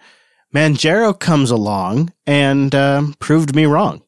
Manjaro 0.55 1.19
comes 1.19 1.51
along 1.51 2.11
and 2.25 2.73
um, 2.73 3.13
proved 3.19 3.55
me 3.55 3.67
wrong 3.67 4.01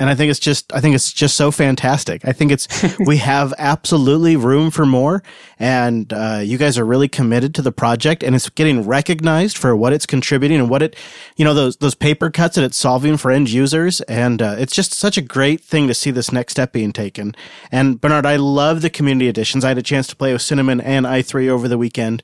and 0.00 0.08
I 0.08 0.14
think 0.14 0.30
it's 0.30 0.40
just 0.40 0.72
I 0.72 0.80
think 0.80 0.94
it's 0.94 1.12
just 1.12 1.36
so 1.36 1.50
fantastic. 1.50 2.26
I 2.26 2.32
think 2.32 2.50
it's 2.50 2.66
we 3.06 3.18
have 3.18 3.52
absolutely 3.58 4.34
room 4.34 4.70
for 4.70 4.86
more, 4.86 5.22
and 5.58 6.10
uh, 6.12 6.40
you 6.42 6.56
guys 6.56 6.78
are 6.78 6.86
really 6.86 7.06
committed 7.06 7.54
to 7.56 7.62
the 7.62 7.70
project, 7.70 8.22
and 8.22 8.34
it's 8.34 8.48
getting 8.48 8.86
recognized 8.86 9.58
for 9.58 9.76
what 9.76 9.92
it's 9.92 10.06
contributing 10.06 10.58
and 10.58 10.70
what 10.70 10.82
it, 10.82 10.96
you 11.36 11.44
know, 11.44 11.52
those 11.52 11.76
those 11.76 11.94
paper 11.94 12.30
cuts 12.30 12.56
that 12.56 12.64
it's 12.64 12.78
solving 12.78 13.18
for 13.18 13.30
end 13.30 13.50
users, 13.50 14.00
and 14.02 14.40
uh, 14.40 14.56
it's 14.58 14.74
just 14.74 14.94
such 14.94 15.18
a 15.18 15.22
great 15.22 15.60
thing 15.60 15.86
to 15.86 15.94
see 15.94 16.10
this 16.10 16.32
next 16.32 16.52
step 16.52 16.72
being 16.72 16.92
taken. 16.92 17.36
And 17.70 18.00
Bernard, 18.00 18.24
I 18.24 18.36
love 18.36 18.80
the 18.80 18.90
community 18.90 19.28
editions. 19.28 19.64
I 19.64 19.68
had 19.68 19.78
a 19.78 19.82
chance 19.82 20.06
to 20.08 20.16
play 20.16 20.32
with 20.32 20.42
Cinnamon 20.42 20.80
and 20.80 21.04
i3 21.04 21.48
over 21.48 21.68
the 21.68 21.78
weekend. 21.78 22.22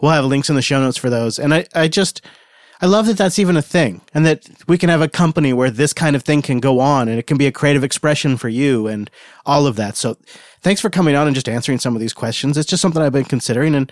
We'll 0.00 0.12
have 0.12 0.24
links 0.24 0.48
in 0.48 0.56
the 0.56 0.62
show 0.62 0.80
notes 0.80 0.96
for 0.96 1.10
those, 1.10 1.38
and 1.38 1.52
I 1.52 1.66
I 1.74 1.88
just 1.88 2.22
I 2.80 2.86
love 2.86 3.06
that 3.06 3.16
that's 3.16 3.38
even 3.38 3.56
a 3.56 3.62
thing 3.62 4.02
and 4.14 4.24
that 4.24 4.48
we 4.68 4.78
can 4.78 4.88
have 4.88 5.02
a 5.02 5.08
company 5.08 5.52
where 5.52 5.70
this 5.70 5.92
kind 5.92 6.14
of 6.14 6.22
thing 6.22 6.42
can 6.42 6.60
go 6.60 6.78
on 6.78 7.08
and 7.08 7.18
it 7.18 7.26
can 7.26 7.36
be 7.36 7.46
a 7.46 7.52
creative 7.52 7.82
expression 7.82 8.36
for 8.36 8.48
you 8.48 8.86
and 8.86 9.10
all 9.44 9.66
of 9.66 9.76
that. 9.76 9.96
So 9.96 10.16
thanks 10.60 10.80
for 10.80 10.88
coming 10.88 11.16
on 11.16 11.26
and 11.26 11.34
just 11.34 11.48
answering 11.48 11.78
some 11.80 11.96
of 11.96 12.00
these 12.00 12.12
questions. 12.12 12.56
It's 12.56 12.68
just 12.68 12.80
something 12.80 13.02
I've 13.02 13.12
been 13.12 13.24
considering 13.24 13.74
and 13.74 13.90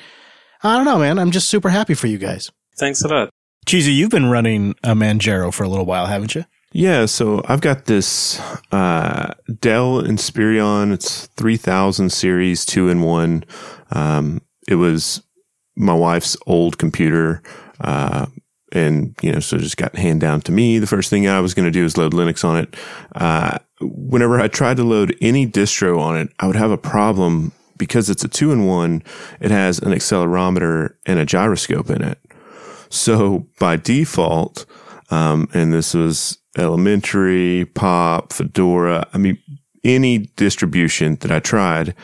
I 0.63 0.77
don't 0.77 0.85
know, 0.85 0.99
man. 0.99 1.19
I'm 1.19 1.33
just 1.33 1.49
super 1.49 1.71
happy 1.71 1.95
for 1.95 2.07
you 2.07 2.19
guys. 2.19 2.51
Thanks 2.79 3.03
a 3.03 3.09
lot. 3.09 3.31
Cheesy, 3.67 3.93
you've 3.93 4.11
been 4.11 4.27
running 4.27 4.77
a 4.85 4.95
Manjaro 4.95 5.53
for 5.53 5.65
a 5.65 5.69
little 5.69 5.87
while, 5.87 6.07
haven't 6.07 6.35
you? 6.35 6.45
Yeah, 6.73 7.07
so 7.07 7.43
I've 7.47 7.61
got 7.61 7.87
this 7.87 8.39
uh, 8.71 9.33
Dell 9.61 10.03
Inspiron. 10.03 10.93
It's 10.93 11.27
3000 11.27 12.11
series, 12.11 12.65
two 12.65 12.89
in 12.89 13.03
one. 13.03 13.45
Um, 13.91 14.43
it 14.69 14.77
was 14.77 15.23
my 15.75 15.95
wife's 15.95 16.37
old 16.47 16.79
computer. 16.79 17.43
Uh, 17.81 18.27
and 18.77 19.15
you 19.23 19.33
know, 19.33 19.41
so 19.41 19.57
just 19.57 19.77
got 19.77 19.97
hand 19.97 20.21
down 20.21 20.43
to 20.43 20.53
me. 20.53 20.79
The 20.79 20.87
first 20.87 21.11
thing 21.11 21.27
I 21.27 21.41
was 21.41 21.55
going 21.55 21.65
to 21.65 21.73
do 21.73 21.85
is 21.85 21.97
load 21.97 22.13
Linux 22.13 22.45
on 22.45 22.57
it. 22.59 22.77
Uh, 23.15 23.59
whenever 23.81 24.41
I 24.41 24.49
tried 24.49 24.77
to 24.77 24.85
load 24.85 25.17
any 25.21 25.47
distro 25.47 25.99
on 25.99 26.17
it, 26.17 26.29
I 26.39 26.47
would 26.47 26.57
have 26.57 26.71
a 26.71 26.79
problem 26.79 27.53
because 27.79 28.11
it's 28.11 28.25
a 28.25 28.29
two 28.29 28.53
in 28.53 28.67
one. 28.67 29.03
It 29.41 29.51
has 29.51 29.79
an 29.79 29.93
accelerometer 29.93 30.95
and 31.07 31.19
a 31.19 31.25
gyroscope 31.25 31.91
in 31.91 32.03
it. 32.03 32.19
So 32.89 33.47
by 33.59 33.77
default, 33.77 34.67
um, 35.11 35.49
and 35.55 35.73
this 35.73 35.95
was 35.95 36.39
elementary, 36.57 37.65
pop, 37.75 38.33
Fedora. 38.33 39.07
I 39.13 39.19
mean, 39.19 39.39
any 39.85 40.19
distribution 40.37 41.17
that 41.17 41.31
I 41.31 41.41
tried, 41.41 41.95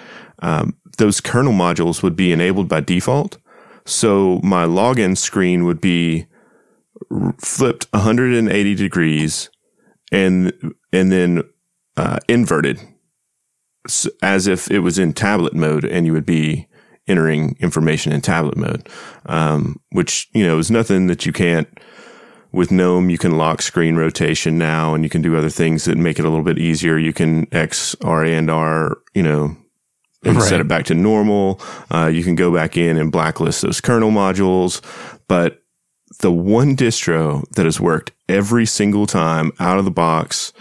um, 0.40 0.76
those 0.98 1.20
kernel 1.20 1.52
modules 1.52 2.02
would 2.02 2.16
be 2.16 2.32
enabled 2.32 2.68
by 2.68 2.80
default. 2.80 3.38
So 3.84 4.40
my 4.42 4.64
login 4.64 5.16
screen 5.16 5.64
would 5.64 5.80
be 5.80 6.26
flipped 7.38 7.86
180 7.92 8.74
degrees 8.74 9.50
and 10.10 10.52
and 10.92 11.10
then 11.12 11.42
uh, 11.96 12.18
inverted 12.28 12.80
as 14.22 14.46
if 14.46 14.70
it 14.70 14.78
was 14.80 14.98
in 14.98 15.12
tablet 15.12 15.54
mode 15.54 15.84
and 15.84 16.06
you 16.06 16.12
would 16.12 16.26
be 16.26 16.68
entering 17.08 17.56
information 17.60 18.12
in 18.12 18.20
tablet 18.20 18.56
mode 18.56 18.88
um, 19.26 19.80
which 19.90 20.28
you 20.32 20.46
know 20.46 20.58
is 20.58 20.70
nothing 20.70 21.08
that 21.08 21.26
you 21.26 21.32
can't 21.32 21.68
with 22.52 22.70
gnome 22.70 23.10
you 23.10 23.18
can 23.18 23.36
lock 23.36 23.60
screen 23.60 23.96
rotation 23.96 24.56
now 24.56 24.94
and 24.94 25.02
you 25.02 25.10
can 25.10 25.22
do 25.22 25.36
other 25.36 25.50
things 25.50 25.84
that 25.84 25.98
make 25.98 26.18
it 26.18 26.24
a 26.24 26.28
little 26.28 26.44
bit 26.44 26.58
easier 26.58 26.96
you 26.98 27.12
can 27.12 27.46
xrandr 27.46 28.94
you 29.14 29.22
know 29.22 29.56
and 30.24 30.36
Right. 30.36 30.48
set 30.48 30.60
it 30.60 30.68
back 30.68 30.84
to 30.84 30.94
normal. 30.94 31.60
Uh, 31.90 32.06
you 32.06 32.22
can 32.22 32.36
go 32.36 32.54
back 32.54 32.76
in 32.76 32.96
and 32.96 33.10
blacklist 33.10 33.62
those 33.62 33.80
kernel 33.80 34.12
modules. 34.12 34.80
But 35.26 35.61
the 36.20 36.32
one 36.32 36.76
distro 36.76 37.48
that 37.52 37.64
has 37.64 37.80
worked 37.80 38.12
every 38.28 38.66
single 38.66 39.06
time 39.06 39.52
out 39.58 39.78
of 39.78 39.84
the 39.84 39.90
box, 39.90 40.52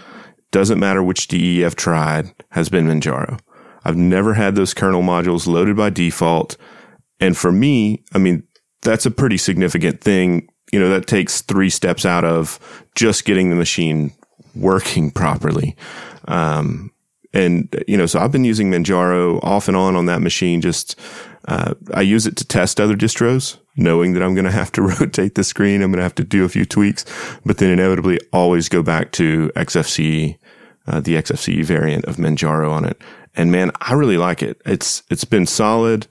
doesn't 0.50 0.80
matter 0.80 1.02
which 1.02 1.28
DE 1.28 1.64
I've 1.64 1.76
tried, 1.76 2.32
has 2.50 2.68
been 2.68 2.86
Manjaro. 2.86 3.40
I've 3.84 3.96
never 3.96 4.34
had 4.34 4.54
those 4.54 4.74
kernel 4.74 5.02
modules 5.02 5.46
loaded 5.46 5.76
by 5.76 5.90
default. 5.90 6.56
And 7.20 7.36
for 7.36 7.50
me, 7.50 8.04
I 8.14 8.18
mean, 8.18 8.44
that's 8.82 9.06
a 9.06 9.10
pretty 9.10 9.38
significant 9.38 10.00
thing. 10.00 10.48
You 10.72 10.80
know, 10.80 10.90
that 10.90 11.06
takes 11.06 11.40
three 11.40 11.70
steps 11.70 12.06
out 12.06 12.24
of 12.24 12.58
just 12.94 13.24
getting 13.24 13.50
the 13.50 13.56
machine 13.56 14.12
working 14.54 15.10
properly. 15.10 15.76
Um, 16.28 16.92
and, 17.34 17.74
you 17.88 17.96
know, 17.96 18.06
so 18.06 18.20
I've 18.20 18.32
been 18.32 18.44
using 18.44 18.70
Manjaro 18.70 19.42
off 19.42 19.68
and 19.68 19.76
on 19.76 19.96
on 19.96 20.06
that 20.06 20.20
machine. 20.20 20.60
Just, 20.60 20.98
uh, 21.48 21.74
I 21.94 22.02
use 22.02 22.26
it 22.26 22.36
to 22.36 22.44
test 22.44 22.80
other 22.80 22.94
distros, 22.94 23.58
knowing 23.76 24.12
that 24.12 24.22
I'm 24.22 24.34
going 24.34 24.44
to 24.44 24.50
have 24.50 24.72
to 24.72 24.82
rotate 25.00 25.34
the 25.34 25.44
screen. 25.44 25.82
I'm 25.82 25.90
going 25.90 25.98
to 25.98 26.04
have 26.04 26.14
to 26.16 26.24
do 26.24 26.44
a 26.44 26.48
few 26.48 26.64
tweaks, 26.64 27.04
but 27.44 27.58
then 27.58 27.70
inevitably 27.70 28.20
always 28.32 28.68
go 28.68 28.82
back 28.82 29.12
to 29.12 29.50
XFCE, 29.56 30.38
uh, 30.86 31.00
the 31.00 31.14
XFCE 31.14 31.64
variant 31.64 32.04
of 32.04 32.16
Manjaro 32.16 32.70
on 32.70 32.84
it. 32.84 33.00
And 33.34 33.50
man, 33.50 33.70
I 33.80 33.94
really 33.94 34.18
like 34.18 34.42
it. 34.42 34.60
It's, 34.66 35.02
it's 35.10 35.24
been 35.24 35.46
solid. 35.46 36.06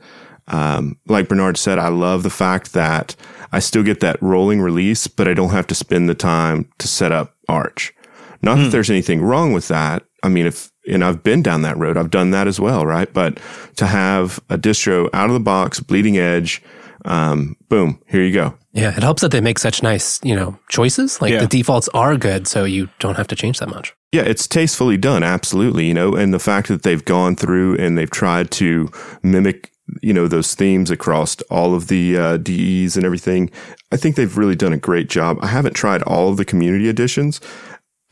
Um, 0.48 0.98
like 1.08 1.30
Bernard 1.30 1.58
said, 1.58 1.78
I 1.78 1.90
love 1.90 2.24
the 2.24 2.30
fact 2.30 2.74
that 2.74 3.16
I 3.52 3.60
still 3.60 3.84
get 3.84 4.00
that 4.00 4.22
rolling 4.22 4.60
release, 4.60 5.08
but 5.08 5.28
I 5.28 5.34
don't 5.34 5.52
have 5.52 5.68
to 5.68 5.76
spend 5.76 6.10
the 6.10 6.16
time 6.16 6.70
to 6.80 6.88
set 6.88 7.12
up 7.12 7.36
Arch. 7.48 7.94
Not 8.42 8.58
that 8.58 8.72
there's 8.72 8.90
anything 8.90 9.22
wrong 9.22 9.54
with 9.54 9.68
that. 9.68 10.04
I 10.24 10.30
mean, 10.30 10.48
if, 10.48 10.72
and 10.88 11.04
I've 11.04 11.24
been 11.24 11.44
down 11.44 11.62
that 11.62 11.78
road, 11.78 11.96
I've 11.96 12.10
done 12.10 12.32
that 12.32 12.48
as 12.48 12.60
well, 12.60 12.86
right? 12.86 13.12
But 13.12 13.40
to 13.76 13.86
have 13.86 14.40
a 14.50 14.58
distro 14.58 15.10
out 15.14 15.30
of 15.30 15.34
the 15.34 15.40
box, 15.40 15.80
bleeding 15.80 16.18
edge, 16.18 16.62
um, 17.06 17.56
boom, 17.70 18.02
here 18.08 18.24
you 18.24 18.34
go. 18.34 18.56
Yeah, 18.74 18.96
it 18.96 19.04
helps 19.04 19.22
that 19.22 19.32
they 19.32 19.42
make 19.42 19.60
such 19.60 19.84
nice, 19.84 20.20
you 20.24 20.36
know, 20.36 20.58
choices. 20.70 21.22
Like 21.22 21.34
Yeah. 21.34 21.42
the 21.42 21.48
defaults 21.48 21.90
are 21.94 22.16
good, 22.16 22.48
so 22.48 22.64
you 22.64 22.90
don't 23.00 23.16
have 23.18 23.28
to 23.28 23.36
change 23.36 23.60
that 23.60 23.70
much. 23.70 23.94
Yeah, 24.14 24.22
it's 24.24 24.48
tastefully 24.48 24.98
done, 24.98 25.24
absolutely. 25.24 25.88
You 25.88 25.94
know, 25.94 26.16
and 26.16 26.34
the 26.34 26.40
fact 26.40 26.68
that 26.70 26.84
they've 26.84 27.04
gone 27.04 27.36
through 27.36 27.76
and 27.78 27.98
they've 27.98 28.10
tried 28.10 28.50
to 28.52 28.90
mimic, 29.24 29.72
you 30.02 30.14
know, 30.14 30.28
those 30.28 30.54
themes 30.56 30.90
across 30.92 31.36
all 31.50 31.76
of 31.76 31.88
the 31.88 32.18
uh, 32.18 32.38
DEs 32.38 32.96
and 32.96 33.06
everything, 33.06 33.50
I 33.92 33.98
think 33.98 34.16
they've 34.16 34.38
really 34.38 34.56
done 34.56 34.72
a 34.74 34.78
great 34.78 35.10
job. 35.10 35.38
I 35.42 35.48
haven't 35.48 35.74
tried 35.74 36.02
all 36.04 36.30
of 36.30 36.38
the 36.38 36.46
community 36.46 36.88
editions. 36.88 37.42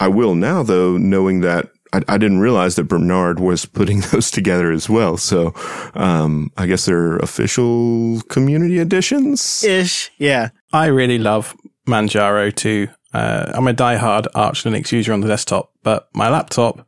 I 0.01 0.07
will 0.09 0.35
now, 0.35 0.63
though, 0.63 0.97
knowing 0.97 1.41
that 1.41 1.69
I, 1.93 2.01
I 2.07 2.17
didn't 2.17 2.39
realize 2.39 2.75
that 2.75 2.85
Bernard 2.85 3.39
was 3.39 3.65
putting 3.65 4.01
those 4.11 4.31
together 4.31 4.71
as 4.71 4.89
well. 4.89 5.17
So, 5.17 5.53
um, 5.95 6.51
I 6.57 6.67
guess 6.67 6.85
they're 6.85 7.17
official 7.17 8.21
community 8.29 8.79
editions. 8.79 9.63
Ish. 9.63 10.11
Yeah. 10.17 10.49
I 10.71 10.87
really 10.87 11.17
love 11.17 11.55
Manjaro 11.87 12.53
too. 12.53 12.87
Uh, 13.13 13.51
I'm 13.55 13.67
a 13.67 13.73
diehard 13.73 14.27
Arch 14.35 14.63
Linux 14.63 14.91
user 14.91 15.13
on 15.13 15.21
the 15.21 15.27
desktop, 15.27 15.71
but 15.83 16.09
my 16.13 16.29
laptop 16.29 16.87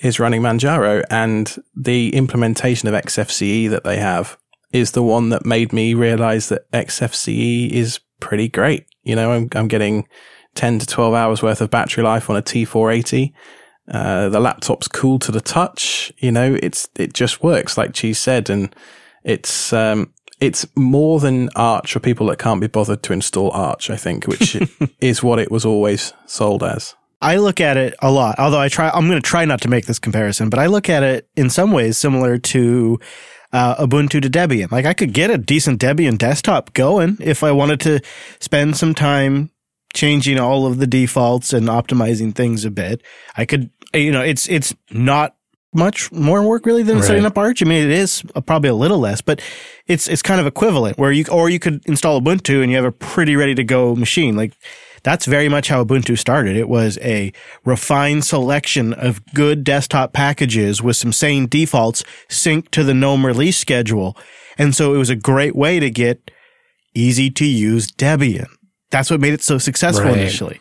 is 0.00 0.20
running 0.20 0.42
Manjaro, 0.42 1.04
and 1.10 1.56
the 1.74 2.14
implementation 2.14 2.88
of 2.88 2.94
XFCE 2.94 3.70
that 3.70 3.84
they 3.84 3.98
have 3.98 4.36
is 4.72 4.92
the 4.92 5.02
one 5.02 5.30
that 5.30 5.44
made 5.44 5.72
me 5.72 5.94
realize 5.94 6.48
that 6.48 6.70
XFCE 6.72 7.70
is 7.70 8.00
pretty 8.20 8.48
great. 8.48 8.86
You 9.02 9.16
know, 9.16 9.32
I'm, 9.32 9.48
I'm 9.54 9.68
getting 9.68 10.06
10 10.54 10.80
to 10.80 10.86
12 10.86 11.14
hours 11.14 11.42
worth 11.42 11.60
of 11.60 11.70
battery 11.70 12.04
life 12.04 12.30
on 12.30 12.36
a 12.36 12.42
T480. 12.42 13.32
Uh, 13.88 14.28
the 14.28 14.40
laptop's 14.40 14.88
cool 14.88 15.18
to 15.20 15.32
the 15.32 15.40
touch. 15.40 16.12
You 16.18 16.32
know, 16.32 16.58
it's, 16.62 16.88
it 16.96 17.12
just 17.12 17.42
works 17.42 17.76
like 17.76 17.92
Cheese 17.92 18.18
said. 18.18 18.50
And 18.50 18.74
it's, 19.24 19.72
um, 19.72 20.12
it's 20.40 20.66
more 20.76 21.20
than 21.20 21.50
Arch 21.56 21.92
for 21.92 22.00
people 22.00 22.26
that 22.28 22.38
can't 22.38 22.60
be 22.60 22.66
bothered 22.66 23.02
to 23.04 23.12
install 23.12 23.50
Arch, 23.50 23.90
I 23.90 23.96
think, 23.96 24.26
which 24.26 24.56
is 25.00 25.22
what 25.22 25.38
it 25.38 25.50
was 25.50 25.64
always 25.64 26.12
sold 26.26 26.62
as. 26.62 26.94
I 27.22 27.36
look 27.36 27.60
at 27.60 27.76
it 27.76 27.94
a 28.00 28.10
lot, 28.10 28.38
although 28.38 28.60
I 28.60 28.68
try, 28.68 28.88
I'm 28.88 29.06
going 29.06 29.20
to 29.20 29.28
try 29.28 29.44
not 29.44 29.60
to 29.62 29.68
make 29.68 29.84
this 29.84 29.98
comparison, 29.98 30.48
but 30.48 30.58
I 30.58 30.66
look 30.66 30.88
at 30.88 31.02
it 31.02 31.28
in 31.36 31.50
some 31.50 31.70
ways 31.70 31.98
similar 31.98 32.38
to 32.38 32.98
uh, 33.52 33.84
Ubuntu 33.84 34.22
to 34.22 34.30
Debian. 34.30 34.70
Like 34.70 34.86
I 34.86 34.94
could 34.94 35.12
get 35.12 35.30
a 35.30 35.36
decent 35.36 35.80
Debian 35.80 36.16
desktop 36.16 36.72
going 36.72 37.18
if 37.20 37.42
I 37.42 37.52
wanted 37.52 37.80
to 37.80 38.00
spend 38.38 38.76
some 38.76 38.94
time 38.94 39.50
changing 39.94 40.38
all 40.38 40.66
of 40.66 40.78
the 40.78 40.86
defaults 40.86 41.52
and 41.52 41.68
optimizing 41.68 42.34
things 42.34 42.64
a 42.64 42.70
bit. 42.70 43.02
I 43.36 43.44
could, 43.44 43.70
you 43.94 44.12
know, 44.12 44.22
it's, 44.22 44.48
it's 44.48 44.74
not 44.90 45.36
much 45.72 46.10
more 46.10 46.42
work 46.46 46.66
really 46.66 46.82
than 46.82 46.96
Right. 46.96 47.04
setting 47.04 47.24
up 47.24 47.38
Arch. 47.38 47.62
I 47.62 47.66
mean, 47.66 47.84
it 47.84 47.92
is 47.92 48.22
probably 48.46 48.70
a 48.70 48.74
little 48.74 48.98
less, 48.98 49.20
but 49.20 49.40
it's, 49.86 50.08
it's 50.08 50.22
kind 50.22 50.40
of 50.40 50.46
equivalent 50.46 50.98
where 50.98 51.12
you, 51.12 51.24
or 51.30 51.48
you 51.48 51.58
could 51.58 51.80
install 51.86 52.20
Ubuntu 52.20 52.62
and 52.62 52.70
you 52.70 52.76
have 52.76 52.84
a 52.84 52.92
pretty 52.92 53.36
ready 53.36 53.54
to 53.54 53.62
go 53.64 53.94
machine. 53.94 54.34
Like 54.36 54.54
that's 55.02 55.26
very 55.26 55.48
much 55.48 55.68
how 55.68 55.84
Ubuntu 55.84 56.18
started. 56.18 56.56
It 56.56 56.68
was 56.68 56.98
a 57.02 57.32
refined 57.64 58.24
selection 58.24 58.92
of 58.92 59.24
good 59.32 59.62
desktop 59.64 60.12
packages 60.12 60.82
with 60.82 60.96
some 60.96 61.12
sane 61.12 61.46
defaults 61.46 62.04
synced 62.28 62.70
to 62.72 62.82
the 62.84 62.94
GNOME 62.94 63.24
release 63.24 63.56
schedule. 63.56 64.16
And 64.58 64.74
so 64.74 64.94
it 64.94 64.98
was 64.98 65.08
a 65.10 65.16
great 65.16 65.54
way 65.54 65.78
to 65.80 65.88
get 65.88 66.30
easy 66.94 67.30
to 67.30 67.44
use 67.46 67.86
Debian. 67.92 68.48
That's 68.90 69.10
what 69.10 69.20
made 69.20 69.32
it 69.34 69.42
so 69.42 69.58
successful 69.58 70.06
Right. 70.06 70.18
initially. 70.18 70.60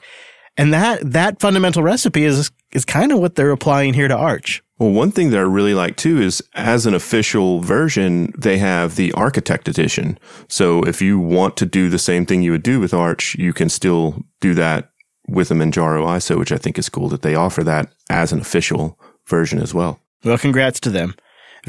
And 0.58 0.74
that, 0.74 1.12
that 1.12 1.40
fundamental 1.40 1.84
recipe 1.84 2.26
is, 2.26 2.52
is 2.72 2.86
kind 2.86 3.12
of 3.12 3.20
what 3.20 3.36
they're 3.36 3.52
applying 3.52 3.94
here 3.94 4.08
to 4.08 4.16
Arch. 4.16 4.62
Well, 4.78 4.92
one 4.92 5.12
thing 5.12 5.30
that 5.32 5.38
I 5.38 5.42
really 5.42 5.74
like 5.74 5.98
too 5.98 6.22
is 6.22 6.42
as 6.54 6.86
an 6.86 6.94
official 6.94 7.60
version, 7.62 8.34
they 8.38 8.58
have 8.60 8.96
the 8.96 9.12
architect 9.14 9.68
edition. 9.68 10.18
So 10.48 10.84
if 10.84 11.02
you 11.02 11.20
want 11.20 11.58
to 11.58 11.66
do 11.66 11.90
the 11.90 12.00
same 12.00 12.26
thing 12.26 12.42
you 12.44 12.52
would 12.52 12.64
do 12.64 12.80
with 12.80 12.94
Arch, 12.94 13.36
you 13.38 13.52
can 13.54 13.68
still 13.70 14.24
do 14.40 14.54
that 14.56 14.90
with 15.28 15.52
a 15.52 15.54
Manjaro 15.54 16.06
ISO, 16.06 16.38
which 16.40 16.52
I 16.52 16.58
think 16.58 16.78
is 16.78 16.90
cool 16.90 17.10
that 17.10 17.22
they 17.22 17.36
offer 17.36 17.64
that 17.64 17.92
as 18.10 18.32
an 18.32 18.40
official 18.40 18.98
version 19.28 19.60
as 19.62 19.74
well. 19.74 20.00
Well, 20.24 20.38
congrats 20.38 20.80
to 20.82 20.90
them. 20.90 21.16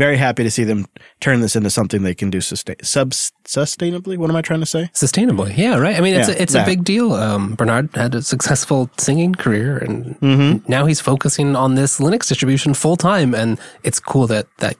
Very 0.00 0.16
happy 0.16 0.42
to 0.44 0.50
see 0.50 0.64
them 0.64 0.86
turn 1.20 1.40
this 1.42 1.54
into 1.56 1.68
something 1.68 2.02
they 2.02 2.14
can 2.14 2.30
do 2.30 2.40
sustain, 2.40 2.76
sub, 2.82 3.10
sustainably. 3.44 4.16
What 4.16 4.30
am 4.30 4.36
I 4.36 4.40
trying 4.40 4.60
to 4.60 4.66
say? 4.66 4.88
Sustainably, 4.94 5.54
yeah, 5.58 5.76
right. 5.76 5.94
I 5.94 6.00
mean, 6.00 6.14
it's 6.14 6.28
Yeah, 6.28 6.36
a, 6.36 6.42
it's 6.42 6.52
that. 6.54 6.62
a 6.66 6.70
big 6.70 6.84
deal. 6.84 7.12
Um, 7.12 7.54
Bernard 7.54 7.90
had 7.94 8.14
a 8.14 8.22
successful 8.22 8.88
singing 8.96 9.34
career, 9.34 9.76
and 9.76 10.16
Mm-hmm. 10.20 10.70
now 10.70 10.86
he's 10.86 11.00
focusing 11.02 11.54
on 11.54 11.74
this 11.74 12.00
Linux 12.00 12.28
distribution 12.28 12.72
full 12.72 12.96
time, 12.96 13.34
and 13.34 13.58
it's 13.84 14.00
cool 14.00 14.26
that 14.28 14.46
that 14.58 14.76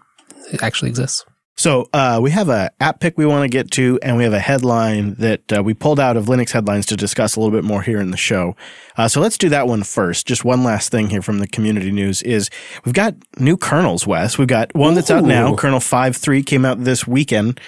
actually 0.62 0.88
exists. 0.88 1.26
So 1.61 1.90
uh, 1.92 2.20
we 2.22 2.30
have 2.30 2.48
a 2.48 2.70
app 2.80 3.00
pick 3.00 3.18
we 3.18 3.26
want 3.26 3.44
to 3.44 3.48
get 3.50 3.70
to, 3.72 3.98
and 4.02 4.16
we 4.16 4.24
have 4.24 4.32
a 4.32 4.40
headline 4.40 5.12
that 5.16 5.52
uh, 5.52 5.62
we 5.62 5.74
pulled 5.74 6.00
out 6.00 6.16
of 6.16 6.24
Linux 6.24 6.52
headlines 6.52 6.86
to 6.86 6.96
discuss 6.96 7.36
a 7.36 7.40
little 7.40 7.54
bit 7.54 7.64
more 7.64 7.82
here 7.82 8.00
in 8.00 8.12
the 8.12 8.16
show. 8.16 8.56
Uh, 8.96 9.08
so 9.08 9.20
let's 9.20 9.36
do 9.36 9.50
that 9.50 9.68
one 9.68 9.82
first. 9.82 10.26
Just 10.26 10.42
one 10.42 10.64
last 10.64 10.90
thing 10.90 11.11
here 11.11 11.20
from 11.20 11.38
the 11.38 11.46
community 11.46 11.90
news 11.90 12.22
is 12.22 12.48
we've 12.86 12.94
got 12.94 13.14
new 13.38 13.58
kernels, 13.58 14.06
Wes. 14.06 14.38
We've 14.38 14.48
got 14.48 14.74
one 14.74 14.94
that's 14.94 15.11
out 15.11 15.24
now. 15.24 15.52
Ooh. 15.52 15.56
Kernel 15.56 15.80
5.3 15.80 16.46
came 16.46 16.64
out 16.64 16.82
this 16.82 17.06
weekend. 17.06 17.61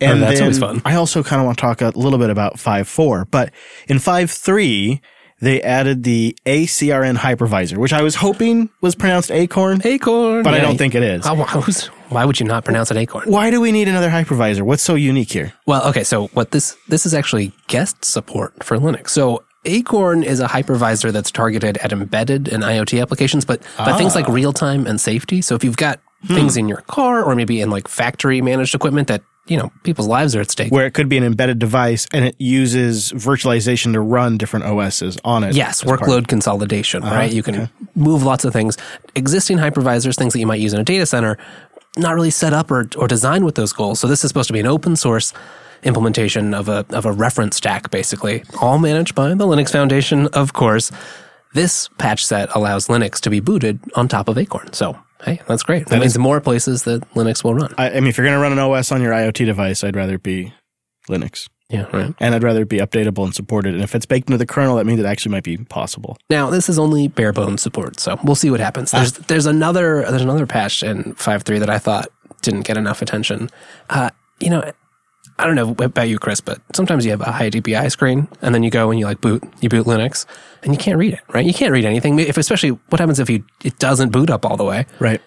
And 0.00 0.22
Oh, 0.22 0.26
that's 0.26 0.40
always 0.40 0.58
fun. 0.58 0.80
I 0.86 0.94
also 0.94 1.22
kind 1.22 1.38
of 1.38 1.44
want 1.44 1.58
to 1.58 1.60
talk 1.60 1.82
a 1.82 1.90
little 1.98 2.18
bit 2.18 2.30
about 2.30 2.54
5.4. 2.54 3.30
But 3.30 3.52
in 3.88 3.98
5.3, 3.98 5.02
they 5.40 5.62
added 5.62 6.02
the 6.02 6.36
ACRN 6.46 7.16
hypervisor, 7.16 7.76
which 7.76 7.92
I 7.92 8.02
was 8.02 8.16
hoping 8.16 8.70
was 8.80 8.94
pronounced 8.94 9.30
Acorn, 9.30 9.80
Acorn, 9.84 10.42
but 10.42 10.54
I 10.54 10.60
don't 10.60 10.76
think 10.76 10.94
it 10.94 11.02
is. 11.02 11.24
How- 11.24 11.36
who's- 11.36 11.90
why 12.08 12.24
would 12.24 12.40
you 12.40 12.46
not 12.46 12.64
pronounce 12.64 12.90
it 12.90 12.96
Acorn? 12.96 13.30
Why 13.30 13.50
do 13.50 13.60
we 13.60 13.70
need 13.70 13.88
another 13.88 14.10
hypervisor? 14.10 14.62
What's 14.62 14.82
so 14.82 14.94
unique 14.94 15.30
here? 15.30 15.52
Well, 15.66 15.84
okay, 15.88 16.04
so 16.04 16.28
what 16.28 16.50
this 16.50 16.76
this 16.88 17.04
is 17.06 17.14
actually 17.14 17.52
guest 17.66 18.04
support 18.04 18.64
for 18.64 18.78
Linux. 18.78 19.10
So 19.10 19.42
Acorn 19.64 20.22
is 20.22 20.40
a 20.40 20.46
hypervisor 20.46 21.12
that's 21.12 21.30
targeted 21.30 21.76
at 21.78 21.92
embedded 21.92 22.48
and 22.48 22.62
IoT 22.62 23.00
applications, 23.00 23.44
but 23.44 23.60
but 23.76 23.96
things 23.98 24.12
ah. 24.12 24.20
like 24.20 24.28
real 24.28 24.52
time 24.52 24.86
and 24.86 25.00
safety. 25.00 25.42
So 25.42 25.54
if 25.54 25.62
you've 25.62 25.76
got 25.76 26.00
things 26.26 26.54
hmm. 26.54 26.60
in 26.60 26.68
your 26.68 26.80
car 26.82 27.22
or 27.22 27.34
maybe 27.34 27.60
in 27.60 27.70
like 27.70 27.86
factory 27.86 28.40
managed 28.40 28.74
equipment 28.74 29.08
that 29.08 29.22
you 29.48 29.56
know 29.56 29.72
people's 29.82 30.06
lives 30.06 30.36
are 30.36 30.40
at 30.40 30.50
stake. 30.50 30.70
where 30.70 30.86
it 30.86 30.92
could 30.92 31.08
be 31.08 31.16
an 31.16 31.24
embedded 31.24 31.58
device 31.58 32.06
and 32.12 32.24
it 32.24 32.36
uses 32.38 33.12
virtualization 33.12 33.92
to 33.92 34.00
run 34.00 34.38
different 34.38 34.66
OSs 34.66 35.18
on 35.24 35.44
it. 35.44 35.54
Yes, 35.54 35.82
as 35.82 35.88
part 35.88 36.00
workload 36.00 36.28
consolidation, 36.28 37.02
uh-huh, 37.02 37.14
right? 37.14 37.32
You 37.32 37.42
can 37.42 37.70
move 37.94 38.22
lots 38.22 38.44
of 38.44 38.52
things. 38.52 38.76
Existing 39.14 39.58
hypervisors, 39.58 40.16
things 40.16 40.32
that 40.32 40.40
you 40.40 40.46
might 40.46 40.60
use 40.60 40.72
in 40.72 40.80
a 40.80 40.84
data 40.84 41.06
center, 41.06 41.38
not 41.96 42.14
really 42.14 42.30
set 42.30 42.52
up 42.52 42.70
or, 42.70 42.88
or 42.96 43.08
designed 43.08 43.44
with 43.44 43.54
those 43.54 43.72
goals. 43.72 44.00
So 44.00 44.06
this 44.06 44.24
is 44.24 44.28
supposed 44.28 44.48
to 44.48 44.52
be 44.52 44.60
an 44.60 44.66
open 44.66 44.96
source 44.96 45.32
implementation 45.84 46.54
of 46.54 46.68
a 46.68 46.84
of 46.90 47.06
a 47.06 47.12
reference 47.12 47.56
stack, 47.56 47.90
basically, 47.90 48.42
all 48.60 48.78
managed 48.78 49.14
by 49.14 49.28
the 49.28 49.46
Linux 49.46 49.70
Foundation, 49.70 50.26
of 50.28 50.52
course. 50.52 50.90
This 51.54 51.88
patch 51.96 52.26
set 52.26 52.54
allows 52.54 52.88
Linux 52.88 53.20
to 53.20 53.30
be 53.30 53.40
booted 53.40 53.80
on 53.94 54.06
top 54.06 54.28
of 54.28 54.36
Acorn. 54.36 54.72
So 54.74 54.98
hey, 55.24 55.40
that's 55.46 55.62
great. 55.62 55.86
That, 55.86 56.00
means 56.00 56.18
more 56.18 56.40
places 56.40 56.84
that 56.84 57.02
Linux 57.14 57.44
will 57.44 57.54
run. 57.54 57.74
I, 57.78 57.90
I 57.90 57.94
mean, 57.94 58.08
if 58.08 58.18
you're 58.18 58.26
going 58.26 58.36
to 58.36 58.42
run 58.42 58.52
an 58.52 58.58
OS 58.58 58.92
on 58.92 59.02
your 59.02 59.12
IoT 59.12 59.46
device, 59.46 59.84
I'd 59.84 59.96
rather 59.96 60.18
be 60.18 60.52
Linux. 61.08 61.48
Yeah, 61.70 61.86
right. 61.92 62.14
And 62.18 62.34
I'd 62.34 62.42
rather 62.42 62.62
it 62.62 62.68
be 62.68 62.78
updatable 62.78 63.24
and 63.24 63.34
supported. 63.34 63.74
And 63.74 63.82
if 63.82 63.94
it's 63.94 64.06
baked 64.06 64.30
into 64.30 64.38
the 64.38 64.46
kernel, 64.46 64.76
that 64.76 64.86
means 64.86 65.00
it 65.00 65.06
actually 65.06 65.32
might 65.32 65.44
be 65.44 65.58
possible. 65.58 66.16
Now 66.30 66.48
this 66.48 66.68
is 66.68 66.78
only 66.78 67.08
bare 67.08 67.32
bones 67.32 67.60
support, 67.60 68.00
so 68.00 68.18
we'll 68.24 68.36
see 68.36 68.50
what 68.50 68.60
happens. 68.60 68.90
There's 68.90 69.12
there's 69.12 69.44
another 69.44 70.06
there's 70.08 70.22
another 70.22 70.46
patch 70.46 70.82
in 70.82 71.14
5.3 71.14 71.58
that 71.58 71.68
I 71.68 71.78
thought 71.78 72.08
didn't 72.40 72.62
get 72.62 72.78
enough 72.78 73.02
attention. 73.02 73.50
Uh, 73.90 74.10
you 74.40 74.48
know, 74.48 74.72
I 75.38 75.46
don't 75.46 75.54
know 75.54 75.84
about 75.84 76.08
you, 76.08 76.18
Chris, 76.18 76.40
but 76.40 76.60
sometimes 76.74 77.04
you 77.04 77.12
have 77.12 77.20
a 77.20 77.30
high 77.30 77.50
DPI 77.50 77.90
screen, 77.90 78.26
and 78.42 78.54
then 78.54 78.62
you 78.62 78.70
go 78.70 78.90
and 78.90 78.98
you 78.98 79.06
like 79.06 79.20
boot, 79.20 79.42
you 79.60 79.68
boot 79.68 79.86
Linux, 79.86 80.26
and 80.62 80.72
you 80.72 80.78
can't 80.78 80.98
read 80.98 81.14
it, 81.14 81.20
right? 81.32 81.46
You 81.46 81.54
can't 81.54 81.72
read 81.72 81.84
anything. 81.84 82.18
If 82.18 82.36
especially 82.36 82.70
what 82.70 82.98
happens 82.98 83.20
if 83.20 83.30
you 83.30 83.44
it 83.64 83.78
doesn't 83.78 84.10
boot 84.10 84.30
up 84.30 84.44
all 84.44 84.56
the 84.56 84.64
way? 84.64 84.86
Right. 84.98 85.20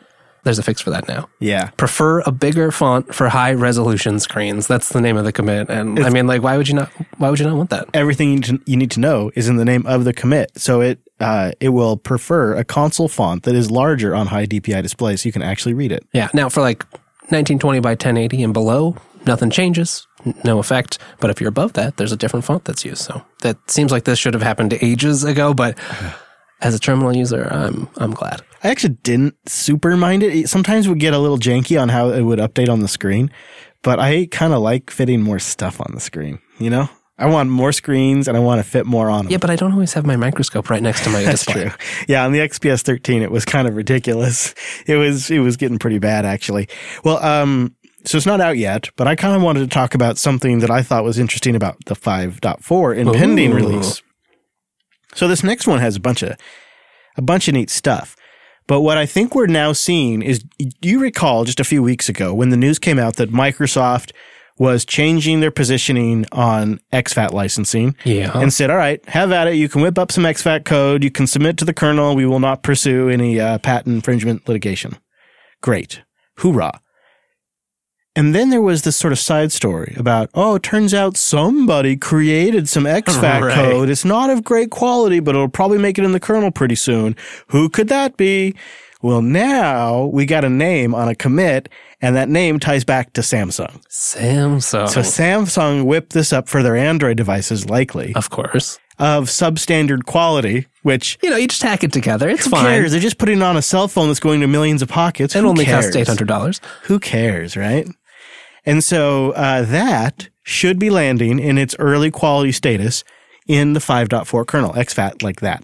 There's 0.44 0.58
a 0.58 0.64
fix 0.64 0.82
for 0.82 0.90
that 0.90 1.08
now. 1.08 1.30
Yeah. 1.40 1.70
Prefer 1.78 2.22
a 2.22 2.32
bigger 2.32 2.72
font 2.72 3.14
for 3.14 3.30
high 3.30 3.54
resolution 3.54 4.20
screens. 4.20 4.66
That's 4.66 4.90
the 4.90 5.00
name 5.00 5.16
of 5.16 5.24
the 5.24 5.32
commit. 5.32 5.70
And 5.70 6.00
I 6.00 6.10
mean, 6.10 6.26
like, 6.26 6.42
why 6.42 6.58
would 6.58 6.68
you 6.68 6.74
not? 6.74 6.90
Why 7.18 7.30
would 7.30 7.40
you 7.40 7.46
not 7.46 7.56
want 7.56 7.70
that? 7.70 7.90
Everything 7.94 8.30
you 8.30 8.36
need, 8.36 8.44
to, 8.46 8.62
you 8.66 8.78
need 8.78 8.92
to 8.92 9.00
know 9.00 9.32
is 9.36 9.48
in 9.48 9.58
the 9.58 9.66
name 9.66 9.86
of 9.86 10.04
the 10.04 10.14
commit. 10.14 10.52
So 10.60 10.82
it 10.82 11.00
uh, 11.20 11.52
it 11.60 11.70
will 11.70 11.96
prefer 11.96 12.56
a 12.56 12.64
console 12.64 13.08
font 13.08 13.44
that 13.44 13.54
is 13.54 13.70
larger 13.70 14.16
on 14.16 14.28
high 14.28 14.48
DPI 14.48 14.82
displays 14.82 15.22
so 15.22 15.30
you 15.30 15.34
can 15.34 15.44
actually 15.44 15.76
read 15.76 15.92
it. 15.92 16.06
Yeah. 16.12 16.30
Now 16.34 16.50
for 16.50 16.62
like 16.62 16.84
1920 17.30 17.80
by 17.80 17.92
1080 17.92 18.44
and 18.44 18.54
below, 18.54 18.96
nothing 19.26 19.50
changes, 19.50 20.08
no 20.44 20.60
effect. 20.60 20.98
But 21.20 21.30
if 21.30 21.40
you're 21.42 21.50
above 21.50 21.74
that, 21.74 21.98
there's 21.98 22.12
a 22.12 22.18
different 22.18 22.46
font 22.46 22.66
that's 22.66 22.86
used. 22.86 23.02
So 23.02 23.24
that 23.42 23.58
seems 23.70 23.92
like 23.92 24.04
this 24.06 24.20
should 24.20 24.34
have 24.34 24.44
happened 24.44 24.78
ages 24.82 25.24
ago. 25.24 25.54
But 25.54 25.78
as 26.62 26.76
a 26.76 26.80
terminal 26.80 27.16
user, 27.16 27.48
I'm 27.52 27.90
I'm 27.98 28.12
glad. 28.12 28.42
I 28.64 28.70
actually 28.70 28.96
didn't 29.04 29.36
super 29.50 29.98
mind 29.98 30.22
it. 30.24 30.36
It 30.36 30.50
Sometimes 30.50 30.88
would 30.88 31.00
get 31.00 31.14
a 31.14 31.20
little 31.20 31.40
janky 31.40 31.82
on 31.82 31.90
how 31.90 32.10
it 32.10 32.22
would 32.22 32.40
update 32.40 32.70
on 32.70 32.82
the 32.82 32.88
screen, 32.88 33.32
but 33.82 34.00
I 34.00 34.28
kind 34.30 34.54
of 34.54 34.62
like 34.62 34.92
fitting 34.92 35.22
more 35.22 35.40
stuff 35.40 35.80
on 35.82 35.92
the 35.96 36.00
screen. 36.00 36.40
You 36.60 36.70
know, 36.70 36.88
I 37.18 37.26
want 37.26 37.50
more 37.50 37.72
screens 37.72 38.28
and 38.28 38.38
I 38.38 38.40
want 38.40 38.64
to 38.64 38.70
fit 38.70 38.86
more 38.86 39.10
on 39.10 39.26
them. 39.26 39.32
Yeah, 39.32 39.40
but 39.40 39.50
I 39.50 39.56
don't 39.56 39.72
always 39.74 39.94
have 39.94 40.06
my 40.06 40.16
microscope 40.16 40.70
right 40.70 40.82
next 40.84 41.04
to 41.06 41.10
my 41.10 41.24
That's 41.24 41.44
display. 41.46 41.64
true. 41.70 41.72
Yeah, 42.08 42.24
on 42.26 42.34
the 42.34 42.40
XPS 42.40 42.84
13, 42.84 43.24
it 43.24 43.32
was 43.32 43.46
kind 43.46 43.68
of 43.68 43.76
ridiculous. 43.76 44.54
It 44.86 44.96
was 44.98 45.32
it 45.32 45.40
was 45.40 45.58
getting 45.58 45.80
pretty 45.80 45.98
bad 45.98 46.26
actually. 46.26 46.70
Well, 47.04 47.18
um, 47.24 47.76
so 48.06 48.18
it's 48.18 48.26
not 48.26 48.42
out 48.42 48.58
yet, 48.58 48.90
but 48.96 49.08
I 49.08 49.16
kind 49.16 49.36
of 49.36 49.42
wanted 49.42 49.62
to 49.62 49.68
talk 49.68 49.94
about 49.94 50.18
something 50.18 50.60
that 50.60 50.72
I 50.72 50.82
thought 50.82 51.04
was 51.04 51.20
interesting 51.20 51.56
about 51.56 51.78
the 51.86 51.96
5.4 51.96 52.98
impending 52.98 53.52
Ooh. 53.52 53.56
release. 53.56 54.02
So 55.14 55.28
this 55.28 55.44
next 55.44 55.68
one 55.68 55.80
has 55.80 55.96
a 55.96 56.00
bunch 56.00 56.24
of 56.24 56.38
a 57.18 57.22
bunch 57.22 57.48
of 57.48 57.54
neat 57.54 57.70
stuff. 57.70 58.16
But 58.68 58.82
what 58.82 58.98
I 58.98 59.06
think 59.06 59.36
we're 59.36 59.48
now 59.48 59.74
seeing 59.74 60.22
is 60.22 60.40
do 60.58 60.88
you 60.90 61.00
recall 61.02 61.44
just 61.44 61.60
a 61.60 61.66
few 61.66 61.84
weeks 61.84 62.08
ago 62.08 62.34
when 62.34 62.50
the 62.50 62.58
news 62.58 62.80
came 62.80 62.98
out 62.98 63.18
that 63.18 63.32
Microsoft 63.32 64.12
was 64.58 64.86
changing 64.86 65.40
their 65.40 65.52
positioning 65.52 66.26
on 66.32 66.80
exFAT 66.94 67.34
licensing 67.34 67.96
Yeah. 68.06 68.32
and 68.38 68.54
said, 68.54 68.70
"All 68.70 68.78
right, 68.78 69.04
have 69.10 69.32
at 69.32 69.48
it. 69.48 69.56
You 69.56 69.68
can 69.68 69.82
whip 69.82 69.98
up 69.98 70.12
some 70.12 70.24
exFAT 70.24 70.66
code. 70.66 71.04
You 71.04 71.12
can 71.12 71.26
submit 71.28 71.58
to 71.58 71.66
the 71.66 71.74
kernel. 71.74 72.16
We 72.16 72.26
will 72.26 72.40
not 72.40 72.62
pursue 72.64 73.10
any 73.10 73.40
uh, 73.40 73.58
patent 73.58 73.96
infringement 73.96 74.48
litigation." 74.48 74.98
Great, 75.62 76.02
hoorah! 76.38 76.80
And 78.16 78.36
then 78.36 78.50
there 78.50 78.62
was 78.62 78.82
this 78.82 78.98
sort 78.98 79.14
of 79.14 79.20
side 79.20 79.54
story 79.54 79.94
about, 79.98 80.30
oh, 80.34 80.56
it 80.56 80.64
turns 80.64 80.94
out 80.94 81.16
somebody 81.16 81.96
created 81.96 82.68
some 82.68 82.84
exFAT 82.84 83.42
Right. 83.42 83.54
code. 83.56 83.90
It's 83.90 84.04
not 84.04 84.30
of 84.30 84.44
great 84.44 84.70
quality, 84.70 85.22
but 85.22 85.34
it'll 85.34 85.48
probably 85.48 85.78
make 85.78 85.98
it 85.98 86.04
in 86.04 86.12
the 86.12 86.20
kernel 86.20 86.52
pretty 86.52 86.76
soon. 86.76 87.16
Who 87.48 87.70
could 87.70 87.88
that 87.88 88.18
be? 88.18 88.54
Well, 89.02 89.22
now 89.22 90.06
we 90.06 90.26
got 90.26 90.44
a 90.44 90.50
name 90.50 90.94
on 90.94 91.08
a 91.08 91.16
commit, 91.16 91.70
and 92.02 92.16
that 92.18 92.28
name 92.30 92.60
ties 92.60 92.84
back 92.84 93.14
to 93.14 93.22
Samsung. 93.22 93.82
Samsung. 93.88 94.90
So 94.90 95.00
Samsung 95.02 95.86
whipped 95.86 96.12
this 96.14 96.32
up 96.34 96.48
for 96.50 96.62
their 96.62 96.76
Android 96.76 97.18
devices, 97.18 97.68
likely 97.70 98.14
of 98.14 98.30
course. 98.30 98.78
of 99.00 99.26
substandard 99.26 100.04
quality, 100.06 100.68
which 100.84 101.18
You 101.24 101.32
know, 101.32 101.38
you 101.38 101.48
just 101.48 101.64
hack 101.64 101.84
it 101.84 101.92
together. 101.94 102.30
It's 102.30 102.44
who 102.44 102.52
fine. 102.52 102.66
cares? 102.66 102.92
They're 102.92 103.00
just 103.02 103.18
putting 103.18 103.38
it 103.38 103.44
on 103.44 103.58
a 103.58 103.62
cell 103.64 103.88
phone 103.88 104.08
that's 104.10 104.20
going 104.20 104.42
to 104.42 104.48
millions 104.48 104.82
of 104.84 104.90
pockets. 104.90 105.36
It 105.36 105.46
only 105.46 105.66
cares? 105.66 105.86
costs 105.86 105.96
eight 105.96 106.08
hundred 106.08 106.28
dollars. 106.28 106.62
Who 106.84 107.00
cares, 107.00 107.58
right? 107.58 107.88
And 108.66 108.84
so 108.84 109.32
uh, 109.32 109.64
that 109.64 110.30
should 110.44 110.80
be 110.80 110.90
landing 110.90 111.40
in 111.40 111.58
its 111.58 111.76
early 111.80 112.12
quality 112.12 112.52
status 112.52 113.04
in 113.48 113.74
the 113.74 113.80
5.4 113.80 114.46
kernel, 114.48 114.74
exFAT 114.74 115.24
like 115.24 115.42
that. 115.42 115.64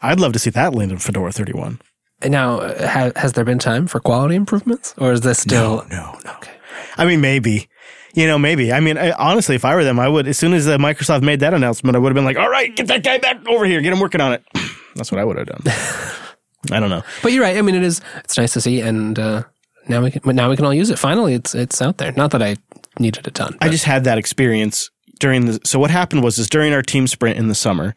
I'd 0.00 0.20
love 0.20 0.32
to 0.34 0.38
see 0.38 0.50
that 0.50 0.74
land 0.74 0.92
in 0.92 0.98
Fedora 0.98 1.32
31. 1.32 1.80
Now, 2.24 2.60
ha- 2.60 3.12
has 3.16 3.32
there 3.34 3.44
been 3.44 3.58
time 3.58 3.86
for 3.86 4.00
quality 4.00 4.36
improvements, 4.36 4.94
or 4.98 5.12
is 5.12 5.20
this 5.22 5.38
still? 5.40 5.84
no, 5.90 6.18
no. 6.24 6.32
Okay. 6.36 6.52
I 6.96 7.04
mean, 7.04 7.20
maybe. 7.20 7.68
You 8.14 8.26
know, 8.26 8.38
maybe. 8.38 8.72
I 8.72 8.80
mean, 8.80 8.96
I, 8.96 9.10
honestly, 9.12 9.54
if 9.54 9.64
I 9.66 9.74
were 9.74 9.84
them, 9.84 9.98
I 9.98 10.08
would, 10.08 10.26
as 10.26 10.38
soon 10.38 10.54
as 10.54 10.66
uh, 10.66 10.78
Microsoft 10.78 11.22
made 11.22 11.40
that 11.40 11.52
announcement, 11.52 11.96
I 11.96 11.98
would 11.98 12.08
have 12.08 12.14
been 12.14 12.24
like, 12.24 12.38
all 12.38 12.48
right, 12.48 12.74
get 12.74 12.86
that 12.86 13.02
guy 13.04 13.18
back 13.18 13.46
over 13.46 13.66
here, 13.66 13.82
get 13.82 13.92
him 13.92 14.00
working 14.00 14.22
on 14.22 14.32
it. 14.32 14.42
That's 14.94 15.12
what 15.12 15.20
I 15.20 15.24
would 15.24 15.36
have 15.36 15.46
done. 15.46 15.60
I 16.72 16.80
don't 16.80 16.88
know. 16.88 17.02
But 17.22 17.32
you're 17.32 17.42
right. 17.42 17.58
I 17.58 17.62
mean, 17.62 17.74
it 17.74 17.82
is. 17.82 18.00
It's 18.24 18.38
nice 18.38 18.54
to 18.54 18.60
see, 18.62 18.80
and 18.80 19.18
uh, 19.18 19.42
now 19.88 20.02
we 20.02 20.10
can. 20.10 20.22
But 20.24 20.34
now 20.34 20.50
we 20.50 20.56
can 20.56 20.64
all 20.64 20.74
use 20.74 20.90
it. 20.90 20.98
Finally, 20.98 21.34
it's 21.34 21.54
it's 21.54 21.80
out 21.80 21.98
there. 21.98 22.12
Not 22.12 22.30
that 22.32 22.42
I 22.42 22.56
needed 22.98 23.26
a 23.26 23.30
ton. 23.30 23.56
I 23.60 23.68
just 23.68 23.84
had 23.84 24.04
that 24.04 24.18
experience 24.18 24.90
during 25.20 25.46
the. 25.46 25.60
So 25.64 25.78
what 25.78 25.90
happened 25.90 26.22
was, 26.22 26.38
is 26.38 26.48
during 26.48 26.72
our 26.72 26.82
team 26.82 27.06
sprint 27.06 27.38
in 27.38 27.48
the 27.48 27.54
summer, 27.54 27.94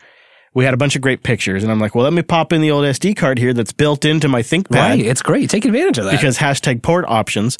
we 0.54 0.66
had 0.66 0.74
a 0.74 0.78
bunch 0.78 0.96
of 0.96 1.02
great 1.02 1.24
pictures, 1.24 1.64
and 1.64 1.72
I'm 1.72 1.80
like, 1.80 1.96
well, 1.96 2.04
let 2.04 2.14
me 2.14 2.22
pop 2.22 2.54
in 2.54 2.62
the 2.62 2.72
old 2.72 2.86
SD 2.86 3.16
card 3.16 3.38
here 3.40 3.54
that's 3.54 3.74
built 3.74 4.06
into 4.06 4.28
my 4.28 4.42
ThinkPad 4.42 4.76
right. 4.76 5.00
It's 5.00 5.22
great. 5.22 5.50
Take 5.50 5.66
advantage 5.66 5.98
of 5.98 6.06
that. 6.06 6.12
because 6.12 6.38
hashtag 6.38 6.82
port 6.82 7.06
options, 7.08 7.58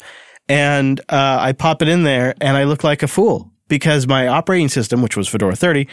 and 0.48 1.00
uh, 1.08 1.38
I 1.40 1.52
pop 1.52 1.82
it 1.82 1.88
in 1.88 2.02
there, 2.04 2.34
and 2.40 2.56
I 2.56 2.64
look 2.64 2.84
like 2.84 3.02
a 3.02 3.08
fool 3.08 3.50
because 3.68 4.06
my 4.06 4.26
operating 4.28 4.68
system, 4.68 5.02
which 5.02 5.16
was 5.16 5.28
Fedora 5.28 5.56
30, 5.56 5.86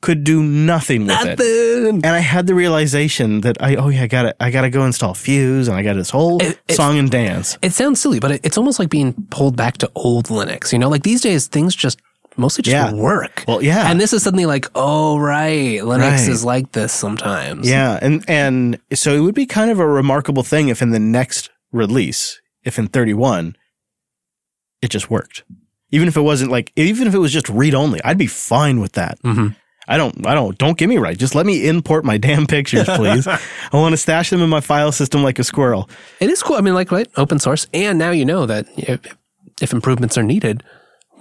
could 0.00 0.22
do 0.22 0.42
nothing 0.42 1.06
with 1.06 1.40
it. 1.40 1.40
And 1.88 2.06
I 2.06 2.20
had 2.20 2.46
the 2.46 2.54
realization 2.54 3.40
that 3.40 3.60
I 3.60 3.74
oh 3.76 3.88
yeah 3.88 4.02
I 4.02 4.06
got 4.06 4.22
to 4.22 4.42
I 4.42 4.50
got 4.50 4.62
to 4.62 4.70
go 4.70 4.84
install 4.84 5.14
Fuse 5.14 5.66
and 5.68 5.76
I 5.76 5.82
got 5.82 5.94
this 5.94 6.10
whole 6.10 6.40
It- 6.40 6.50
it's- 6.68 6.76
song 6.76 6.98
and 6.98 7.10
dance. 7.10 7.58
It 7.62 7.72
sounds 7.72 8.00
silly, 8.00 8.20
but 8.20 8.30
it, 8.32 8.40
it's 8.44 8.56
almost 8.56 8.78
like 8.78 8.90
being 8.90 9.12
pulled 9.30 9.56
back 9.56 9.78
to 9.78 9.90
old 9.96 10.26
Linux. 10.26 10.72
You 10.72 10.78
know, 10.78 10.88
like 10.88 11.02
these 11.02 11.20
days 11.20 11.48
things 11.48 11.74
just 11.74 11.98
mostly 12.36 12.62
just 12.62 12.72
Yeah. 12.72 12.92
work. 12.92 13.44
Well, 13.48 13.60
yeah. 13.60 13.90
And 13.90 14.00
this 14.00 14.12
is 14.12 14.22
suddenly 14.22 14.46
like, 14.46 14.66
oh 14.76 15.18
right, 15.18 15.80
Linux 15.80 16.10
Right. 16.20 16.28
is 16.28 16.44
like 16.44 16.70
this 16.72 16.92
sometimes. 16.92 17.68
Yeah, 17.68 17.98
and 18.00 18.24
and 18.28 18.78
so 18.94 19.14
it 19.16 19.20
would 19.20 19.34
be 19.34 19.46
kind 19.46 19.70
of 19.72 19.80
a 19.80 19.86
remarkable 19.86 20.44
thing 20.44 20.68
if 20.68 20.80
in 20.80 20.90
the 20.90 21.00
next 21.00 21.50
release, 21.72 22.40
if 22.62 22.78
in 22.78 22.86
31, 22.86 23.56
it 24.80 24.90
just 24.90 25.10
worked. 25.10 25.42
Even 25.90 26.06
if 26.06 26.16
it 26.16 26.20
wasn't 26.20 26.50
like, 26.52 26.70
even 26.76 27.08
if 27.08 27.14
it 27.14 27.18
was 27.18 27.32
just 27.32 27.48
read 27.48 27.74
only, 27.74 28.00
I'd 28.04 28.18
be 28.18 28.26
fine 28.28 28.78
with 28.78 28.92
that. 28.92 29.18
Mhm. 29.24 29.56
I 29.88 29.96
don't, 29.96 30.26
I 30.26 30.34
don't, 30.34 30.56
don't 30.58 30.76
get 30.76 30.88
me 30.88 30.98
right. 30.98 31.16
Just 31.18 31.34
let 31.34 31.46
me 31.46 31.66
import 31.66 32.04
my 32.04 32.18
damn 32.26 32.46
pictures, 32.46 32.84
please. 32.86 33.26
I 33.26 33.38
want 33.72 33.94
to 33.94 33.96
stash 33.96 34.30
them 34.30 34.42
in 34.42 34.48
my 34.50 34.60
file 34.60 34.92
system 34.92 35.22
like 35.22 35.38
a 35.38 35.44
squirrel. 35.44 35.88
It 36.20 36.28
is 36.30 36.42
cool. 36.42 36.56
I 36.56 36.60
mean, 36.60 36.74
like 36.74 36.92
right, 36.92 37.08
open 37.16 37.38
source, 37.38 37.66
and 37.72 37.98
now 37.98 38.10
you 38.10 38.24
know 38.24 38.46
that 38.46 38.66
if, 38.76 39.00
if 39.60 39.72
improvements 39.72 40.18
are 40.18 40.22
needed, 40.22 40.62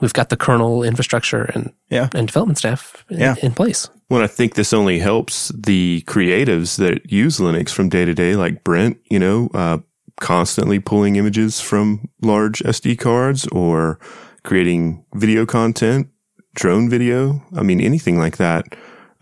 we've 0.02 0.14
got 0.14 0.30
the 0.30 0.38
kernel 0.38 0.84
infrastructure 0.84 1.44
and 1.46 1.72
Yeah. 1.90 2.10
and 2.14 2.28
development 2.28 2.58
staff 2.58 3.04
in, 3.10 3.20
Yeah. 3.20 3.36
in 3.42 3.54
place. 3.54 3.90
Well, 4.10 4.22
I 4.22 4.28
think 4.28 4.54
this 4.56 4.74
only 4.74 5.00
helps 5.00 5.50
the 5.50 6.04
creatives 6.08 6.78
that 6.78 7.12
use 7.12 7.40
Linux 7.40 7.72
from 7.72 7.90
day 7.90 8.06
to 8.06 8.14
day, 8.14 8.36
like 8.36 8.64
Brent, 8.64 8.98
you 9.10 9.20
know, 9.20 9.50
uh, 9.54 9.80
constantly 10.20 10.80
pulling 10.80 11.16
images 11.16 11.60
from 11.62 12.08
large 12.22 12.60
SD 12.64 12.98
cards 13.00 13.48
or 13.52 14.00
creating 14.44 15.04
video 15.14 15.46
content, 15.46 16.08
drone 16.58 16.90
video. 16.90 17.42
I 17.56 17.64
mean, 17.64 17.80
anything 17.80 18.18
like 18.18 18.38
that. 18.38 18.66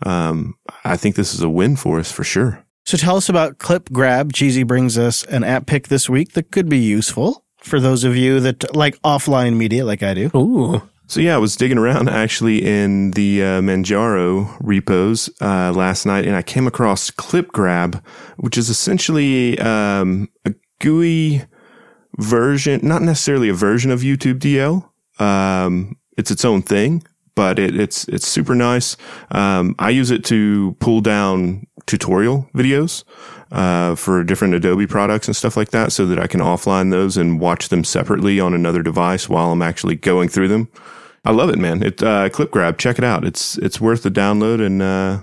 Um, 0.04 0.56
I 0.84 0.96
think 0.96 1.14
this 1.14 1.32
is 1.34 1.42
a 1.42 1.48
win 1.48 1.76
for 1.76 2.00
us 2.00 2.10
for 2.10 2.24
sure. 2.24 2.64
So 2.84 2.96
tell 2.96 3.16
us 3.16 3.28
about 3.28 3.58
ClipGrab. 3.58 4.32
Cheesy 4.34 4.62
brings 4.62 4.96
us 4.98 5.22
an 5.24 5.44
app 5.44 5.66
pick 5.66 5.88
this 5.88 6.08
week 6.08 6.32
that 6.32 6.50
could 6.50 6.68
be 6.68 6.78
useful 6.78 7.44
for 7.58 7.78
those 7.80 8.04
of 8.04 8.16
you 8.16 8.40
that 8.40 8.74
like 8.74 9.00
offline 9.02 9.56
media 9.56 9.84
like 9.84 10.02
I 10.02 10.14
do. 10.14 10.30
Ooh, 10.34 10.82
So 11.08 11.20
yeah, 11.20 11.34
I 11.34 11.38
was 11.38 11.56
digging 11.56 11.78
around 11.78 12.08
actually 12.08 12.64
in 12.64 13.10
the 13.12 13.42
uh, 13.42 13.60
Manjaro 13.60 14.56
repos 14.60 15.28
uh, 15.40 15.72
last 15.72 16.06
night, 16.06 16.26
and 16.26 16.36
I 16.36 16.42
came 16.42 16.66
across 16.66 17.10
ClipGrab, 17.10 18.02
which 18.38 18.56
is 18.56 18.68
essentially 18.70 19.58
um, 19.58 20.28
a 20.44 20.54
GUI 20.80 21.42
version, 22.18 22.80
not 22.82 23.02
necessarily 23.02 23.48
a 23.48 23.54
version 23.54 23.90
of 23.90 24.00
YouTube 24.00 24.38
DL. 24.38 24.88
Um, 25.20 25.96
it's 26.16 26.30
its 26.30 26.44
own 26.44 26.62
thing, 26.62 27.02
but 27.36 27.60
it, 27.60 27.78
it's 27.78 28.08
it's 28.08 28.26
super 28.26 28.56
nice. 28.56 28.96
Um, 29.30 29.76
I 29.78 29.90
use 29.90 30.10
it 30.10 30.24
to 30.24 30.74
pull 30.80 31.00
down 31.00 31.68
tutorial 31.86 32.48
videos 32.52 33.04
uh, 33.52 33.94
for 33.94 34.24
different 34.24 34.54
Adobe 34.54 34.88
products 34.88 35.28
and 35.28 35.36
stuff 35.36 35.56
like 35.56 35.70
that, 35.70 35.92
so 35.92 36.04
that 36.06 36.18
I 36.18 36.26
can 36.26 36.40
offline 36.40 36.90
those 36.90 37.16
and 37.16 37.38
watch 37.38 37.68
them 37.68 37.84
separately 37.84 38.40
on 38.40 38.54
another 38.54 38.82
device 38.82 39.28
while 39.28 39.52
I'm 39.52 39.62
actually 39.62 39.94
going 39.94 40.28
through 40.28 40.48
them. 40.48 40.68
I 41.24 41.30
love 41.30 41.50
it, 41.50 41.58
man. 41.58 41.82
It 41.84 42.02
uh, 42.02 42.28
ClipGrab. 42.30 42.78
Check 42.78 42.98
it 42.98 43.04
out. 43.04 43.24
It's 43.24 43.56
it's 43.58 43.80
worth 43.80 44.02
the 44.02 44.10
download 44.10 44.64
and 44.64 44.82
uh, 44.82 45.22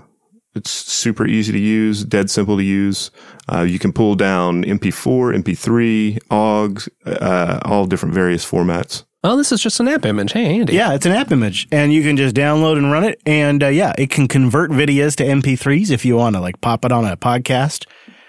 it's 0.54 0.70
super 0.70 1.26
easy 1.26 1.52
to 1.52 1.58
use, 1.58 2.04
dead 2.04 2.30
simple 2.30 2.56
to 2.56 2.62
use. 2.62 3.10
Uh, 3.52 3.62
you 3.62 3.80
can 3.80 3.92
pull 3.92 4.14
down 4.14 4.62
MP4, 4.62 5.42
MP3, 5.42 6.20
OGG, 6.30 6.88
uh, 7.06 7.60
all 7.64 7.86
different 7.86 8.14
various 8.14 8.48
formats. 8.48 9.04
Well, 9.24 9.38
this 9.38 9.52
is 9.52 9.62
just 9.62 9.80
an 9.80 9.86
AppImage. 9.86 10.32
Hey, 10.32 10.58
Andy. 10.60 10.74
Yeah, 10.74 10.92
it's 10.92 11.06
an 11.06 11.12
AppImage, 11.12 11.66
and 11.72 11.94
you 11.94 12.02
can 12.02 12.14
just 12.18 12.36
download 12.36 12.76
and 12.76 12.92
run 12.92 13.04
it. 13.04 13.22
And 13.24 13.62
uh, 13.62 13.68
yeah, 13.68 13.94
it 13.96 14.10
can 14.10 14.28
convert 14.28 14.70
videos 14.70 15.16
to 15.16 15.24
MP3s 15.24 15.90
if 15.90 16.04
you 16.04 16.14
want 16.16 16.36
to 16.36 16.40
like 16.40 16.60
pop 16.60 16.84
it 16.84 16.92
on 16.92 17.06
a 17.06 17.16
podcast 17.16 17.86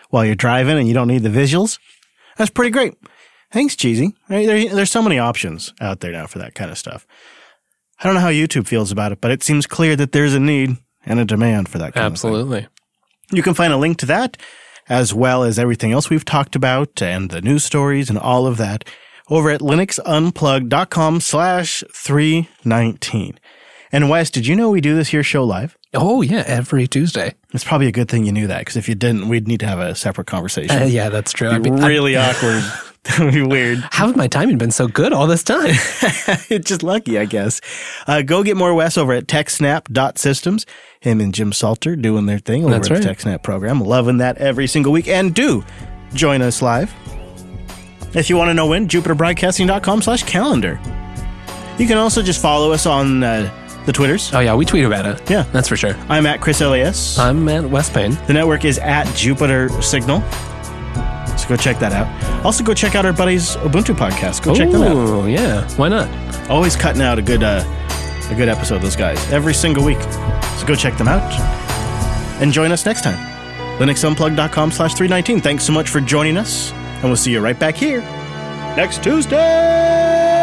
while 0.10 0.24
you're 0.24 0.36
driving 0.36 0.78
and 0.80 0.88
you 0.88 0.94
don't 0.94 1.10
need 1.10 1.24
the 1.24 1.30
visuals. 1.30 1.80
That's 2.38 2.50
pretty 2.50 2.72
great. 2.72 2.94
Thanks, 3.52 3.76
cheesy. 3.76 4.14
Right, 4.30 4.48
there- 4.48 4.74
there's 4.74 4.90
so 4.90 5.02
many 5.02 5.20
options 5.20 5.74
out 5.82 6.00
there 6.00 6.14
now 6.14 6.28
for 6.28 6.40
that 6.40 6.56
kind 6.56 6.72
of 6.72 6.78
stuff. 6.78 7.06
I 8.00 8.06
don't 8.06 8.14
know 8.16 8.22
how 8.22 8.30
YouTube 8.32 8.66
feels 8.66 8.90
about 8.92 9.12
it, 9.12 9.20
but 9.20 9.32
it 9.32 9.44
seems 9.44 9.68
clear 9.68 9.98
that 9.98 10.14
there's 10.14 10.34
a 10.34 10.40
need 10.40 10.78
and 11.06 11.20
a 11.20 11.26
demand 11.26 11.68
for 11.68 11.78
that 11.78 11.94
kind 11.94 12.08
of 12.08 12.20
thing. 12.20 12.30
Absolutely. 12.32 12.68
You 13.34 13.44
can 13.44 13.54
find 13.54 13.74
a 13.74 13.78
link 13.78 13.98
to 13.98 14.06
that, 14.06 14.38
as 14.88 15.14
well 15.14 15.44
as 15.44 15.60
everything 15.60 15.92
else 15.92 16.10
we've 16.10 16.24
talked 16.26 16.56
about 16.56 17.02
and 17.02 17.30
the 17.32 17.42
news 17.42 17.66
stories 17.66 18.10
and 18.10 18.18
all 18.18 18.48
of 18.48 18.56
that 18.58 18.86
over 19.30 19.50
at 19.50 19.62
linuxunplugged.com 19.62 21.20
slash 21.22 21.84
319. 21.94 23.40
And 23.92 24.10
Wes, 24.10 24.30
did 24.30 24.46
you 24.48 24.56
know 24.56 24.70
we 24.70 24.82
do 24.82 24.96
this 24.96 25.10
here 25.10 25.24
show 25.24 25.44
live? 25.44 25.78
Oh 25.94 26.22
yeah, 26.22 26.44
every 26.48 26.88
Tuesday. 26.88 27.34
It's 27.54 27.64
probably 27.64 27.88
a 27.88 27.92
good 27.92 28.10
thing 28.10 28.26
you 28.26 28.32
knew 28.34 28.48
that, 28.48 28.60
because 28.60 28.76
if 28.76 28.90
you 28.90 28.96
didn't, 28.96 29.30
we'd 29.30 29.48
need 29.48 29.62
to 29.62 29.68
have 29.68 29.80
a 29.80 29.96
separate 29.96 30.28
conversation. 30.28 30.82
Uh, 30.82 30.86
yeah, 30.86 31.08
that's 31.10 31.32
true. 31.32 31.48
I'd 31.48 31.62
It'd 31.62 31.64
be- 31.64 31.70
be 31.72 31.76
I'd- 31.78 31.88
really 31.88 32.16
awkward. 32.18 32.64
That'd 33.06 33.36
be 33.36 33.44
weird. 33.44 33.78
how 33.92 34.08
has 34.08 34.16
my 34.16 34.28
timing 34.28 34.58
been 34.58 34.72
so 34.72 34.88
good 34.88 35.14
all 35.14 35.28
this 35.28 35.44
time? 35.44 35.68
it's 36.50 36.68
just 36.68 36.82
lucky, 36.82 37.20
I 37.20 37.26
guess. 37.26 37.62
Uh, 38.08 38.24
go 38.24 38.42
get 38.42 38.58
more 38.58 38.74
Wes 38.74 38.98
over 38.98 39.14
at 39.14 39.28
techsnap.systems. 39.28 40.66
Him 41.02 41.22
and 41.22 41.32
Jim 41.32 41.54
Salter 41.54 41.96
doing 41.96 42.26
their 42.26 42.40
thing 42.40 42.64
over 42.66 42.74
That's 42.74 42.90
at 42.90 43.02
the 43.04 43.08
right. 43.08 43.16
TechSnap 43.18 43.44
program. 43.44 43.80
Loving 43.80 44.18
that 44.18 44.40
every 44.40 44.66
single 44.66 44.92
week. 44.92 45.08
And 45.08 45.36
do 45.36 45.64
join 46.16 46.42
us 46.42 46.64
live. 46.64 46.92
If 48.14 48.30
you 48.30 48.38
want 48.38 48.50
to 48.50 48.54
know 48.54 48.68
when, 48.68 48.88
jupiterbroadcasting.com 48.88 50.02
slash 50.02 50.24
calendar. 50.24 50.80
You 51.78 51.88
can 51.88 51.98
also 51.98 52.22
just 52.22 52.42
follow 52.42 52.72
us 52.72 52.86
on 52.86 53.24
uh, 53.24 53.52
the 53.86 53.92
Twitters. 53.92 54.34
oh 54.34 54.40
yeah, 54.40 54.56
we 54.56 54.66
tweet 54.66 54.86
about 54.86 55.06
it. 55.06 55.30
Yeah. 55.30 55.44
that's 55.52 55.68
for 55.68 55.76
sure. 55.76 55.94
I'm 56.10 56.26
at 56.26 56.40
ChrisLAS. 56.40 57.20
I'm 57.20 57.48
at 57.50 57.64
WesPayne. 57.66 58.26
The 58.28 58.34
network 58.34 58.64
is 58.66 58.80
at 58.80 59.06
Jupiter 59.16 59.70
Signal. 59.82 60.22
So 61.38 61.50
go 61.50 61.58
check 61.58 61.80
that 61.80 61.92
out. 61.92 62.46
Also, 62.46 62.64
go 62.64 62.74
check 62.74 62.96
out 62.96 63.06
our 63.06 63.12
buddies' 63.12 63.58
Ubuntu 63.58 63.94
podcast. 63.96 64.42
Go 64.44 64.56
check 64.56 64.72
them 64.72 64.84
out. 64.84 64.96
Oh 64.96 65.26
yeah, 65.26 65.68
why 65.76 65.90
not? 65.90 66.08
Always 66.50 66.76
cutting 66.78 67.02
out 67.02 67.20
a 67.20 67.22
good 67.22 67.44
uh, 67.44 67.64
a 68.32 68.36
good 68.36 68.48
episode. 68.48 68.82
Those 68.82 68.96
guys 68.96 69.20
every 69.32 69.54
single 69.54 69.84
week. 69.84 70.02
So 70.58 70.66
go 70.66 70.76
check 70.76 70.98
them 70.98 71.10
out 71.10 71.22
and 72.42 72.54
join 72.54 72.72
us 72.72 72.86
next 72.86 73.04
time. 73.04 73.18
LinuxUnplugged.com 73.80 74.72
slash 74.72 74.94
319. 74.94 75.42
Thanks 75.42 75.66
so 75.66 75.74
much 75.74 75.90
for 75.90 76.00
joining 76.00 76.38
us, 76.38 76.72
and 76.96 77.04
we'll 77.04 77.16
see 77.16 77.32
you 77.32 77.42
right 77.42 77.58
back 77.58 77.76
here 77.76 78.02
next 78.76 79.04
Tuesday. 79.04 80.35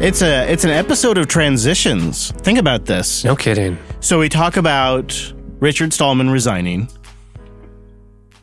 It's 0.00 0.22
a 0.22 0.48
it's 0.48 0.62
an 0.62 0.70
episode 0.70 1.18
of 1.18 1.26
transitions. 1.26 2.30
Think 2.30 2.56
about 2.56 2.84
this. 2.84 3.24
No 3.24 3.34
kidding. 3.34 3.76
So 3.98 4.20
we 4.20 4.28
talk 4.28 4.56
about 4.56 5.32
Richard 5.58 5.92
Stallman 5.92 6.30
resigning. 6.30 6.88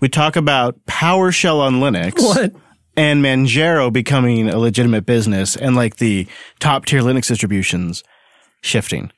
We 0.02 0.10
talk 0.10 0.36
about 0.36 0.78
PowerShell 0.86 1.62
on 1.62 1.76
Linux. 1.76 2.22
What? 2.22 2.52
And 2.98 3.24
Manjaro 3.24 3.92
becoming 3.92 4.50
a 4.50 4.58
legitimate 4.58 5.06
business 5.06 5.56
and 5.56 5.78
like 5.78 5.96
the 5.96 6.28
top 6.60 6.86
tier 6.86 7.00
Linux 7.00 7.30
distributions 7.30 8.04
shifting. 8.62 9.12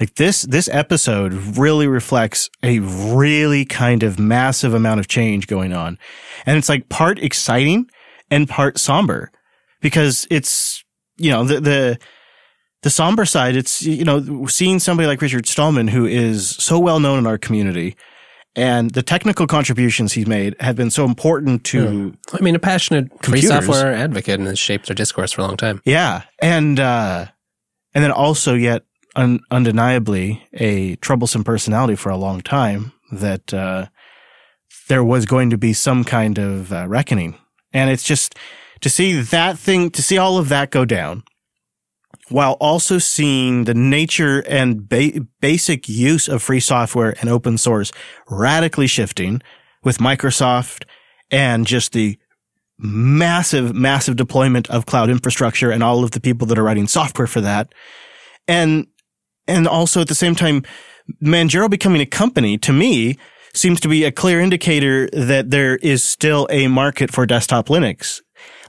Like 0.00 0.14
this, 0.14 0.42
this 0.42 0.68
episode 0.70 1.34
really 1.58 1.86
reflects 1.86 2.48
a 2.62 2.78
really 2.80 3.66
kind 3.66 4.02
of 4.02 4.18
massive 4.18 4.72
amount 4.72 5.00
of 5.00 5.08
change 5.08 5.46
going 5.46 5.74
on. 5.74 5.98
And 6.46 6.56
it's 6.56 6.70
like 6.70 6.88
part 6.88 7.18
exciting 7.18 7.90
and 8.30 8.48
part 8.48 8.78
somber 8.78 9.30
because 9.82 10.26
it's, 10.30 10.82
you 11.16 11.30
know, 11.30 11.44
the, 11.44 11.60
the, 11.60 11.98
the 12.82 12.90
somber 12.90 13.24
side, 13.24 13.56
it's, 13.56 13.82
you 13.82 14.04
know, 14.04 14.46
seeing 14.46 14.78
somebody 14.78 15.06
like 15.06 15.20
Richard 15.20 15.46
Stallman, 15.46 15.88
who 15.88 16.06
is 16.06 16.50
so 16.50 16.78
well 16.78 17.00
known 17.00 17.18
in 17.18 17.26
our 17.26 17.38
community 17.38 17.96
and 18.56 18.92
the 18.92 19.02
technical 19.02 19.46
contributions 19.46 20.14
he's 20.14 20.26
made 20.26 20.56
have 20.60 20.76
been 20.76 20.90
so 20.90 21.04
important 21.04 21.62
to, 21.64 22.14
I 22.32 22.40
mean, 22.40 22.54
a 22.54 22.58
passionate 22.58 23.10
free 23.22 23.42
software 23.42 23.92
advocate 23.92 24.38
and 24.38 24.48
has 24.48 24.58
shaped 24.58 24.88
our 24.88 24.94
discourse 24.94 25.32
for 25.32 25.42
a 25.42 25.44
long 25.44 25.58
time. 25.58 25.82
yeah. 25.84 26.22
And, 26.40 26.80
uh, 26.80 27.26
and 27.94 28.02
then 28.02 28.12
also 28.12 28.54
yet 28.54 28.84
un- 29.14 29.40
undeniably 29.50 30.42
a 30.54 30.96
troublesome 30.96 31.44
personality 31.44 31.96
for 31.96 32.08
a 32.08 32.16
long 32.16 32.40
time 32.40 32.92
that, 33.12 33.52
uh, 33.52 33.86
there 34.88 35.04
was 35.04 35.26
going 35.26 35.50
to 35.50 35.58
be 35.58 35.72
some 35.72 36.04
kind 36.04 36.38
of 36.38 36.72
uh, 36.72 36.86
reckoning. 36.88 37.36
And 37.72 37.90
it's 37.90 38.04
just 38.04 38.36
to 38.80 38.90
see 38.90 39.20
that 39.20 39.58
thing, 39.58 39.90
to 39.90 40.02
see 40.02 40.18
all 40.18 40.38
of 40.38 40.48
that 40.48 40.70
go 40.70 40.84
down 40.84 41.22
while 42.28 42.52
also 42.54 42.98
seeing 42.98 43.64
the 43.64 43.74
nature 43.74 44.40
and 44.48 44.88
ba- 44.88 45.20
basic 45.40 45.88
use 45.88 46.28
of 46.28 46.42
free 46.42 46.60
software 46.60 47.14
and 47.20 47.30
open 47.30 47.56
source 47.56 47.92
radically 48.28 48.86
shifting 48.86 49.40
with 49.84 49.98
Microsoft 49.98 50.84
and 51.30 51.66
just 51.66 51.92
the 51.92 52.18
massive, 52.78 53.74
massive 53.74 54.16
deployment 54.16 54.68
of 54.70 54.86
cloud 54.86 55.08
infrastructure 55.08 55.70
and 55.70 55.82
all 55.82 56.04
of 56.04 56.10
the 56.10 56.20
people 56.20 56.46
that 56.46 56.58
are 56.58 56.64
writing 56.64 56.86
software 56.86 57.26
for 57.26 57.40
that. 57.40 57.72
And, 58.48 58.86
and 59.46 59.66
also 59.68 60.00
at 60.00 60.08
the 60.08 60.14
same 60.14 60.34
time, 60.34 60.64
Manjaro 61.22 61.70
becoming 61.70 62.00
a 62.00 62.06
company 62.06 62.58
to 62.58 62.72
me 62.72 63.16
seems 63.54 63.80
to 63.80 63.88
be 63.88 64.04
a 64.04 64.12
clear 64.12 64.40
indicator 64.40 65.08
that 65.12 65.50
there 65.50 65.76
is 65.76 66.02
still 66.02 66.46
a 66.50 66.66
market 66.66 67.10
for 67.12 67.24
desktop 67.24 67.68
Linux. 67.68 68.20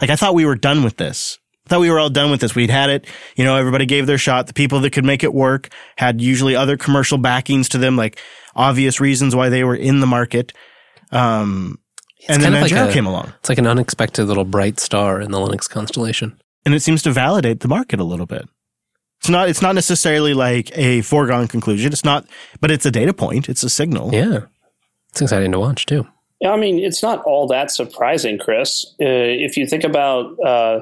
Like 0.01 0.09
I 0.09 0.15
thought 0.15 0.33
we 0.35 0.45
were 0.45 0.55
done 0.55 0.83
with 0.83 0.97
this. 0.97 1.37
I 1.65 1.69
thought 1.69 1.81
we 1.81 1.91
were 1.91 1.99
all 1.99 2.09
done 2.09 2.31
with 2.31 2.39
this. 2.39 2.55
We'd 2.55 2.69
had 2.69 2.89
it. 2.89 3.05
You 3.35 3.43
know, 3.43 3.57
everybody 3.57 3.85
gave 3.85 4.07
their 4.07 4.17
shot. 4.17 4.47
The 4.47 4.53
people 4.53 4.79
that 4.79 4.91
could 4.91 5.03
make 5.03 5.23
it 5.23 5.33
work 5.33 5.69
had 5.97 6.21
usually 6.21 6.55
other 6.55 6.77
commercial 6.77 7.17
backings 7.17 7.67
to 7.69 7.77
them, 7.77 7.97
like 7.97 8.19
obvious 8.55 9.01
reasons 9.01 9.35
why 9.35 9.49
they 9.49 9.63
were 9.65 9.75
in 9.75 9.99
the 9.99 10.07
market. 10.07 10.53
Um, 11.11 11.79
and 12.27 12.41
then 12.41 12.51
kind 12.53 12.55
of 12.55 12.61
like 12.61 12.71
Manjaro 12.71 12.89
a- 12.89 12.93
came 12.93 13.05
along. 13.05 13.33
It's 13.39 13.49
like 13.49 13.57
an 13.57 13.67
unexpected 13.67 14.25
little 14.25 14.45
bright 14.45 14.79
star 14.79 15.21
in 15.21 15.31
the 15.31 15.37
Linux 15.37 15.69
constellation. 15.69 16.39
and 16.65 16.73
it 16.73 16.81
seems 16.81 17.01
to 17.03 17.11
validate 17.11 17.59
the 17.61 17.67
market 17.67 17.99
a 17.99 18.03
little 18.03 18.25
bit. 18.25 18.47
It's 19.19 19.29
not. 19.29 19.49
It's 19.49 19.61
not 19.61 19.73
necessarily 19.75 20.33
like 20.33 20.71
a 20.77 21.01
foregone 21.01 21.47
conclusion. 21.47 21.91
It's 21.91 22.03
not, 22.05 22.25
but 22.61 22.69
it's 22.71 22.85
a 22.85 22.91
data 22.91 23.13
point. 23.13 23.49
It's 23.49 23.63
a 23.63 23.69
signal. 23.69 24.13
Yeah. 24.13 24.41
It's 25.09 25.21
exciting 25.21 25.51
to 25.53 25.59
watch 25.59 25.85
too. 25.85 26.07
I 26.45 26.55
mean, 26.55 26.79
it's 26.79 27.01
not 27.01 27.23
all 27.23 27.47
that 27.47 27.71
surprising, 27.71 28.37
Chris. 28.37 28.85
Uh, 29.01 29.05
if 29.05 29.57
you 29.57 29.65
think 29.65 29.83
about 29.83 30.39
uh, 30.39 30.81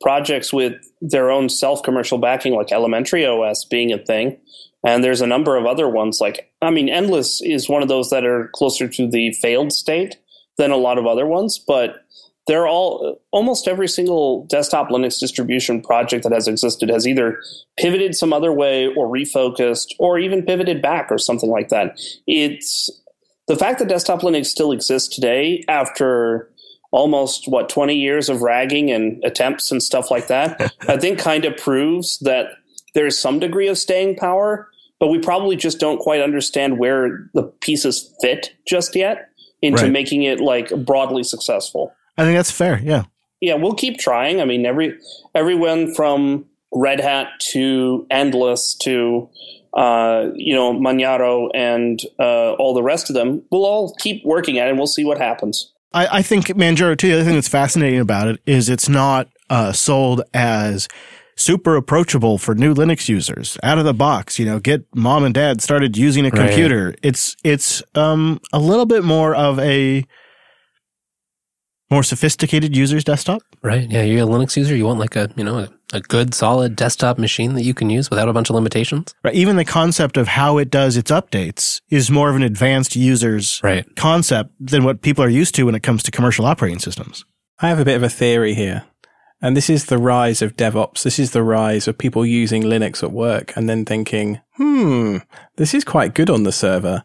projects 0.00 0.52
with 0.52 0.74
their 1.00 1.30
own 1.30 1.48
self 1.48 1.82
commercial 1.82 2.18
backing, 2.18 2.54
like 2.54 2.72
Elementary 2.72 3.24
OS 3.24 3.64
being 3.64 3.92
a 3.92 3.98
thing, 3.98 4.36
and 4.84 5.04
there's 5.04 5.20
a 5.20 5.26
number 5.26 5.56
of 5.56 5.66
other 5.66 5.88
ones, 5.88 6.20
like, 6.20 6.50
I 6.60 6.70
mean, 6.70 6.88
Endless 6.88 7.40
is 7.40 7.68
one 7.68 7.82
of 7.82 7.88
those 7.88 8.10
that 8.10 8.24
are 8.24 8.48
closer 8.54 8.88
to 8.88 9.08
the 9.08 9.32
failed 9.32 9.72
state 9.72 10.16
than 10.58 10.70
a 10.70 10.76
lot 10.76 10.98
of 10.98 11.06
other 11.06 11.26
ones, 11.26 11.58
but 11.58 12.02
they're 12.46 12.68
all 12.68 13.20
almost 13.32 13.66
every 13.66 13.88
single 13.88 14.46
desktop 14.46 14.88
Linux 14.88 15.18
distribution 15.18 15.82
project 15.82 16.22
that 16.22 16.32
has 16.32 16.46
existed 16.46 16.88
has 16.88 17.06
either 17.06 17.40
pivoted 17.76 18.14
some 18.14 18.32
other 18.32 18.52
way 18.52 18.86
or 18.86 19.08
refocused 19.08 19.88
or 19.98 20.18
even 20.18 20.44
pivoted 20.44 20.80
back 20.80 21.10
or 21.10 21.18
something 21.18 21.50
like 21.50 21.68
that. 21.70 21.98
It's 22.26 22.88
the 23.48 23.56
fact 23.56 23.78
that 23.78 23.88
desktop 23.88 24.20
Linux 24.22 24.46
still 24.46 24.72
exists 24.72 25.14
today 25.14 25.64
after 25.68 26.50
almost 26.92 27.48
what 27.48 27.68
20 27.68 27.94
years 27.94 28.28
of 28.28 28.42
ragging 28.42 28.90
and 28.90 29.22
attempts 29.24 29.70
and 29.70 29.82
stuff 29.82 30.10
like 30.10 30.28
that, 30.28 30.72
I 30.88 30.96
think 30.96 31.18
kind 31.18 31.44
of 31.44 31.56
proves 31.56 32.18
that 32.20 32.46
there's 32.94 33.18
some 33.18 33.38
degree 33.38 33.68
of 33.68 33.76
staying 33.76 34.16
power, 34.16 34.68
but 34.98 35.08
we 35.08 35.18
probably 35.18 35.56
just 35.56 35.78
don't 35.78 35.98
quite 35.98 36.20
understand 36.22 36.78
where 36.78 37.28
the 37.34 37.42
pieces 37.60 38.14
fit 38.20 38.54
just 38.66 38.96
yet 38.96 39.28
into 39.62 39.82
Right. 39.82 39.92
making 39.92 40.22
it 40.22 40.40
like 40.40 40.68
broadly 40.84 41.22
successful 41.22 41.92
I 42.18 42.24
think 42.24 42.36
that's 42.36 42.50
fair. 42.50 42.80
Yeah. 42.82 43.04
yeah, 43.40 43.54
we'll 43.54 43.74
keep 43.74 43.98
trying. 43.98 44.40
I 44.40 44.46
mean, 44.46 44.64
every 44.64 44.98
everyone 45.34 45.92
from 45.94 46.46
Red 46.72 46.98
Hat 47.00 47.28
to 47.52 48.06
Endless 48.10 48.74
to 48.82 49.28
uh, 49.76 50.30
you 50.34 50.54
know 50.54 50.72
Manjaro 50.72 51.48
and 51.54 52.00
uh, 52.18 52.52
all 52.54 52.74
the 52.74 52.82
rest 52.82 53.10
of 53.10 53.14
them, 53.14 53.42
we'll 53.50 53.64
all 53.66 53.94
keep 54.00 54.24
working 54.24 54.58
at 54.58 54.66
it. 54.66 54.70
and 54.70 54.78
We'll 54.78 54.86
see 54.86 55.04
what 55.04 55.18
happens. 55.18 55.72
I, 55.92 56.18
I 56.18 56.22
think 56.22 56.46
Manjaro 56.46 56.96
too. 56.98 57.08
The 57.08 57.14
other 57.14 57.24
thing 57.24 57.34
that's 57.34 57.48
fascinating 57.48 58.00
about 58.00 58.28
it 58.28 58.40
is 58.46 58.68
it's 58.68 58.88
not 58.88 59.28
uh, 59.50 59.72
sold 59.72 60.22
as 60.34 60.88
super 61.38 61.76
approachable 61.76 62.38
for 62.38 62.54
new 62.54 62.74
Linux 62.74 63.08
users 63.10 63.58
out 63.62 63.78
of 63.78 63.84
the 63.84 63.92
box. 63.94 64.38
You 64.38 64.46
know, 64.46 64.58
get 64.58 64.84
mom 64.94 65.22
and 65.24 65.34
dad 65.34 65.60
started 65.60 65.96
using 65.96 66.24
a 66.24 66.30
Right. 66.30 66.38
computer. 66.48 66.94
It's 67.02 67.36
it's 67.44 67.82
um 67.94 68.40
a 68.52 68.58
little 68.58 68.86
bit 68.86 69.04
more 69.04 69.34
of 69.34 69.58
a 69.60 70.04
more 71.90 72.02
sophisticated 72.02 72.76
user's 72.76 73.04
desktop. 73.04 73.42
Right. 73.62 73.88
Yeah. 73.90 74.02
You're 74.02 74.24
a 74.24 74.26
Linux 74.26 74.56
user. 74.56 74.74
You 74.74 74.86
want 74.86 74.98
like 74.98 75.14
a, 75.16 75.30
you 75.36 75.44
know, 75.44 75.58
a, 75.60 75.68
a 75.92 76.00
good 76.00 76.34
solid 76.34 76.74
desktop 76.76 77.18
machine 77.18 77.54
that 77.54 77.62
you 77.62 77.72
can 77.74 77.90
use 77.90 78.10
without 78.10 78.28
a 78.28 78.32
bunch 78.32 78.50
of 78.50 78.54
limitations. 78.56 79.14
Right. 79.22 79.34
Even 79.34 79.56
the 79.56 79.64
concept 79.64 80.16
of 80.16 80.28
how 80.28 80.58
it 80.58 80.70
does 80.70 80.96
its 80.96 81.10
updates 81.10 81.80
is 81.90 82.10
more 82.10 82.28
of 82.28 82.36
an 82.36 82.42
advanced 82.42 82.96
user's 82.96 83.60
Right. 83.62 83.86
concept 83.96 84.50
than 84.60 84.84
what 84.84 85.02
people 85.02 85.22
are 85.24 85.28
used 85.28 85.54
to 85.56 85.64
when 85.64 85.74
it 85.74 85.82
comes 85.82 86.02
to 86.04 86.10
commercial 86.10 86.44
operating 86.44 86.78
systems. 86.80 87.24
I 87.60 87.68
have 87.68 87.78
a 87.78 87.84
bit 87.84 87.96
of 87.96 88.02
a 88.02 88.08
theory 88.08 88.54
here. 88.54 88.84
And 89.40 89.56
this 89.56 89.68
is 89.70 89.84
the 89.86 89.98
rise 89.98 90.40
of 90.42 90.56
DevOps. 90.56 91.02
This 91.02 91.18
is 91.18 91.32
the 91.32 91.42
rise 91.42 91.86
of 91.86 91.98
people 91.98 92.24
using 92.24 92.62
Linux 92.62 93.02
at 93.02 93.12
work 93.12 93.52
and 93.54 93.68
then 93.68 93.84
thinking, 93.84 94.40
hmm, 94.56 95.18
this 95.56 95.74
is 95.74 95.84
quite 95.84 96.14
good 96.14 96.30
on 96.30 96.42
the 96.44 96.52
server. 96.52 97.04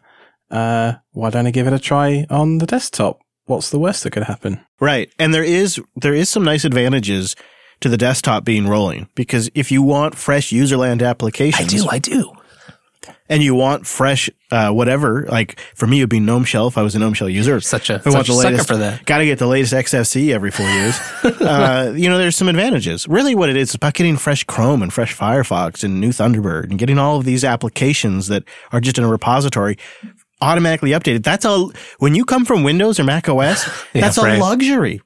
Uh, 0.50 0.94
why 1.12 1.30
don't 1.30 1.46
I 1.46 1.50
give 1.50 1.66
it 1.66 1.72
a 1.72 1.78
try 1.78 2.26
on 2.30 2.58
the 2.58 2.66
desktop? 2.66 3.20
What's 3.44 3.70
the 3.70 3.78
worst 3.78 4.02
that 4.04 4.12
could 4.12 4.22
happen? 4.24 4.60
Right. 4.80 5.10
And 5.18 5.34
there 5.34 5.44
is 5.44 5.80
there 5.96 6.14
is 6.14 6.28
some 6.28 6.44
nice 6.44 6.64
advantages 6.64 7.36
to 7.82 7.88
the 7.88 7.96
desktop 7.96 8.44
being 8.44 8.66
rolling 8.68 9.08
because 9.14 9.50
if 9.54 9.70
you 9.70 9.82
want 9.82 10.14
fresh 10.14 10.50
userland 10.50 11.06
applications, 11.06 11.74
I 11.74 11.76
do. 11.76 11.88
I 11.90 11.98
do. 11.98 12.32
and 13.28 13.42
you 13.42 13.54
want 13.54 13.86
fresh 13.86 14.30
uh, 14.50 14.70
whatever, 14.70 15.26
like 15.28 15.58
for 15.74 15.86
me 15.86 15.98
it'd 15.98 16.08
be 16.10 16.20
GNOME 16.20 16.44
Shell 16.44 16.68
if 16.68 16.78
I 16.78 16.82
was 16.82 16.94
a 16.94 16.98
GNOME 16.98 17.14
Shell 17.14 17.28
user. 17.28 17.60
Such 17.60 17.90
a, 17.90 17.94
I 18.04 18.10
want 18.10 18.28
a 18.28 18.32
the 18.32 18.36
sucker 18.36 18.50
latest, 18.50 18.68
for 18.68 18.76
that. 18.76 19.04
Got 19.04 19.18
to 19.18 19.24
get 19.24 19.38
the 19.38 19.46
latest 19.46 19.72
XFC 19.72 20.30
every 20.32 20.50
four 20.50 20.66
years. 20.66 20.98
uh, 21.40 21.92
you 21.96 22.08
know, 22.08 22.18
there's 22.18 22.36
some 22.36 22.48
advantages. 22.48 23.08
Really, 23.08 23.34
what 23.34 23.48
it 23.48 23.56
is 23.56 23.70
is 23.70 23.74
about 23.74 23.94
getting 23.94 24.16
fresh 24.16 24.44
Chrome 24.44 24.82
and 24.82 24.92
fresh 24.92 25.16
Firefox 25.16 25.82
and 25.82 26.00
new 26.00 26.10
Thunderbird 26.10 26.70
and 26.70 26.78
getting 26.78 26.98
all 26.98 27.18
of 27.18 27.24
these 27.24 27.44
applications 27.44 28.28
that 28.28 28.44
are 28.70 28.80
just 28.80 28.98
in 28.98 29.04
a 29.04 29.08
repository 29.08 29.78
automatically 30.42 30.90
updated. 30.90 31.22
That's 31.22 31.44
a 31.44 31.66
when 31.98 32.14
you 32.14 32.24
come 32.24 32.44
from 32.44 32.62
Windows 32.62 33.00
or 33.00 33.04
Mac 33.04 33.28
OS, 33.28 33.66
Yeah, 33.94 34.02
that's 34.02 34.18
a 34.18 34.38
luxury. 34.38 35.00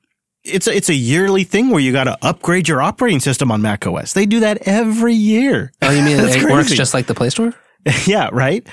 It's 0.46 0.66
a, 0.66 0.74
it's 0.76 0.88
a 0.88 0.94
yearly 0.94 1.44
thing 1.44 1.70
where 1.70 1.80
you 1.80 1.92
got 1.92 2.04
to 2.04 2.16
upgrade 2.22 2.68
your 2.68 2.80
operating 2.82 3.20
system 3.20 3.50
on 3.50 3.62
Mac 3.62 3.86
OS. 3.86 4.12
They 4.12 4.26
do 4.26 4.40
that 4.40 4.66
every 4.66 5.14
year. 5.14 5.72
Oh, 5.82 5.90
you 5.90 6.02
mean 6.02 6.16
That's 6.22 6.36
it 6.36 6.44
works 6.50 6.72
just 6.72 6.94
like 6.94 7.06
the 7.06 7.14
Play 7.14 7.30
Store? 7.30 7.52
yeah, 8.06 8.30
right. 8.32 8.66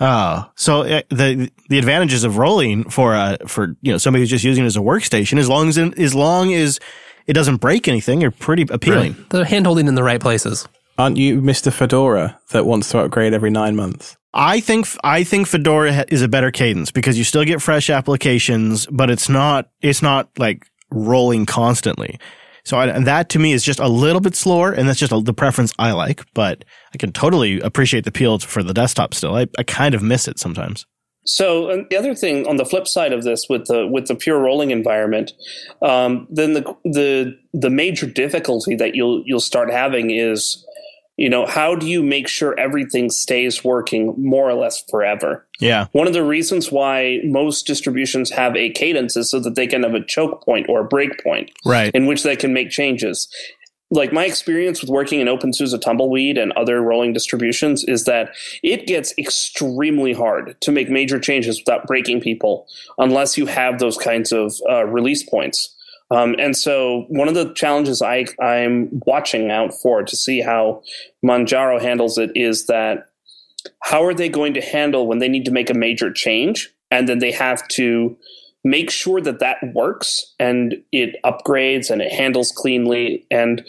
Uh, 0.00 0.44
so 0.56 0.82
uh, 0.82 1.02
the 1.10 1.50
the 1.68 1.78
advantages 1.78 2.24
of 2.24 2.36
rolling 2.36 2.88
for 2.90 3.14
uh 3.14 3.36
for 3.46 3.76
you 3.80 3.92
know 3.92 3.98
somebody 3.98 4.22
who's 4.22 4.30
just 4.30 4.44
using 4.44 4.64
it 4.64 4.66
as 4.66 4.76
a 4.76 4.80
workstation, 4.80 5.38
as 5.38 5.48
long 5.48 5.68
as 5.68 5.78
as 5.78 6.14
long 6.14 6.52
as 6.52 6.80
it 7.26 7.32
doesn't 7.32 7.56
break 7.56 7.86
anything, 7.86 8.24
are 8.24 8.30
pretty 8.30 8.66
appealing. 8.70 9.16
The 9.30 9.44
hand 9.44 9.66
holding 9.66 9.86
in 9.86 9.94
the 9.94 10.02
right 10.02 10.20
places. 10.20 10.66
Aren't 10.98 11.16
you 11.16 11.40
Mr. 11.40 11.72
Fedora 11.72 12.38
that 12.50 12.66
wants 12.66 12.90
to 12.90 12.98
upgrade 13.00 13.34
every 13.34 13.50
nine 13.50 13.76
months? 13.76 14.16
I 14.32 14.58
think 14.60 14.88
I 15.04 15.22
think 15.22 15.46
Fedora 15.46 15.92
ha- 15.94 16.04
is 16.08 16.22
a 16.22 16.28
better 16.28 16.50
cadence 16.50 16.90
because 16.90 17.16
you 17.16 17.24
still 17.24 17.44
get 17.44 17.62
fresh 17.62 17.88
applications, 17.88 18.86
but 18.86 19.10
it's 19.10 19.28
not 19.28 19.70
it's 19.80 20.02
not 20.02 20.28
like 20.38 20.66
rolling 20.94 21.46
constantly. 21.46 22.18
So 22.64 22.78
I, 22.78 22.98
that 22.98 23.28
to 23.30 23.38
me 23.38 23.52
is 23.52 23.62
just 23.62 23.78
a 23.78 23.88
little 23.88 24.20
bit 24.20 24.34
slower, 24.34 24.72
and 24.72 24.88
that's 24.88 24.98
just 24.98 25.12
a, 25.12 25.20
the 25.20 25.34
preference 25.34 25.74
I 25.78 25.92
like. 25.92 26.22
But 26.32 26.64
I 26.94 26.98
can 26.98 27.12
totally 27.12 27.60
appreciate 27.60 28.04
the 28.04 28.08
appeal 28.08 28.38
for 28.38 28.62
the 28.62 28.72
desktop 28.72 29.12
still. 29.12 29.36
I, 29.36 29.46
I 29.58 29.64
kind 29.64 29.94
of 29.94 30.02
miss 30.02 30.26
it 30.26 30.38
sometimes. 30.38 30.86
So 31.26 31.70
and 31.70 31.86
the 31.90 31.96
other 31.96 32.14
thing 32.14 32.46
on 32.46 32.56
the 32.56 32.64
flip 32.64 32.86
side 32.86 33.12
of 33.12 33.24
this, 33.24 33.46
with 33.48 33.66
the 33.66 33.86
with 33.86 34.08
the 34.08 34.14
pure 34.14 34.38
rolling 34.38 34.70
environment, 34.70 35.32
um, 35.82 36.26
then 36.30 36.52
the 36.52 36.76
the 36.84 37.36
the 37.52 37.70
major 37.70 38.06
difficulty 38.06 38.74
that 38.76 38.94
you'll 38.94 39.22
you'll 39.24 39.40
start 39.40 39.70
having 39.70 40.10
is, 40.10 40.64
you 41.16 41.28
know, 41.28 41.46
how 41.46 41.76
do 41.76 41.86
you 41.86 42.02
make 42.02 42.26
sure 42.26 42.58
everything 42.58 43.08
stays 43.08 43.62
working 43.62 44.14
more 44.18 44.48
or 44.48 44.54
less 44.54 44.82
forever? 44.90 45.46
Yeah, 45.60 45.86
One 45.92 46.08
of 46.08 46.12
the 46.12 46.24
reasons 46.24 46.72
why 46.72 47.20
most 47.24 47.66
distributions 47.66 48.30
have 48.30 48.56
a 48.56 48.70
cadence 48.70 49.16
is 49.16 49.30
so 49.30 49.38
that 49.40 49.54
they 49.54 49.66
can 49.66 49.84
have 49.84 49.94
a 49.94 50.04
choke 50.04 50.44
point 50.44 50.68
or 50.68 50.80
a 50.80 50.84
break 50.84 51.22
point 51.22 51.52
right. 51.64 51.94
in 51.94 52.06
which 52.06 52.24
they 52.24 52.34
can 52.34 52.52
make 52.52 52.70
changes. 52.70 53.28
Like 53.90 54.12
my 54.12 54.24
experience 54.24 54.80
with 54.80 54.90
working 54.90 55.20
in 55.20 55.28
OpenSUSE 55.28 55.80
Tumbleweed 55.80 56.36
and 56.36 56.50
other 56.52 56.80
rolling 56.82 57.12
distributions 57.12 57.84
is 57.84 58.04
that 58.04 58.30
it 58.64 58.88
gets 58.88 59.14
extremely 59.18 60.12
hard 60.12 60.56
to 60.62 60.72
make 60.72 60.90
major 60.90 61.20
changes 61.20 61.60
without 61.60 61.86
breaking 61.86 62.20
people 62.20 62.66
unless 62.98 63.38
you 63.38 63.46
have 63.46 63.78
those 63.78 63.96
kinds 63.96 64.32
of 64.32 64.52
uh, 64.68 64.84
release 64.86 65.22
points. 65.22 65.73
Um, 66.14 66.36
and 66.38 66.56
so 66.56 67.06
one 67.08 67.26
of 67.26 67.34
the 67.34 67.52
challenges 67.54 68.00
I, 68.00 68.26
I'm 68.40 68.88
watching 69.04 69.50
out 69.50 69.74
for 69.74 70.04
to 70.04 70.16
see 70.16 70.40
how 70.40 70.82
Manjaro 71.24 71.82
handles 71.82 72.18
it 72.18 72.30
is 72.36 72.66
that 72.66 73.10
how 73.82 74.04
are 74.04 74.14
they 74.14 74.28
going 74.28 74.54
to 74.54 74.60
handle 74.60 75.08
when 75.08 75.18
they 75.18 75.28
need 75.28 75.44
to 75.46 75.50
make 75.50 75.70
a 75.70 75.74
major 75.74 76.12
change 76.12 76.70
and 76.90 77.08
then 77.08 77.18
they 77.18 77.32
have 77.32 77.66
to 77.68 78.16
make 78.62 78.90
sure 78.90 79.20
that 79.20 79.40
that 79.40 79.58
works 79.74 80.34
and 80.38 80.76
it 80.92 81.16
upgrades 81.24 81.90
and 81.90 82.00
it 82.00 82.12
handles 82.12 82.52
cleanly 82.52 83.26
and 83.30 83.66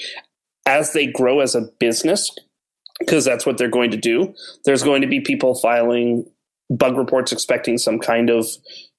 as 0.68 0.94
they 0.94 1.08
grow 1.08 1.40
as 1.40 1.56
a 1.56 1.62
business 1.80 2.34
because 3.00 3.26
that's 3.26 3.46
what 3.46 3.58
they're 3.58 3.68
going 3.68 3.92
to 3.92 3.98
do 3.98 4.34
there's 4.64 4.84
going 4.84 5.02
to 5.02 5.08
be 5.08 5.20
people 5.20 5.56
filing 5.56 6.26
bug 6.70 6.98
reports 6.98 7.32
expecting 7.32 7.78
some 7.78 8.00
kind 8.00 8.30
of 8.30 8.48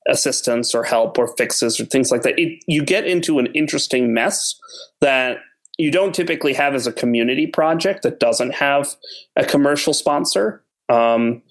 assistance 0.08 0.74
or 0.74 0.84
help 0.84 1.18
or 1.18 1.34
fixes 1.36 1.80
or 1.80 1.84
things 1.84 2.10
like 2.10 2.22
that. 2.22 2.38
It, 2.38 2.62
you 2.66 2.84
get 2.84 3.06
into 3.06 3.38
an 3.38 3.46
interesting 3.46 4.12
mess 4.14 4.58
that 5.00 5.38
you 5.78 5.90
don't 5.90 6.14
typically 6.14 6.54
have 6.54 6.74
as 6.74 6.86
a 6.86 6.92
community 6.92 7.46
project 7.46 8.02
that 8.02 8.20
doesn't 8.20 8.54
have 8.54 8.94
a 9.36 9.44
commercial 9.44 9.92
sponsor. 9.92 10.62
Um, 10.88 11.42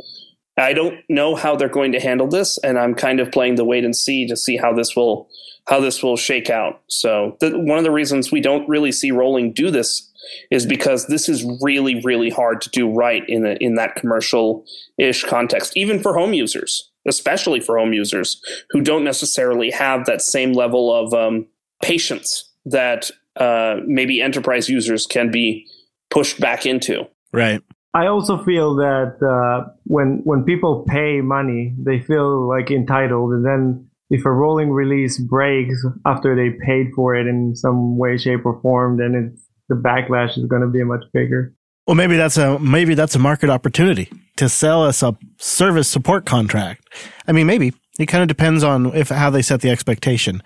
I 0.58 0.74
don't 0.74 1.00
know 1.10 1.36
how 1.36 1.56
they're 1.56 1.68
going 1.68 1.92
to 1.92 2.00
handle 2.00 2.28
this, 2.28 2.58
and 2.60 2.80
I'm 2.80 2.96
kind 2.96 3.20
of 3.20 3.32
playing 3.32 3.56
the 3.56 3.66
wait 3.66 3.84
and 3.84 3.96
see 3.96 4.26
to 4.28 4.38
see 4.38 4.58
how 4.58 4.74
this 4.74 4.96
will 4.96 5.30
how 5.68 5.80
this 5.80 6.04
will 6.04 6.16
shake 6.16 6.52
out. 6.52 6.82
So 6.88 7.38
the, 7.40 7.58
one 7.58 7.80
of 7.80 7.84
the 7.84 7.92
reasons 7.92 8.32
we 8.32 8.40
don't 8.40 8.70
really 8.70 8.92
see 8.92 9.10
Rolling 9.10 9.52
do 9.52 9.72
this 9.72 10.08
is 10.52 10.64
because 10.66 11.08
this 11.08 11.28
is 11.28 11.46
really 11.62 12.02
really 12.04 12.30
hard 12.30 12.62
to 12.62 12.70
do 12.70 12.90
right 12.90 13.28
in 13.28 13.46
a, 13.46 13.54
in 13.60 13.76
that 13.76 13.96
commercial 13.96 14.66
ish 14.98 15.24
context, 15.24 15.76
even 15.76 16.00
for 16.00 16.14
home 16.14 16.34
users, 16.34 16.90
especially 17.08 17.60
for 17.60 17.78
home 17.78 17.94
users 17.94 18.42
who 18.70 18.82
don't 18.82 19.04
necessarily 19.04 19.72
have 19.72 20.06
that 20.06 20.22
same 20.22 20.54
level 20.54 20.94
of 20.94 21.14
um, 21.14 21.46
patience 21.82 22.50
that 22.66 23.12
uh, 23.38 23.78
maybe 23.86 24.22
enterprise 24.22 24.70
users 24.70 25.06
can 25.06 25.32
be 25.32 25.66
pushed 26.10 26.40
back 26.40 26.66
into. 26.66 27.08
Right. 27.32 27.62
I 27.94 28.08
also 28.08 28.44
feel 28.44 28.76
that 28.76 29.16
uh, 29.24 29.70
when 29.86 30.22
when 30.26 30.44
people 30.44 30.86
pay 30.88 31.22
money, 31.22 31.74
they 31.78 32.02
feel 32.02 32.46
like 32.48 32.70
entitled, 32.70 33.32
and 33.32 33.46
then 33.46 33.90
if 34.10 34.26
a 34.26 34.32
rolling 34.32 34.72
release 34.72 35.18
breaks 35.18 35.86
after 36.06 36.36
they 36.36 36.58
paid 36.66 36.88
for 36.94 37.16
it 37.16 37.26
in 37.26 37.56
some 37.56 37.98
way, 37.98 38.18
shape, 38.18 38.46
or 38.46 38.60
form, 38.62 38.98
then 38.98 39.16
it's 39.16 39.42
the 39.70 39.76
backlash 39.76 40.38
is 40.38 40.46
going 40.46 40.62
to 40.62 40.68
be 40.68 40.84
much 40.84 41.04
bigger. 41.14 41.54
Well, 41.88 41.96
maybe 41.96 42.18
that's 42.18 42.38
a 42.38 42.58
maybe 42.60 42.96
that's 42.96 43.16
a 43.16 43.20
market 43.20 43.50
opportunity 43.50 44.12
to 44.38 44.50
sell 44.50 44.84
us 44.84 45.04
a 45.04 45.16
service 45.38 45.88
support 45.88 46.26
contract. 46.26 46.84
I 47.28 47.32
mean, 47.32 47.48
maybe 47.48 47.74
it 48.00 48.08
kind 48.08 48.22
of 48.22 48.28
depends 48.28 48.64
on 48.64 48.94
if 48.96 49.10
how 49.10 49.30
they 49.30 49.42
set 49.42 49.62
the 49.62 49.70
expectation. 49.70 50.42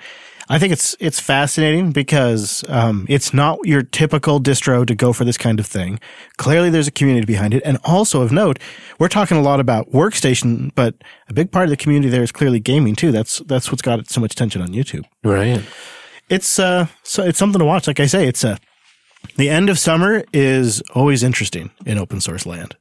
I 0.51 0.57
think 0.57 0.73
it's 0.73 0.95
it's 0.99 1.19
fascinating 1.19 1.91
because 1.91 2.65
um, 2.69 3.05
it's 3.07 3.33
not 3.35 3.59
your 3.63 3.83
typical 3.83 4.41
distro 4.41 4.85
to 4.85 4.95
go 4.95 5.13
for 5.13 5.23
this 5.23 5.37
kind 5.37 5.59
of 5.59 5.67
thing. 5.67 5.99
Clearly, 6.37 6.71
there's 6.71 6.87
a 6.87 6.91
community 6.91 7.25
behind 7.25 7.53
it, 7.53 7.61
and 7.63 7.77
also 7.83 8.21
of 8.23 8.31
note, 8.31 8.57
we're 8.97 9.09
talking 9.09 9.37
a 9.37 9.41
lot 9.43 9.59
about 9.59 9.91
workstation, 9.91 10.71
but 10.73 10.95
a 11.29 11.33
big 11.33 11.51
part 11.51 11.65
of 11.65 11.69
the 11.69 11.77
community 11.77 12.09
there 12.09 12.23
is 12.23 12.31
clearly 12.31 12.59
gaming 12.59 12.95
too. 12.95 13.11
That's 13.11 13.39
that's 13.45 13.71
what's 13.71 13.83
got 13.83 14.09
so 14.09 14.19
much 14.19 14.31
attention 14.33 14.61
on 14.63 14.69
YouTube 14.69 15.05
Right. 15.23 15.61
it's 16.29 16.57
uh 16.59 16.87
so 17.03 17.23
it's 17.23 17.37
something 17.37 17.59
to 17.59 17.65
watch. 17.65 17.85
Like 17.85 17.99
I 17.99 18.07
say, 18.07 18.27
it's 18.27 18.43
uh 18.43 18.57
the 19.35 19.49
end 19.49 19.69
of 19.69 19.79
summer 19.79 20.23
is 20.33 20.81
always 20.93 21.23
interesting 21.23 21.71
in 21.85 21.97
open 21.97 22.21
source 22.21 22.45
land. 22.45 22.75